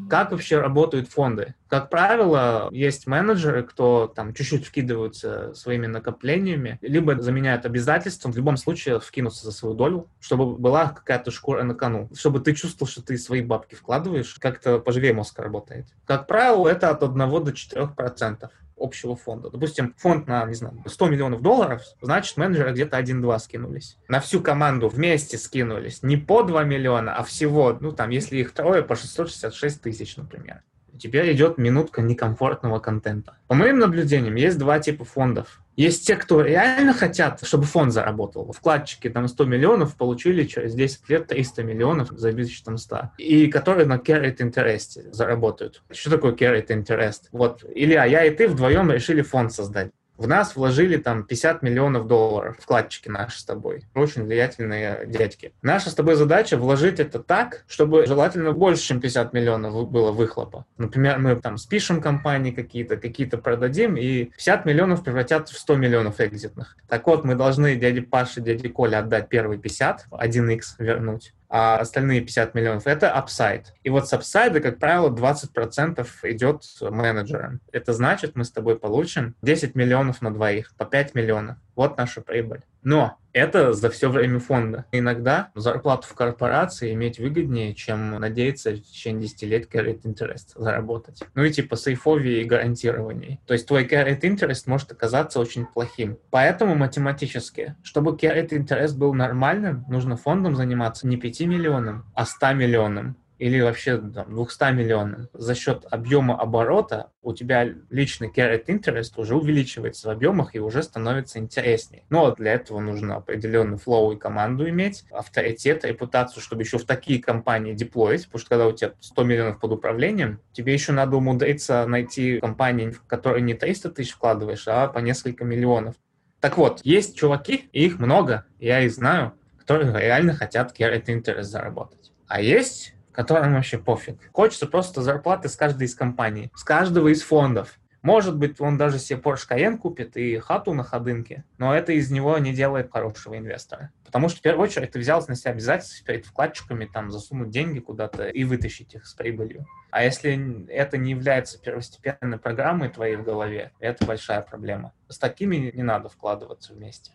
Как 0.08 0.32
вообще 0.32 0.60
работают 0.60 1.08
фонды? 1.08 1.54
Как 1.68 1.90
правило, 1.90 2.68
есть 2.72 3.06
менеджеры, 3.06 3.62
кто 3.62 4.06
там 4.06 4.32
чуть-чуть 4.32 4.66
вкидываются 4.66 5.52
своими 5.54 5.86
накоплениями, 5.86 6.78
либо 6.80 7.20
заменяют 7.20 7.66
обязательством, 7.66 8.32
в 8.32 8.36
любом 8.36 8.56
случае 8.56 9.00
вкинуться 9.00 9.44
за 9.44 9.52
свою 9.52 9.74
долю, 9.74 10.08
чтобы 10.20 10.56
была 10.56 10.88
какая-то 10.88 11.30
шкура 11.30 11.62
на 11.62 11.74
кону, 11.74 12.08
чтобы 12.16 12.40
ты 12.40 12.54
чувствовал, 12.54 12.90
что 12.90 13.02
ты 13.02 13.18
свои 13.18 13.42
бабки 13.42 13.74
вкладываешь, 13.74 14.34
как-то 14.40 14.78
поживее 14.78 15.12
мозг 15.12 15.38
работает. 15.38 15.86
Как 16.06 16.26
правило, 16.26 16.68
это 16.68 16.90
от 16.90 17.02
1 17.02 17.44
до 17.44 17.52
4 17.52 17.88
процентов. 17.88 18.50
Общего 18.78 19.16
фонда. 19.16 19.50
Допустим, 19.50 19.94
фонд 19.96 20.26
на, 20.26 20.44
не 20.44 20.54
знаю, 20.54 20.82
100 20.86 21.08
миллионов 21.08 21.42
долларов, 21.42 21.82
значит, 22.00 22.36
менеджеры 22.36 22.72
где-то 22.72 22.98
1-2 22.98 23.38
скинулись. 23.38 23.96
На 24.08 24.20
всю 24.20 24.40
команду 24.40 24.88
вместе 24.88 25.38
скинулись. 25.38 26.02
Не 26.02 26.16
по 26.16 26.42
2 26.42 26.64
миллиона, 26.64 27.14
а 27.14 27.22
всего, 27.22 27.76
ну, 27.80 27.92
там, 27.92 28.10
если 28.10 28.38
их 28.38 28.52
трое, 28.52 28.82
по 28.82 28.96
666 28.96 29.82
тысяч, 29.82 30.16
например. 30.16 30.62
Теперь 30.98 31.32
идет 31.32 31.58
минутка 31.58 32.02
некомфортного 32.02 32.78
контента. 32.78 33.36
По 33.46 33.54
моим 33.54 33.78
наблюдениям, 33.78 34.34
есть 34.34 34.58
два 34.58 34.78
типа 34.78 35.04
фондов. 35.04 35.60
Есть 35.78 36.08
те, 36.08 36.16
кто 36.16 36.40
реально 36.40 36.92
хотят, 36.92 37.46
чтобы 37.46 37.62
фонд 37.62 37.92
заработал. 37.92 38.50
Вкладчики 38.52 39.08
там 39.08 39.28
100 39.28 39.44
миллионов 39.44 39.96
получили 39.96 40.42
через 40.42 40.74
10 40.74 41.08
лет 41.08 41.28
300 41.28 41.62
миллионов 41.62 42.08
за 42.10 42.32
там 42.64 42.78
100. 42.78 43.10
И 43.18 43.46
которые 43.46 43.86
на 43.86 43.98
carried 43.98 44.38
interest 44.38 45.12
заработают. 45.12 45.82
Что 45.92 46.10
такое 46.10 46.32
carried 46.32 46.66
interest? 46.66 47.28
Вот 47.30 47.64
Илья, 47.72 48.04
я 48.06 48.24
и 48.24 48.30
ты 48.30 48.48
вдвоем 48.48 48.90
решили 48.90 49.22
фонд 49.22 49.52
создать. 49.52 49.92
В 50.18 50.26
нас 50.26 50.56
вложили 50.56 50.96
там 50.96 51.22
50 51.22 51.62
миллионов 51.62 52.08
долларов, 52.08 52.56
вкладчики 52.60 53.08
наши 53.08 53.38
с 53.38 53.44
тобой. 53.44 53.84
Очень 53.94 54.24
влиятельные 54.24 55.06
дядьки. 55.06 55.52
Наша 55.62 55.90
с 55.90 55.94
тобой 55.94 56.16
задача 56.16 56.56
вложить 56.56 56.98
это 56.98 57.20
так, 57.20 57.64
чтобы 57.68 58.04
желательно 58.04 58.52
больше, 58.52 58.82
чем 58.82 59.00
50 59.00 59.32
миллионов 59.32 59.88
было 59.88 60.10
выхлопа. 60.10 60.66
Например, 60.76 61.20
мы 61.20 61.36
там 61.36 61.56
спишем 61.56 62.00
компании 62.00 62.50
какие-то, 62.50 62.96
какие-то 62.96 63.38
продадим, 63.38 63.96
и 63.96 64.24
50 64.24 64.66
миллионов 64.66 65.04
превратят 65.04 65.50
в 65.50 65.56
100 65.56 65.76
миллионов 65.76 66.20
экзитных. 66.20 66.76
Так 66.88 67.06
вот, 67.06 67.22
мы 67.22 67.36
должны 67.36 67.76
дяде 67.76 68.02
Паше, 68.02 68.40
дяде 68.40 68.68
Коле 68.70 68.96
отдать 68.96 69.28
первые 69.28 69.60
50, 69.60 70.06
1x 70.10 70.62
вернуть 70.80 71.32
а 71.48 71.78
остальные 71.78 72.20
50 72.20 72.54
миллионов— 72.54 72.82
это 72.86 73.10
upside. 73.10 73.74
И 73.82 73.90
вот 73.90 74.08
с 74.08 74.12
апсайда, 74.12 74.60
как 74.60 74.78
правило, 74.78 75.10
20% 75.10 76.06
идет 76.24 76.62
менеджерам. 76.80 77.60
Это 77.72 77.92
значит, 77.92 78.36
мы 78.36 78.44
с 78.44 78.50
тобой 78.50 78.78
получим 78.78 79.34
10 79.42 79.74
миллионов 79.74 80.20
на 80.20 80.32
двоих, 80.32 80.74
по 80.76 80.84
5 80.84 81.14
миллионов. 81.14 81.56
Вот 81.74 81.96
наша 81.96 82.20
прибыль. 82.20 82.62
Но 82.82 83.16
это 83.32 83.72
за 83.72 83.90
все 83.90 84.10
время 84.10 84.38
фонда. 84.38 84.86
Иногда 84.92 85.50
зарплату 85.54 86.06
в 86.08 86.14
корпорации 86.14 86.92
иметь 86.94 87.18
выгоднее, 87.18 87.74
чем 87.74 88.10
надеяться 88.12 88.72
в 88.72 88.82
течение 88.82 89.22
10 89.22 89.42
лет 89.42 89.74
carried 89.74 90.02
interest 90.02 90.52
заработать. 90.56 91.22
Ну 91.34 91.44
и 91.44 91.50
типа 91.50 91.76
сейфовее 91.76 92.42
и 92.42 92.44
гарантированней. 92.44 93.40
То 93.46 93.54
есть 93.54 93.66
твой 93.66 93.86
carried 93.86 94.20
interest 94.20 94.64
может 94.66 94.92
оказаться 94.92 95.40
очень 95.40 95.66
плохим. 95.66 96.18
Поэтому 96.30 96.74
математически, 96.74 97.76
чтобы 97.82 98.12
carried 98.12 98.50
interest 98.50 98.96
был 98.96 99.14
нормальным, 99.14 99.84
нужно 99.88 100.16
фондом 100.16 100.56
заниматься 100.56 101.06
не 101.06 101.16
5 101.16 101.40
миллионам, 101.40 102.06
а 102.14 102.24
100 102.24 102.52
миллионам 102.54 103.16
или 103.38 103.60
вообще 103.60 103.98
там, 103.98 104.34
200 104.34 104.72
миллионов, 104.72 105.28
за 105.32 105.54
счет 105.54 105.86
объема 105.90 106.38
оборота 106.38 107.10
у 107.22 107.32
тебя 107.32 107.68
личный 107.90 108.30
carried 108.34 108.66
interest 108.66 109.12
уже 109.16 109.36
увеличивается 109.36 110.08
в 110.08 110.10
объемах 110.10 110.54
и 110.54 110.60
уже 110.60 110.82
становится 110.82 111.38
интереснее. 111.38 112.04
Но 112.10 112.34
для 112.34 112.52
этого 112.54 112.80
нужно 112.80 113.16
определенный 113.16 113.78
флоу 113.78 114.12
и 114.12 114.18
команду 114.18 114.68
иметь, 114.68 115.04
авторитет, 115.10 115.84
репутацию, 115.84 116.42
чтобы 116.42 116.62
еще 116.62 116.78
в 116.78 116.84
такие 116.84 117.22
компании 117.22 117.74
деплоить, 117.74 118.26
потому 118.26 118.40
что 118.40 118.48
когда 118.50 118.66
у 118.66 118.72
тебя 118.72 118.92
100 119.00 119.24
миллионов 119.24 119.60
под 119.60 119.72
управлением, 119.72 120.40
тебе 120.52 120.72
еще 120.72 120.92
надо 120.92 121.16
умудриться 121.16 121.86
найти 121.86 122.40
компании, 122.40 122.90
в 122.90 123.04
которые 123.04 123.42
не 123.42 123.54
300 123.54 123.90
тысяч 123.90 124.12
вкладываешь, 124.12 124.64
а 124.66 124.88
по 124.88 124.98
несколько 124.98 125.44
миллионов. 125.44 125.94
Так 126.40 126.56
вот, 126.56 126.80
есть 126.84 127.16
чуваки, 127.16 127.68
их 127.72 127.98
много, 127.98 128.44
я 128.58 128.80
их 128.80 128.92
знаю, 128.92 129.32
которые 129.58 129.92
реально 130.00 130.34
хотят 130.34 130.78
carried 130.78 131.06
interest 131.06 131.42
заработать. 131.42 132.12
А 132.28 132.40
есть 132.40 132.94
которым 133.18 133.54
вообще 133.54 133.78
пофиг. 133.78 134.30
Хочется 134.32 134.68
просто 134.68 135.02
зарплаты 135.02 135.48
с 135.48 135.56
каждой 135.56 135.88
из 135.88 135.94
компаний, 135.96 136.52
с 136.54 136.62
каждого 136.62 137.08
из 137.08 137.20
фондов. 137.22 137.80
Может 138.00 138.36
быть, 138.36 138.60
он 138.60 138.78
даже 138.78 139.00
себе 139.00 139.18
Porsche 139.18 139.48
Cayenne 139.50 139.76
купит 139.76 140.16
и 140.16 140.38
хату 140.38 140.72
на 140.72 140.84
ходынке, 140.84 141.44
но 141.58 141.74
это 141.74 141.90
из 141.90 142.12
него 142.12 142.38
не 142.38 142.52
делает 142.52 142.92
хорошего 142.92 143.36
инвестора. 143.36 143.90
Потому 144.04 144.28
что, 144.28 144.38
в 144.38 144.42
первую 144.42 144.62
очередь, 144.62 144.92
ты 144.92 145.00
взялся 145.00 145.30
на 145.30 145.34
себя 145.34 145.50
обязательства 145.50 146.06
перед 146.06 146.26
вкладчиками, 146.26 146.84
там, 146.84 147.10
засунуть 147.10 147.50
деньги 147.50 147.80
куда-то 147.80 148.28
и 148.28 148.44
вытащить 148.44 148.94
их 148.94 149.04
с 149.04 149.14
прибылью. 149.14 149.66
А 149.90 150.04
если 150.04 150.68
это 150.68 150.96
не 150.96 151.10
является 151.10 151.60
первостепенной 151.60 152.38
программой 152.38 152.88
твоей 152.88 153.16
в 153.16 153.24
голове, 153.24 153.72
это 153.80 154.06
большая 154.06 154.42
проблема. 154.42 154.92
С 155.08 155.18
такими 155.18 155.72
не 155.74 155.82
надо 155.82 156.08
вкладываться 156.08 156.72
вместе 156.72 157.14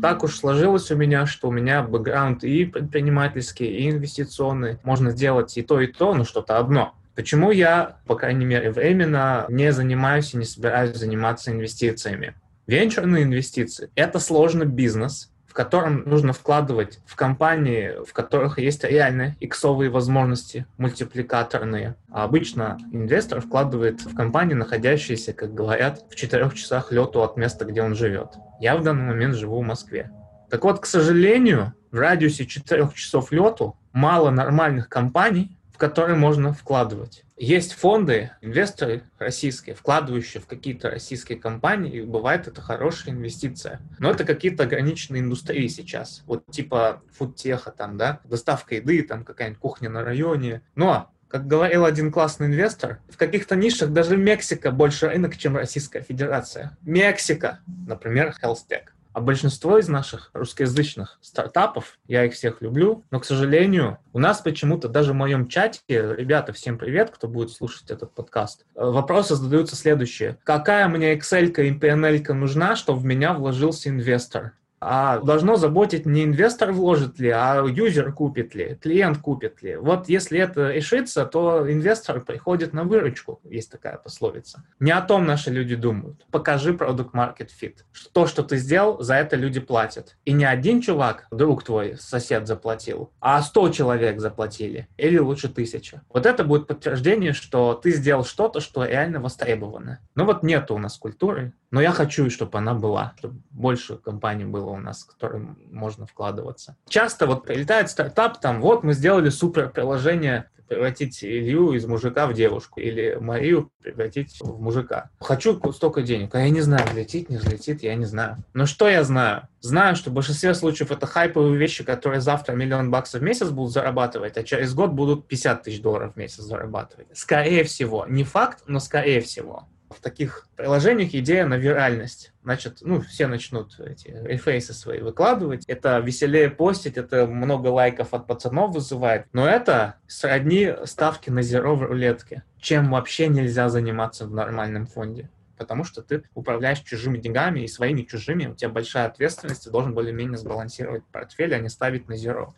так 0.00 0.24
уж 0.24 0.36
сложилось 0.36 0.90
у 0.90 0.96
меня, 0.96 1.26
что 1.26 1.48
у 1.48 1.50
меня 1.50 1.82
бэкграунд 1.82 2.44
и 2.44 2.64
предпринимательский, 2.64 3.66
и 3.66 3.90
инвестиционный. 3.90 4.78
Можно 4.82 5.10
сделать 5.10 5.56
и 5.56 5.62
то, 5.62 5.80
и 5.80 5.86
то, 5.86 6.14
но 6.14 6.24
что-то 6.24 6.58
одно. 6.58 6.94
Почему 7.14 7.50
я, 7.50 7.96
по 8.06 8.14
крайней 8.14 8.44
мере, 8.44 8.70
временно 8.70 9.44
не 9.48 9.72
занимаюсь 9.72 10.34
и 10.34 10.36
не 10.36 10.44
собираюсь 10.44 10.96
заниматься 10.96 11.50
инвестициями? 11.50 12.34
Венчурные 12.68 13.24
инвестиции– 13.24 13.90
это 13.96 14.20
сложный 14.20 14.66
бизнес, 14.66 15.32
в 15.48 15.54
котором 15.54 16.04
нужно 16.06 16.32
вкладывать 16.32 17.00
в 17.06 17.16
компании, 17.16 17.94
в 18.06 18.12
которых 18.12 18.58
есть 18.58 18.84
реальные 18.84 19.36
иксовые 19.40 19.90
возможности, 19.90 20.66
мультипликаторные. 20.76 21.96
А 22.12 22.24
обычно 22.24 22.78
инвестор 22.92 23.40
вкладывает 23.40 24.02
в 24.02 24.14
компании, 24.14 24.54
находящиеся, 24.54 25.32
как 25.32 25.54
говорят, 25.54 26.04
в 26.10 26.14
четырех 26.14 26.54
часах 26.54 26.92
лету 26.92 27.22
от 27.22 27.36
места, 27.36 27.64
где 27.64 27.82
он 27.82 27.96
живет. 27.96 28.34
Я 28.60 28.76
в 28.76 28.82
данный 28.82 29.04
момент 29.04 29.34
живу 29.34 29.60
в 29.60 29.64
Москве. 29.64 30.10
Так 30.50 30.64
вот, 30.64 30.80
к 30.80 30.86
сожалению, 30.86 31.74
в 31.90 31.98
радиусе 31.98 32.46
четырех 32.46 32.94
часов 32.94 33.32
лету 33.32 33.76
мало 33.92 34.30
нормальных 34.30 34.88
компаний, 34.88 35.56
в 35.72 35.78
которые 35.78 36.16
можно 36.16 36.52
вкладывать. 36.52 37.24
Есть 37.36 37.74
фонды, 37.74 38.32
инвесторы 38.40 39.04
российские, 39.18 39.76
вкладывающие 39.76 40.42
в 40.42 40.46
какие-то 40.46 40.90
российские 40.90 41.38
компании, 41.38 41.98
и 41.98 42.00
бывает 42.00 42.48
это 42.48 42.60
хорошая 42.60 43.14
инвестиция. 43.14 43.80
Но 44.00 44.10
это 44.10 44.24
какие-то 44.24 44.64
ограниченные 44.64 45.22
индустрии 45.22 45.68
сейчас. 45.68 46.24
Вот 46.26 46.44
типа 46.50 47.00
фудтеха 47.16 47.70
там, 47.70 47.96
да, 47.96 48.20
доставка 48.24 48.74
еды, 48.74 49.04
там 49.04 49.24
какая-нибудь 49.24 49.60
кухня 49.60 49.88
на 49.88 50.02
районе. 50.02 50.62
Но 50.74 51.12
как 51.28 51.46
говорил 51.46 51.84
один 51.84 52.10
классный 52.10 52.46
инвестор, 52.46 53.00
в 53.08 53.16
каких-то 53.16 53.56
нишах 53.56 53.90
даже 53.90 54.16
Мексика 54.16 54.70
больше 54.70 55.08
рынок, 55.08 55.36
чем 55.36 55.56
Российская 55.56 56.00
Федерация. 56.00 56.76
Мексика, 56.82 57.60
например, 57.86 58.34
HealthTech. 58.42 58.88
А 59.12 59.20
большинство 59.20 59.78
из 59.78 59.88
наших 59.88 60.30
русскоязычных 60.32 61.18
стартапов, 61.20 61.98
я 62.06 62.24
их 62.24 62.34
всех 62.34 62.62
люблю, 62.62 63.04
но, 63.10 63.18
к 63.18 63.24
сожалению, 63.24 63.98
у 64.12 64.20
нас 64.20 64.40
почему-то 64.40 64.88
даже 64.88 65.12
в 65.12 65.16
моем 65.16 65.48
чате, 65.48 65.80
ребята, 65.88 66.52
всем 66.52 66.78
привет, 66.78 67.10
кто 67.10 67.26
будет 67.26 67.50
слушать 67.50 67.90
этот 67.90 68.14
подкаст, 68.14 68.64
вопросы 68.74 69.34
задаются 69.34 69.74
следующие. 69.74 70.38
Какая 70.44 70.86
мне 70.86 71.16
Excel 71.16 71.46
и 71.46 71.76
PNL 71.76 72.32
нужна, 72.32 72.76
чтобы 72.76 73.00
в 73.00 73.04
меня 73.04 73.32
вложился 73.32 73.88
инвестор? 73.88 74.52
А 74.80 75.18
должно 75.18 75.56
заботить 75.56 76.06
не 76.06 76.24
инвестор 76.24 76.72
вложит 76.72 77.18
ли, 77.18 77.30
а 77.30 77.64
юзер 77.66 78.12
купит 78.12 78.54
ли, 78.54 78.78
клиент 78.80 79.18
купит 79.18 79.62
ли. 79.62 79.76
Вот 79.76 80.08
если 80.08 80.38
это 80.38 80.72
решится, 80.72 81.24
то 81.24 81.70
инвестор 81.70 82.20
приходит 82.20 82.72
на 82.72 82.84
выручку, 82.84 83.40
есть 83.44 83.70
такая 83.70 83.96
пословица. 83.96 84.64
Не 84.80 84.92
о 84.92 85.00
том 85.00 85.24
наши 85.26 85.50
люди 85.50 85.74
думают. 85.74 86.26
Покажи 86.30 86.74
продукт 86.74 87.14
market 87.14 87.48
fit. 87.60 87.78
То, 88.12 88.26
что 88.26 88.42
ты 88.42 88.56
сделал, 88.56 89.00
за 89.02 89.14
это 89.14 89.36
люди 89.36 89.60
платят. 89.60 90.16
И 90.24 90.32
не 90.32 90.44
один 90.44 90.80
чувак, 90.80 91.26
друг 91.30 91.64
твой, 91.64 91.96
сосед 91.98 92.46
заплатил, 92.46 93.10
а 93.20 93.42
сто 93.42 93.68
человек 93.70 94.20
заплатили. 94.20 94.88
Или 94.96 95.18
лучше 95.18 95.48
тысяча. 95.48 96.02
Вот 96.12 96.26
это 96.26 96.44
будет 96.44 96.66
подтверждение, 96.66 97.32
что 97.32 97.74
ты 97.74 97.90
сделал 97.90 98.24
что-то, 98.24 98.60
что 98.60 98.84
реально 98.84 99.20
востребовано. 99.20 100.00
Ну 100.14 100.24
вот 100.24 100.42
нету 100.42 100.74
у 100.74 100.78
нас 100.78 100.96
культуры, 100.96 101.52
но 101.70 101.80
я 101.80 101.90
хочу, 101.90 102.30
чтобы 102.30 102.58
она 102.58 102.74
была, 102.74 103.14
чтобы 103.18 103.40
больше 103.50 103.96
компаний 103.96 104.44
было 104.44 104.67
у 104.70 104.78
нас, 104.78 105.02
в 105.02 105.06
которые 105.06 105.56
можно 105.70 106.06
вкладываться. 106.06 106.76
Часто 106.88 107.26
вот 107.26 107.44
прилетает 107.44 107.90
стартап, 107.90 108.40
там, 108.40 108.60
вот 108.60 108.82
мы 108.82 108.92
сделали 108.92 109.28
супер 109.28 109.70
приложение, 109.70 110.50
превратить 110.68 111.24
Илью 111.24 111.72
из 111.72 111.86
мужика 111.86 112.26
в 112.26 112.34
девушку 112.34 112.78
или 112.80 113.16
Марию 113.20 113.70
превратить 113.82 114.38
в 114.40 114.60
мужика. 114.60 115.10
Хочу 115.18 115.60
столько 115.72 116.02
денег, 116.02 116.34
а 116.34 116.40
я 116.40 116.50
не 116.50 116.60
знаю, 116.60 116.86
взлетит, 116.86 117.30
не 117.30 117.38
взлетит, 117.38 117.82
я 117.82 117.94
не 117.94 118.04
знаю. 118.04 118.36
Но 118.52 118.66
что 118.66 118.88
я 118.88 119.02
знаю? 119.02 119.48
Знаю, 119.60 119.96
что 119.96 120.10
в 120.10 120.12
большинстве 120.12 120.54
случаев 120.54 120.92
это 120.92 121.06
хайповые 121.06 121.56
вещи, 121.56 121.82
которые 121.82 122.20
завтра 122.20 122.52
миллион 122.52 122.90
баксов 122.90 123.22
в 123.22 123.24
месяц 123.24 123.48
будут 123.48 123.72
зарабатывать, 123.72 124.36
а 124.36 124.44
через 124.44 124.74
год 124.74 124.92
будут 124.92 125.26
50 125.26 125.62
тысяч 125.62 125.80
долларов 125.80 126.14
в 126.14 126.16
месяц 126.16 126.42
зарабатывать. 126.42 127.08
Скорее 127.14 127.64
всего. 127.64 128.06
Не 128.06 128.24
факт, 128.24 128.62
но 128.66 128.78
скорее 128.78 129.20
всего 129.20 129.66
в 129.90 130.00
таких 130.00 130.48
приложениях 130.56 131.14
идея 131.14 131.46
на 131.46 131.54
виральность. 131.54 132.32
Значит, 132.42 132.78
ну, 132.80 133.00
все 133.00 133.26
начнут 133.26 133.78
эти 133.80 134.08
рефейсы 134.08 134.72
свои 134.72 135.00
выкладывать. 135.00 135.64
Это 135.66 135.98
веселее 135.98 136.50
постить, 136.50 136.96
это 136.96 137.26
много 137.26 137.68
лайков 137.68 138.14
от 138.14 138.26
пацанов 138.26 138.74
вызывает. 138.74 139.26
Но 139.32 139.48
это 139.48 139.96
сродни 140.06 140.72
ставки 140.84 141.30
на 141.30 141.42
зеро 141.42 141.74
в 141.76 141.82
рулетке, 141.82 142.44
чем 142.60 142.90
вообще 142.90 143.28
нельзя 143.28 143.68
заниматься 143.68 144.26
в 144.26 144.32
нормальном 144.32 144.86
фонде 144.86 145.30
потому 145.58 145.84
что 145.84 146.02
ты 146.02 146.22
управляешь 146.34 146.80
чужими 146.80 147.18
деньгами 147.18 147.60
и 147.60 147.68
своими 147.68 148.02
чужими, 148.02 148.46
у 148.46 148.54
тебя 148.54 148.70
большая 148.70 149.06
ответственность, 149.06 149.64
ты 149.64 149.70
должен 149.70 149.92
более-менее 149.92 150.38
сбалансировать 150.38 151.04
портфель, 151.10 151.54
а 151.54 151.58
не 151.58 151.68
ставить 151.68 152.08
на 152.08 152.16
зеро. 152.16 152.54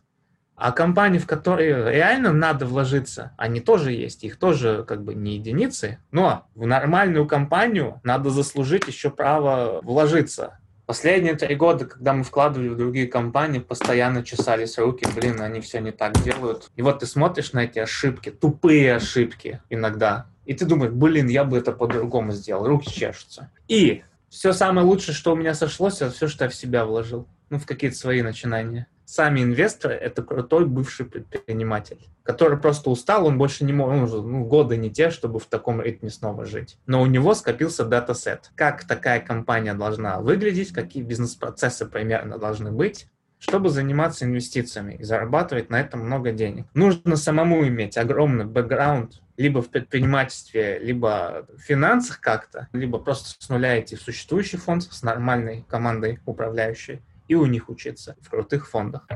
А 0.60 0.72
компании, 0.72 1.18
в 1.18 1.26
которые 1.26 1.90
реально 1.90 2.34
надо 2.34 2.66
вложиться, 2.66 3.32
они 3.38 3.60
тоже 3.60 3.92
есть, 3.92 4.24
их 4.24 4.36
тоже 4.36 4.84
как 4.86 5.02
бы 5.02 5.14
не 5.14 5.36
единицы, 5.36 6.00
но 6.10 6.44
в 6.54 6.66
нормальную 6.66 7.26
компанию 7.26 7.98
надо 8.04 8.28
заслужить 8.28 8.86
еще 8.86 9.08
право 9.08 9.80
вложиться. 9.82 10.58
Последние 10.84 11.32
три 11.32 11.54
года, 11.54 11.86
когда 11.86 12.12
мы 12.12 12.24
вкладывали 12.24 12.68
в 12.68 12.76
другие 12.76 13.06
компании, 13.06 13.58
постоянно 13.58 14.22
чесались 14.22 14.76
руки, 14.76 15.06
блин, 15.16 15.40
они 15.40 15.62
все 15.62 15.80
не 15.80 15.92
так 15.92 16.22
делают. 16.22 16.70
И 16.76 16.82
вот 16.82 16.98
ты 16.98 17.06
смотришь 17.06 17.54
на 17.54 17.60
эти 17.60 17.78
ошибки, 17.78 18.30
тупые 18.30 18.96
ошибки 18.96 19.62
иногда, 19.70 20.26
и 20.44 20.52
ты 20.52 20.66
думаешь, 20.66 20.92
блин, 20.92 21.28
я 21.28 21.44
бы 21.44 21.56
это 21.56 21.72
по-другому 21.72 22.32
сделал, 22.32 22.66
руки 22.66 22.90
чешутся. 22.90 23.50
И 23.66 24.02
все 24.28 24.52
самое 24.52 24.86
лучшее, 24.86 25.14
что 25.14 25.32
у 25.32 25.36
меня 25.36 25.54
сошлось, 25.54 26.02
это 26.02 26.10
все, 26.10 26.28
что 26.28 26.44
я 26.44 26.50
в 26.50 26.54
себя 26.54 26.84
вложил, 26.84 27.26
ну, 27.48 27.58
в 27.58 27.64
какие-то 27.64 27.96
свои 27.96 28.20
начинания. 28.20 28.88
Сами 29.10 29.42
инвесторы— 29.42 29.94
это 30.00 30.22
крутой 30.22 30.66
бывший 30.66 31.04
предприниматель, 31.04 31.98
который 32.22 32.56
просто 32.56 32.90
устал, 32.90 33.26
он 33.26 33.38
больше 33.38 33.64
не 33.64 33.72
может, 33.72 34.22
ну, 34.22 34.22
ну, 34.22 34.44
годы 34.44 34.76
не 34.76 34.88
те, 34.88 35.10
чтобы 35.10 35.40
в 35.40 35.46
таком 35.46 35.82
ритме 35.82 36.10
снова 36.10 36.44
жить. 36.44 36.78
Но 36.86 37.02
у 37.02 37.06
него 37.06 37.34
скопился 37.34 37.84
датасет. 37.84 38.52
Как 38.54 38.84
такая 38.84 39.18
компания 39.18 39.74
должна 39.74 40.20
выглядеть, 40.20 40.72
какие 40.72 41.02
бизнес-процессы 41.02 41.86
примерно 41.86 42.38
должны 42.38 42.70
быть, 42.70 43.08
чтобы 43.40 43.70
заниматься 43.70 44.26
инвестициями 44.26 44.94
и 44.94 45.02
зарабатывать 45.02 45.70
на 45.70 45.80
этом 45.80 46.06
много 46.06 46.30
денег. 46.30 46.66
Нужно 46.74 47.16
самому 47.16 47.66
иметь 47.66 47.98
огромный 47.98 48.44
бэкграунд 48.44 49.22
либо 49.36 49.60
в 49.60 49.70
предпринимательстве, 49.70 50.78
либо 50.78 51.48
в 51.52 51.60
финансах 51.60 52.20
как-то, 52.20 52.68
либо 52.72 52.98
просто 53.00 53.34
с 53.36 53.48
нуля 53.48 53.80
идти 53.80 53.96
в 53.96 54.02
существующий 54.02 54.58
фонд 54.58 54.84
с 54.84 55.02
нормальной 55.02 55.64
командой 55.68 56.20
управляющей 56.26 57.02
и 57.30 57.36
у 57.36 57.46
них 57.46 57.68
учиться 57.68 58.16
в 58.20 58.28
крутых 58.28 58.68
фондах. 58.68 59.06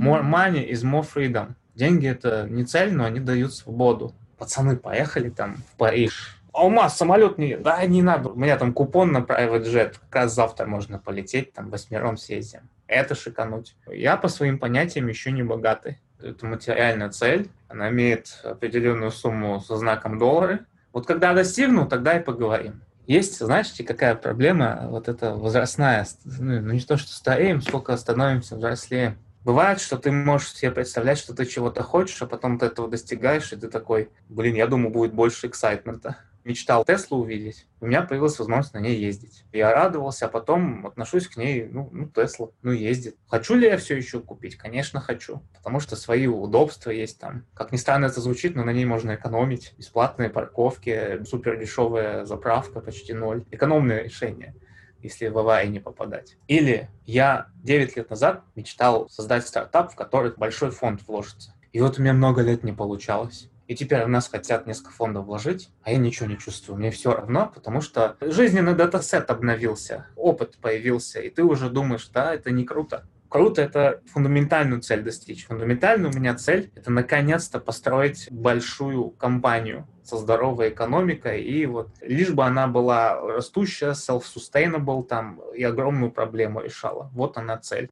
More 0.00 0.22
money 0.22 0.70
is 0.70 0.84
more 0.84 1.04
freedom. 1.04 1.56
Деньги— 1.74 2.06
это 2.08 2.46
не 2.48 2.64
цель, 2.64 2.94
но 2.94 3.04
они 3.04 3.18
дают 3.18 3.52
свободу. 3.52 4.14
Пацаны 4.38 4.76
поехали 4.76 5.28
там 5.28 5.56
в 5.56 5.76
Париж. 5.76 6.40
А 6.52 6.64
у 6.64 6.70
нас 6.70 6.96
самолет 6.96 7.36
не... 7.38 7.56
Да, 7.56 7.84
не 7.84 8.02
надо. 8.02 8.28
У 8.28 8.36
меня 8.36 8.56
там 8.56 8.72
купон 8.72 9.10
на 9.10 9.18
private 9.18 9.64
jet. 9.64 9.96
Как 10.08 10.22
раз 10.22 10.34
завтра 10.36 10.66
можно 10.66 11.00
полететь, 11.00 11.52
там 11.52 11.68
восьмером 11.68 12.16
съездим. 12.16 12.60
Это 12.86 13.16
шикануть. 13.16 13.76
Я 13.88 14.16
по 14.16 14.28
своим 14.28 14.60
понятиям 14.60 15.08
еще 15.08 15.32
не 15.32 15.42
богатый. 15.42 15.98
Это 16.22 16.46
материальная 16.46 17.10
цель. 17.10 17.50
Она 17.66 17.90
имеет 17.90 18.40
определенную 18.44 19.10
сумму 19.10 19.58
со 19.58 19.76
знаком 19.76 20.16
доллары. 20.18 20.60
Вот 20.92 21.08
когда 21.08 21.34
достигну, 21.34 21.88
тогда 21.88 22.16
и 22.16 22.22
поговорим. 22.22 22.82
Есть, 23.08 23.38
знаете, 23.38 23.84
какая 23.84 24.14
проблема, 24.14 24.86
вот 24.90 25.08
эта 25.08 25.34
возрастная, 25.34 26.06
ну, 26.26 26.60
ну 26.60 26.74
не 26.74 26.80
то, 26.80 26.98
что 26.98 27.10
стареем, 27.10 27.62
сколько 27.62 27.96
становимся 27.96 28.54
взрослее. 28.54 29.16
Бывает, 29.44 29.80
что 29.80 29.96
ты 29.96 30.12
можешь 30.12 30.52
себе 30.52 30.72
представлять, 30.72 31.16
что 31.16 31.34
ты 31.34 31.46
чего-то 31.46 31.82
хочешь, 31.82 32.20
а 32.20 32.26
потом 32.26 32.58
ты 32.58 32.66
этого 32.66 32.86
достигаешь, 32.86 33.50
и 33.50 33.56
ты 33.56 33.68
такой, 33.68 34.10
блин, 34.28 34.56
я 34.56 34.66
думаю, 34.66 34.90
будет 34.92 35.14
больше 35.14 35.46
эксайтмента 35.46 36.18
мечтал 36.44 36.84
Теслу 36.84 37.18
увидеть, 37.18 37.66
у 37.80 37.86
меня 37.86 38.02
появилась 38.02 38.38
возможность 38.38 38.74
на 38.74 38.78
ней 38.78 38.96
ездить. 38.96 39.44
Я 39.52 39.72
радовался, 39.72 40.26
а 40.26 40.28
потом 40.28 40.86
отношусь 40.86 41.28
к 41.28 41.36
ней, 41.36 41.66
ну, 41.66 41.88
ну, 41.92 42.08
Тесла, 42.08 42.50
ну, 42.62 42.72
ездит. 42.72 43.16
Хочу 43.28 43.54
ли 43.54 43.66
я 43.66 43.76
все 43.76 43.96
еще 43.96 44.20
купить? 44.20 44.56
Конечно, 44.56 45.00
хочу, 45.00 45.42
потому 45.54 45.80
что 45.80 45.96
свои 45.96 46.26
удобства 46.26 46.90
есть 46.90 47.18
там. 47.18 47.44
Как 47.54 47.72
ни 47.72 47.76
странно 47.76 48.06
это 48.06 48.20
звучит, 48.20 48.56
но 48.56 48.64
на 48.64 48.72
ней 48.72 48.84
можно 48.84 49.14
экономить. 49.14 49.74
Бесплатные 49.76 50.30
парковки, 50.30 51.22
супер 51.24 51.58
дешевая 51.58 52.24
заправка, 52.24 52.80
почти 52.80 53.12
ноль. 53.12 53.44
Экономное 53.50 54.02
решение 54.02 54.54
если 55.00 55.28
в 55.28 55.38
аварии 55.38 55.68
не 55.68 55.80
попадать. 55.80 56.36
Или 56.48 56.88
я 57.06 57.48
9 57.62 57.96
лет 57.96 58.10
назад 58.10 58.42
мечтал 58.56 59.08
создать 59.08 59.46
стартап, 59.46 59.92
в 59.92 59.94
который 59.94 60.32
большой 60.36 60.70
фонд 60.70 61.02
вложится. 61.06 61.54
И 61.72 61.80
вот 61.80 61.98
у 61.98 62.02
меня 62.02 62.14
много 62.14 62.42
лет 62.42 62.64
не 62.64 62.72
получалось. 62.72 63.50
И 63.68 63.76
теперь 63.76 64.02
у 64.02 64.08
нас 64.08 64.28
хотят 64.28 64.66
несколько 64.66 64.90
фондов 64.92 65.26
вложить, 65.26 65.68
а 65.82 65.92
я 65.92 65.98
ничего 65.98 66.26
не 66.26 66.38
чувствую. 66.38 66.78
Мне 66.78 66.90
все 66.90 67.12
равно, 67.12 67.52
потому 67.54 67.82
что 67.82 68.16
жизненный 68.20 68.74
датасет 68.74 69.30
обновился, 69.30 70.06
опыт 70.16 70.56
появился, 70.56 71.20
и 71.20 71.28
ты 71.28 71.44
уже 71.44 71.68
думаешь, 71.68 72.08
да, 72.08 72.34
это 72.34 72.50
не 72.50 72.64
круто. 72.64 73.06
Круто— 73.28 73.60
это 73.62 74.00
фундаментальную 74.10 74.80
цель 74.80 75.02
достичь. 75.02 75.46
Фундаментальная 75.46 76.10
у 76.10 76.14
меня 76.14 76.34
цель— 76.34 76.72
это 76.74 76.90
наконец-то 76.90 77.60
построить 77.60 78.26
большую 78.30 79.10
компанию 79.10 79.86
со 80.02 80.16
здоровой 80.16 80.70
экономикой, 80.70 81.42
и 81.42 81.66
вот 81.66 81.90
лишь 82.00 82.30
бы 82.30 82.44
она 82.44 82.68
была 82.68 83.20
растущая, 83.20 83.90
self-sustainable 83.90 85.04
там, 85.04 85.42
и 85.54 85.62
огромную 85.62 86.10
проблему 86.10 86.62
решала. 86.62 87.10
Вот 87.12 87.36
она 87.36 87.58
цель. 87.58 87.90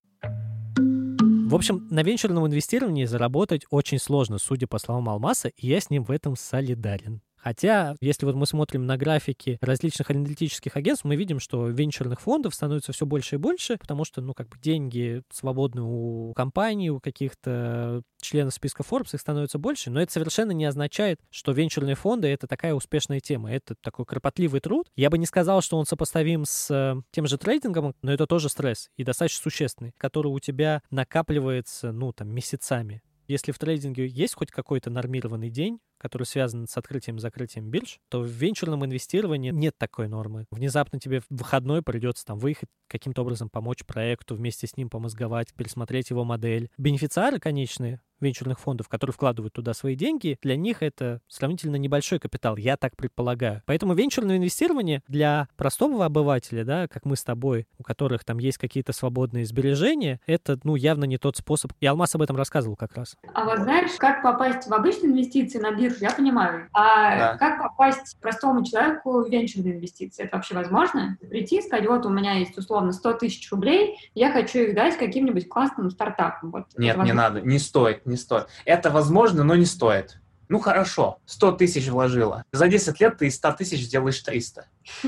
В 1.47 1.55
общем, 1.55 1.87
на 1.93 2.03
венчурном 2.03 2.45
инвестировании 2.49 3.05
заработать 3.05 3.67
очень 3.71 4.01
сложно, 4.01 4.39
судя 4.39 4.67
по 4.67 4.79
словам 4.79 5.09
Алмаса, 5.09 5.47
и 5.47 5.69
я 5.69 5.81
с 5.81 5.91
ним 5.91 6.03
в 6.03 6.11
этом 6.11 6.35
солидарен. 6.35 7.23
Хотя, 7.47 7.95
если 8.01 8.27
вот 8.27 8.35
мы 8.35 8.45
смотрим 8.45 8.87
на 8.87 8.97
графики 8.97 9.57
различных 9.61 10.11
аналитических 10.11 10.77
агентств, 10.77 11.05
мы 11.05 11.15
видим, 11.15 11.39
что 11.39 11.69
венчурных 11.69 12.21
фондов 12.21 12.57
становится 12.57 12.91
все 12.91 13.07
больше 13.07 13.37
и 13.37 13.39
больше, 13.39 13.77
потому 13.77 14.05
что, 14.05 14.21
ну, 14.21 14.35
как 14.35 14.49
бы 14.49 14.59
деньги 14.59 15.23
свободны 15.33 15.83
у 15.83 16.33
компаний, 16.35 16.91
у 16.91 16.99
каких-то 16.99 18.03
членов 18.21 18.53
списка 18.53 18.83
Forbes, 18.83 19.11
их 19.15 19.21
становится 19.21 19.61
больше, 19.61 19.93
но 19.93 20.03
это 20.03 20.11
совершенно 20.11 20.51
не 20.51 20.65
означает, 20.65 21.21
что 21.31 21.53
венчурные 21.53 21.95
фонды— 21.95 22.27
это 22.27 22.49
такая 22.49 22.75
успешная 22.75 23.21
тема. 23.21 23.53
Это 23.53 23.77
такой 23.81 24.07
кропотливый 24.07 24.59
труд. 24.59 24.89
Я 24.97 25.09
бы 25.09 25.17
не 25.17 25.27
сказал, 25.27 25.61
что 25.61 25.79
он 25.79 25.87
сопоставим 25.87 26.47
с 26.47 26.69
э, 26.69 27.01
тем 27.13 27.29
же 27.29 27.39
трейдингом, 27.39 27.95
но 28.03 28.13
это 28.13 28.27
тоже 28.27 28.49
стресс, 28.49 28.91
и 28.97 29.05
достаточно 29.05 29.41
существенный, 29.41 29.93
который 29.99 30.33
у 30.33 30.41
тебя 30.41 30.83
накапливается, 30.91 31.93
ну, 31.93 32.13
там, 32.13 32.29
месяцами. 32.29 33.03
Если 33.29 33.51
в 33.51 33.59
трейдинге 33.59 34.07
есть 34.07 34.35
хоть 34.35 34.51
какой-то 34.51 34.89
нормированный 34.89 35.51
день, 35.51 35.81
который 35.99 36.25
связан 36.25 36.67
с 36.67 36.77
открытием 36.77 37.17
и 37.17 37.21
закрытием 37.21 37.71
бирж, 37.71 37.99
то 38.09 38.21
в 38.21 38.27
венчурном 38.27 38.85
инвестировании 38.85 39.51
нет 39.51 39.75
такой 39.79 40.09
нормы. 40.09 40.47
Внезапно 40.51 40.99
тебе 40.99 41.21
в 41.21 41.27
выходной 41.31 41.83
придется 41.83 42.25
там 42.25 42.39
выехать, 42.39 42.69
каким-то 42.89 43.23
образом 43.23 43.49
помочь 43.49 43.85
проекту, 43.85 44.35
вместе 44.35 44.67
с 44.67 44.77
ним 44.77 44.91
помозговать, 44.91 45.55
пересмотреть 45.55 46.11
его 46.11 46.25
модель. 46.25 46.71
Бенефициары 46.79 47.39
конечные 47.39 48.01
венчурных 48.21 48.59
фондов, 48.59 48.89
которые 48.89 49.13
вкладывают 49.13 49.53
туда 49.53 49.75
свои 49.75 49.95
деньги, 49.95 50.39
для 50.43 50.57
них 50.57 50.83
это 50.83 51.21
сравнительно 51.29 51.77
небольшой 51.77 52.19
капитал, 52.19 52.57
я 52.57 52.77
так 52.77 52.97
предполагаю. 52.97 53.63
Поэтому 53.67 53.95
венчурное 53.95 54.39
инвестирование 54.39 55.03
для 55.09 55.49
простого 55.57 56.05
обывателя, 56.05 56.65
да, 56.65 56.89
как 56.89 57.05
мы 57.05 57.17
с 57.17 57.25
тобой, 57.25 57.67
у 57.79 57.83
которых 57.83 58.25
там 58.25 58.39
есть 58.39 58.59
какие-то 58.59 58.93
свободные 58.93 59.45
сбережения, 59.45 60.21
это, 60.27 60.59
ну, 60.65 60.77
явно 60.77 61.05
не 61.05 61.19
тот 61.19 61.37
способ. 61.37 61.73
И 61.81 61.87
Алмаз 61.87 62.15
об 62.15 62.23
этом 62.23 62.37
рассказывал 62.37 62.77
как 62.77 62.97
раз. 62.97 63.17
А 63.35 63.45
вот 63.45 63.59
знаешь, 63.59 63.93
как 63.99 64.23
попасть 64.23 64.67
в 64.67 64.73
обычные 64.73 65.13
инвестиции 65.13 65.59
на 65.59 65.73
биржу, 65.73 65.86
я 66.01 66.11
понимаю. 66.11 66.69
А 66.73 67.19
да. 67.19 67.37
как 67.37 67.63
попасть 67.63 68.19
простому 68.21 68.65
человеку 68.65 69.23
в 69.23 69.29
венчурные 69.29 69.75
инвестиции? 69.75 70.25
Это 70.25 70.37
вообще 70.37 70.55
возможно? 70.55 71.19
Прийти 71.29 71.59
и 71.59 71.63
сказать, 71.63 71.87
вот 71.87 72.07
у 72.07 72.11
меня 72.11 72.35
есть 72.35 72.57
условно 72.57 72.93
100 72.93 73.13
тысяч 73.15 73.51
рублей, 73.51 73.97
я 74.15 74.33
хочу 74.33 74.61
их 74.61 74.75
дать 74.75 74.97
каким-нибудь 74.97 75.49
классным 75.49 75.91
стартапам. 75.91 76.51
Вот, 76.51 76.67
Нет, 76.77 76.97
не 76.99 77.13
надо, 77.13 77.41
не 77.41 77.59
стоит 77.59 78.07
не 78.07 78.17
стоит. 78.17 78.47
Это 78.65 78.91
возможно, 78.91 79.45
но 79.45 79.55
не 79.55 79.67
стоит. 79.67 80.19
Ну 80.49 80.61
хорошо, 80.61 81.19
100 81.27 81.53
тысяч 81.53 81.89
вложила. 81.89 82.45
За 82.53 82.69
10 82.69 83.01
лет 83.01 83.19
ты 83.19 83.27
из 83.27 83.37
100 83.37 83.53
тысяч 83.53 83.81
сделаешь 83.81 84.21
300. 84.21 84.67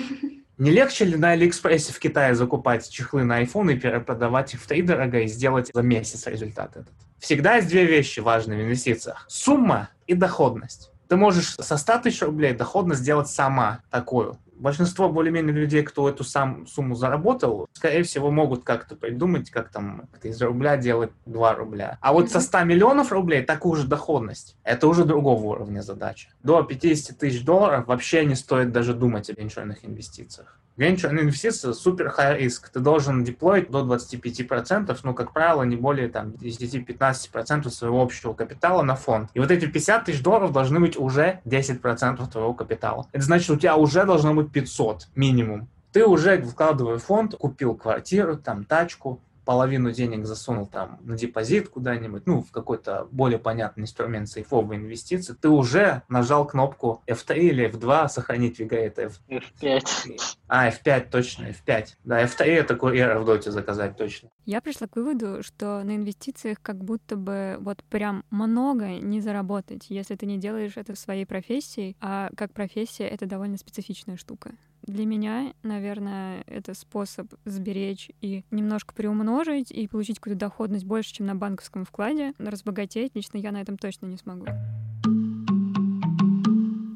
Не 0.59 0.72
легче 0.72 1.05
ли 1.05 1.16
на 1.16 1.31
Алиэкспрессе 1.31 1.93
в 1.93 2.01
Китае 2.01 2.35
закупать 2.35 2.91
чехлы 2.91 3.22
на 3.22 3.45
iPhone 3.45 3.72
и 3.72 3.79
перепродавать 3.79 4.55
их 4.55 4.61
в 4.61 4.66
три 4.66 4.83
дорого 4.83 5.20
и 5.20 5.29
сделать 5.29 5.70
за 5.72 5.83
месяц 5.83 6.26
результат 6.26 6.76
этот? 6.76 6.93
Всегда 7.20 7.57
есть 7.57 7.68
две 7.68 7.85
вещи 7.85 8.18
важные 8.18 8.59
в 8.59 8.64
инвестициях. 8.64 9.24
Сумма 9.29 9.91
и 10.09 10.15
доходность. 10.15 10.91
Ты 11.09 11.17
можешь 11.17 11.55
со 11.55 11.77
100 11.77 11.99
тысяч 12.01 12.21
рублей 12.23 12.53
доходность 12.55 13.03
сделать 13.03 13.29
сама 13.29 13.81
такую 13.91 14.39
большинство 14.59 15.09
более-менее 15.09 15.55
людей, 15.55 15.83
кто 15.83 16.09
эту 16.09 16.25
сам 16.25 16.67
сумму 16.67 16.95
заработал, 16.95 17.69
скорее 17.73 18.03
всего, 18.03 18.31
могут 18.31 18.65
как-то 18.65 18.97
придумать, 18.97 19.51
как 19.51 19.71
там 19.71 20.09
как 20.13 20.25
из 20.27 20.41
рубля 20.43 20.77
делать 20.77 21.11
2 21.27 21.55
рубля. 21.55 21.99
А 22.01 22.13
вот 22.13 22.31
со 22.31 22.41
100 22.41 22.65
миллионов 22.65 23.13
рублей 23.13 23.43
такую 23.43 23.77
же 23.77 23.87
доходность, 23.87 24.57
это 24.65 24.87
уже 24.89 25.05
другого 25.05 25.45
уровня 25.45 25.81
задача. 25.81 26.31
До 26.43 26.63
50 26.63 27.19
тысяч 27.19 27.45
долларов 27.45 27.87
вообще 27.87 28.25
не 28.25 28.35
стоит 28.35 28.73
даже 28.73 28.95
думать 28.95 29.31
о 29.31 29.35
венчурных 29.35 29.85
инвестициях. 29.85 30.61
Венчурные 30.79 31.24
инвестиции 31.24 31.72
супер 31.72 32.14
high 32.16 32.39
риск. 32.39 32.68
Ты 32.68 32.79
должен 32.79 33.24
деплоить 33.24 33.68
до 33.68 33.81
25%, 33.81 34.97
ну, 35.03 35.12
как 35.12 35.33
правило, 35.33 35.64
не 35.64 35.74
более 35.74 36.09
там 36.09 36.29
10-15% 36.29 37.68
своего 37.68 38.01
общего 38.01 38.33
капитала 38.33 38.83
на 38.83 38.95
фонд. 38.95 39.31
И 39.35 39.41
вот 39.41 39.51
эти 39.51 39.66
50 39.66 40.05
тысяч 40.05 40.22
долларов 40.22 40.53
должны 40.53 40.79
быть 40.79 40.97
уже 40.97 41.41
10% 41.45 42.31
твоего 42.31 42.55
капитала. 42.55 43.09
Это 43.11 43.24
значит, 43.24 43.51
у 43.51 43.57
тебя 43.57 43.74
уже 43.74 44.05
должно 44.05 44.35
быть 44.35 44.53
500 44.53 45.09
минимум. 45.16 45.68
Ты 45.91 46.07
уже, 46.07 46.41
вкладывая 46.41 46.99
фонд, 46.99 47.35
купил 47.35 47.74
квартиру, 47.74 48.37
там, 48.37 48.64
тачку, 48.64 49.20
половину 49.49 49.92
денег 49.92 50.26
засунул 50.26 50.66
там 50.66 50.99
на 51.05 51.16
депозит 51.16 51.70
куда-нибудь, 51.70 52.26
ну, 52.26 52.42
в 52.42 52.51
какой-то 52.51 53.09
более 53.11 53.38
понятный 53.38 53.84
инструмент 53.84 54.28
сейфовой 54.28 54.76
инвестиции, 54.76 55.32
ты 55.32 55.49
уже 55.49 56.03
нажал 56.11 56.46
кнопку 56.46 57.03
F3 57.07 57.38
или 57.38 57.70
F2 57.70 58.11
сохранить 58.11 58.61
VGA. 58.61 59.11
F5. 59.30 60.20
А, 60.49 60.68
F5, 60.68 61.09
точно, 61.11 61.46
F5. 61.46 61.86
Да, 62.05 62.22
F3 62.22 62.44
это 62.44 62.76
курьера 62.76 63.18
в 63.20 63.24
доте 63.24 63.51
заказать 63.51 63.96
точно. 63.96 64.28
Я 64.44 64.61
пришла 64.61 64.86
к 64.86 64.96
выводу, 64.96 65.42
что 65.42 65.82
на 65.82 65.96
инвестициях 65.96 66.59
как 66.61 66.84
будто 66.84 67.16
бы 67.16 67.57
вот 67.61 67.82
прям 67.84 68.24
много 68.28 68.99
не 68.99 69.22
заработать, 69.22 69.86
если 69.88 70.14
ты 70.14 70.26
не 70.26 70.36
делаешь 70.36 70.72
это 70.76 70.94
своей 70.94 71.24
профессией, 71.24 71.96
а 72.03 72.28
как 72.36 72.53
профессия 72.53 73.09
это 73.09 73.24
довольно 73.24 73.57
специфичная 73.57 74.18
штука. 74.18 74.51
Для 74.89 75.05
меня, 75.05 75.53
наверное, 75.62 76.43
это 76.47 76.72
способ 76.72 77.34
сберечь 77.45 78.11
и 78.22 78.45
немножко 78.51 78.95
приумножить 78.95 79.70
и 79.70 79.86
получить 79.86 80.18
какую-то 80.18 80.41
доходность 80.41 80.86
больше, 80.86 81.12
чем 81.12 81.26
на 81.26 81.34
банковском 81.34 81.84
вкладе. 81.84 82.32
Разбогатеть 82.39 83.14
лично 83.14 83.36
я 83.36 83.53
на 83.53 83.61
этом 83.61 83.76
точно 83.76 84.07
не 84.07 84.16
смогу. 84.16 84.47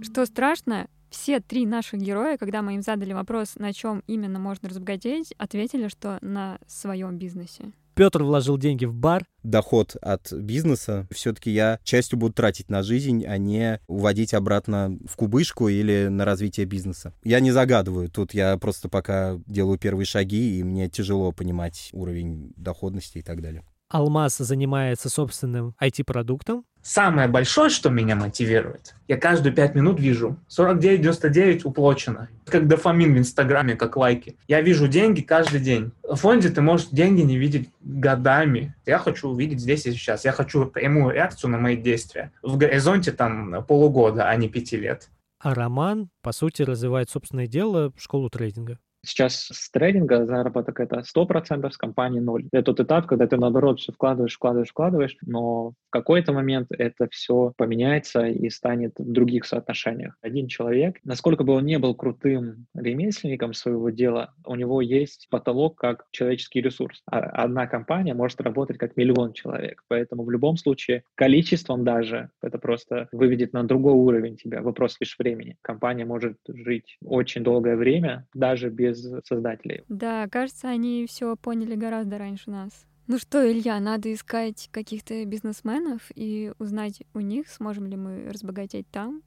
Что 0.03 0.24
страшно, 0.24 0.88
все 1.11 1.40
три 1.40 1.66
наших 1.66 2.01
героя, 2.01 2.38
когда 2.38 2.62
мы 2.62 2.76
им 2.76 2.82
задали 2.82 3.12
вопрос, 3.12 3.57
на 3.57 3.74
чем 3.74 4.03
именно 4.07 4.38
можно 4.38 4.70
разбогатеть, 4.70 5.34
ответили, 5.36 5.88
что 5.88 6.16
на 6.22 6.59
своем 6.66 7.18
бизнесе. 7.18 7.72
Петр 7.95 8.22
вложил 8.22 8.57
деньги 8.59 8.84
в 8.84 8.95
бар. 8.95 9.24
Доход 9.43 9.97
от 10.01 10.32
бизнеса 10.32 11.07
все-таки 11.11 11.51
я 11.51 11.78
частью 11.82 12.18
буду 12.18 12.32
тратить 12.32 12.70
на 12.70 12.82
жизнь, 12.82 13.24
а 13.26 13.36
не 13.38 13.80
уводить 13.86 14.34
обратно 14.34 14.97
в 15.07 15.16
кубышку 15.16 15.68
или 15.68 16.09
на 16.09 16.24
развитие 16.24 16.64
бизнеса. 16.66 17.12
Я 17.24 17.40
не 17.40 17.51
загадываю. 17.51 18.09
Тут 18.09 18.34
я 18.34 18.57
просто 18.57 18.88
пока 18.88 19.38
делаю 19.47 19.78
первые 19.78 20.07
шаги, 20.07 20.59
и 20.59 20.62
мне 20.62 20.88
тяжело 20.88 21.32
понимать 21.32 21.90
уровень 21.93 22.53
доходности 22.57 23.18
и 23.18 23.22
так 23.22 23.43
далее. 23.43 23.64
Алмаз 23.93 24.38
занимается 24.38 25.11
собственным 25.11 25.74
IT-продуктом. 25.80 26.64
Самое 26.80 27.28
большое, 27.28 27.68
что 27.68 27.90
меня 27.90 28.16
мотивирует, 28.16 28.97
я 29.07 29.16
каждые 29.16 29.53
пять 29.53 29.74
минут 29.74 30.01
вижу 30.01 30.38
49.99 30.49 31.61
уплочено. 31.64 32.28
Как 32.47 32.66
дофамин 32.66 33.14
в 33.14 33.18
Инстаграме, 33.18 33.76
как 33.76 33.97
лайки. 33.97 34.36
Я 34.49 34.62
вижу 34.62 34.88
деньги 34.88 35.20
каждый 35.20 35.61
день. 35.61 35.93
В 36.03 36.16
фонде 36.16 36.49
ты 36.49 36.62
можешь 36.62 36.88
деньги 36.88 37.20
не 37.20 37.36
видеть 37.36 37.68
годами. 37.82 38.74
Я 38.86 38.99
хочу 38.99 39.28
увидеть 39.28 39.61
здесь 39.61 39.86
и 39.86 39.93
сейчас. 39.93 40.24
Я 40.24 40.32
хочу 40.32 40.66
прямую 40.66 41.14
реакцию 41.14 41.51
на 41.51 41.59
мои 41.59 41.76
действия. 41.76 42.32
В 42.43 42.57
горизонте 42.57 43.12
там 43.12 43.62
полугода, 43.64 44.28
а 44.28 44.34
не 44.36 44.49
пяти 44.49 44.76
лет. 44.76 45.11
А 45.38 45.55
Роман, 45.55 46.09
по 46.22 46.32
сути, 46.32 46.62
развивает 46.62 47.11
собственное 47.11 47.47
дело, 47.47 47.93
школу 47.97 48.30
трейдинга. 48.30 48.78
Сейчас 49.05 49.48
с 49.50 49.70
трейдинга 49.70 50.26
заработок 50.26 50.78
это 50.78 51.03
100%, 51.03 51.70
с 51.70 51.76
компании 51.76 52.20
0. 52.20 52.48
Это 52.53 52.62
тот 52.62 52.80
этап, 52.80 53.07
когда 53.07 53.26
ты 53.26 53.36
наоборот 53.36 53.80
все 53.80 53.92
вкладываешь, 53.92 54.36
вкладываешь, 54.36 54.70
вкладываешь, 54.70 55.16
но 55.22 55.70
в 55.70 55.90
какой-то 55.90 56.32
момент 56.32 56.68
это 56.70 57.09
все 57.11 57.53
поменяется 57.57 58.26
и 58.26 58.48
станет 58.48 58.92
в 58.98 59.11
других 59.11 59.44
соотношениях. 59.44 60.16
Один 60.22 60.46
человек, 60.46 60.98
насколько 61.05 61.42
бы 61.42 61.55
он 61.55 61.66
не 61.66 61.78
был 61.78 61.96
крутым 61.96 62.66
ремесленником 62.74 63.55
своего 63.55 63.90
дела, 63.90 64.34
у 64.46 64.55
него 64.55 64.80
есть 64.80 65.26
потолок 65.30 65.76
как 65.78 66.07
человеческий 66.12 66.61
ресурс. 66.61 67.03
А 67.11 67.18
одна 67.18 67.66
компания 67.66 68.14
может 68.14 68.40
работать 68.40 68.78
как 68.78 68.96
миллион 68.96 69.32
человек. 69.32 69.82
Поэтому 69.88 70.24
в 70.24 70.30
любом 70.30 70.57
случае 70.57 71.03
количеством 71.16 71.84
даже 71.84 72.30
это 72.40 72.59
просто 72.59 73.09
выведет 73.11 73.53
на 73.53 73.64
другой 73.64 73.94
уровень 73.94 74.36
тебя. 74.36 74.62
Вопрос 74.62 74.96
лишь 75.00 75.18
времени. 75.18 75.57
Компания 75.62 76.05
может 76.05 76.36
жить 76.46 76.98
очень 77.05 77.42
долгое 77.42 77.76
время, 77.76 78.26
даже 78.32 78.70
без 78.70 78.91
без 78.93 79.26
создателей. 79.26 79.84
Да, 79.88 80.28
кажется, 80.28 80.68
они 80.68 81.07
все 81.09 81.36
поняли 81.36 81.74
гораздо 81.74 82.18
раньше 82.18 82.51
нас. 82.51 82.70
Ну 83.09 83.18
что, 83.18 83.51
Илья, 83.51 83.80
надо 83.80 84.12
искать 84.12 84.68
каких-то 84.70 85.24
бизнесменов 85.24 86.11
и 86.14 86.53
узнать 86.59 87.03
у 87.14 87.20
них, 87.20 87.49
сможем 87.49 87.86
ли 87.86 87.97
мы 87.97 88.30
разбогатеть 88.30 88.86
там. 88.90 89.22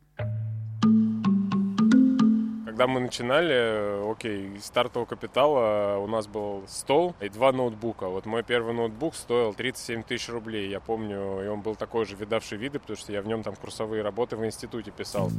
Когда 2.66 2.88
мы 2.88 3.00
начинали, 3.00 4.12
окей, 4.12 4.60
стартового 4.60 5.08
капитала 5.08 5.98
у 5.98 6.08
нас 6.08 6.28
был 6.28 6.64
стол 6.68 7.16
и 7.22 7.30
два 7.30 7.52
ноутбука. 7.52 8.08
Вот 8.08 8.26
мой 8.26 8.44
первый 8.44 8.74
ноутбук 8.74 9.16
стоил 9.16 9.54
37 9.54 10.04
тысяч 10.04 10.30
рублей. 10.30 10.70
Я 10.70 10.80
помню, 10.80 11.44
и 11.44 11.48
он 11.48 11.62
был 11.62 11.76
такой 11.76 12.06
же 12.06 12.16
видавший 12.16 12.58
виды, 12.58 12.80
потому 12.80 12.98
что 12.98 13.14
я 13.14 13.22
в 13.22 13.28
нем 13.28 13.44
там 13.44 13.56
курсовые 13.56 14.04
работы 14.04 14.36
в 14.36 14.46
институте 14.46 14.92
писал. 14.92 15.30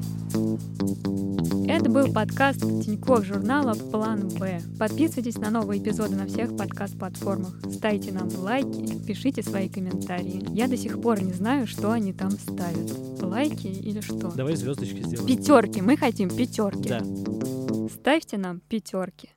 Это 1.69 1.91
был 1.91 2.12
подкаст 2.12 2.61
Тинькофф 2.61 3.25
журнала 3.25 3.75
«План 3.75 4.29
Б». 4.29 4.61
Подписывайтесь 4.79 5.37
на 5.37 5.51
новые 5.51 5.83
эпизоды 5.83 6.14
на 6.14 6.27
всех 6.27 6.57
подкаст-платформах. 6.57 7.61
Ставьте 7.73 8.12
нам 8.12 8.29
лайки, 8.39 9.05
пишите 9.05 9.43
свои 9.43 9.69
комментарии. 9.69 10.47
Я 10.51 10.69
до 10.69 10.77
сих 10.77 11.01
пор 11.01 11.23
не 11.23 11.33
знаю, 11.33 11.67
что 11.67 11.91
они 11.91 12.12
там 12.12 12.31
ставят. 12.31 13.21
Лайки 13.21 13.67
или 13.67 14.01
что? 14.01 14.33
Давай 14.37 14.55
звездочки 14.55 15.03
сделаем. 15.03 15.27
Пятерки. 15.27 15.83
Мы 15.83 15.97
хотим 15.97 16.31
пятерки. 16.31 16.89
Да. 16.89 17.03
Ставьте 17.93 18.39
нам 18.39 18.61
пятерки. 18.61 19.31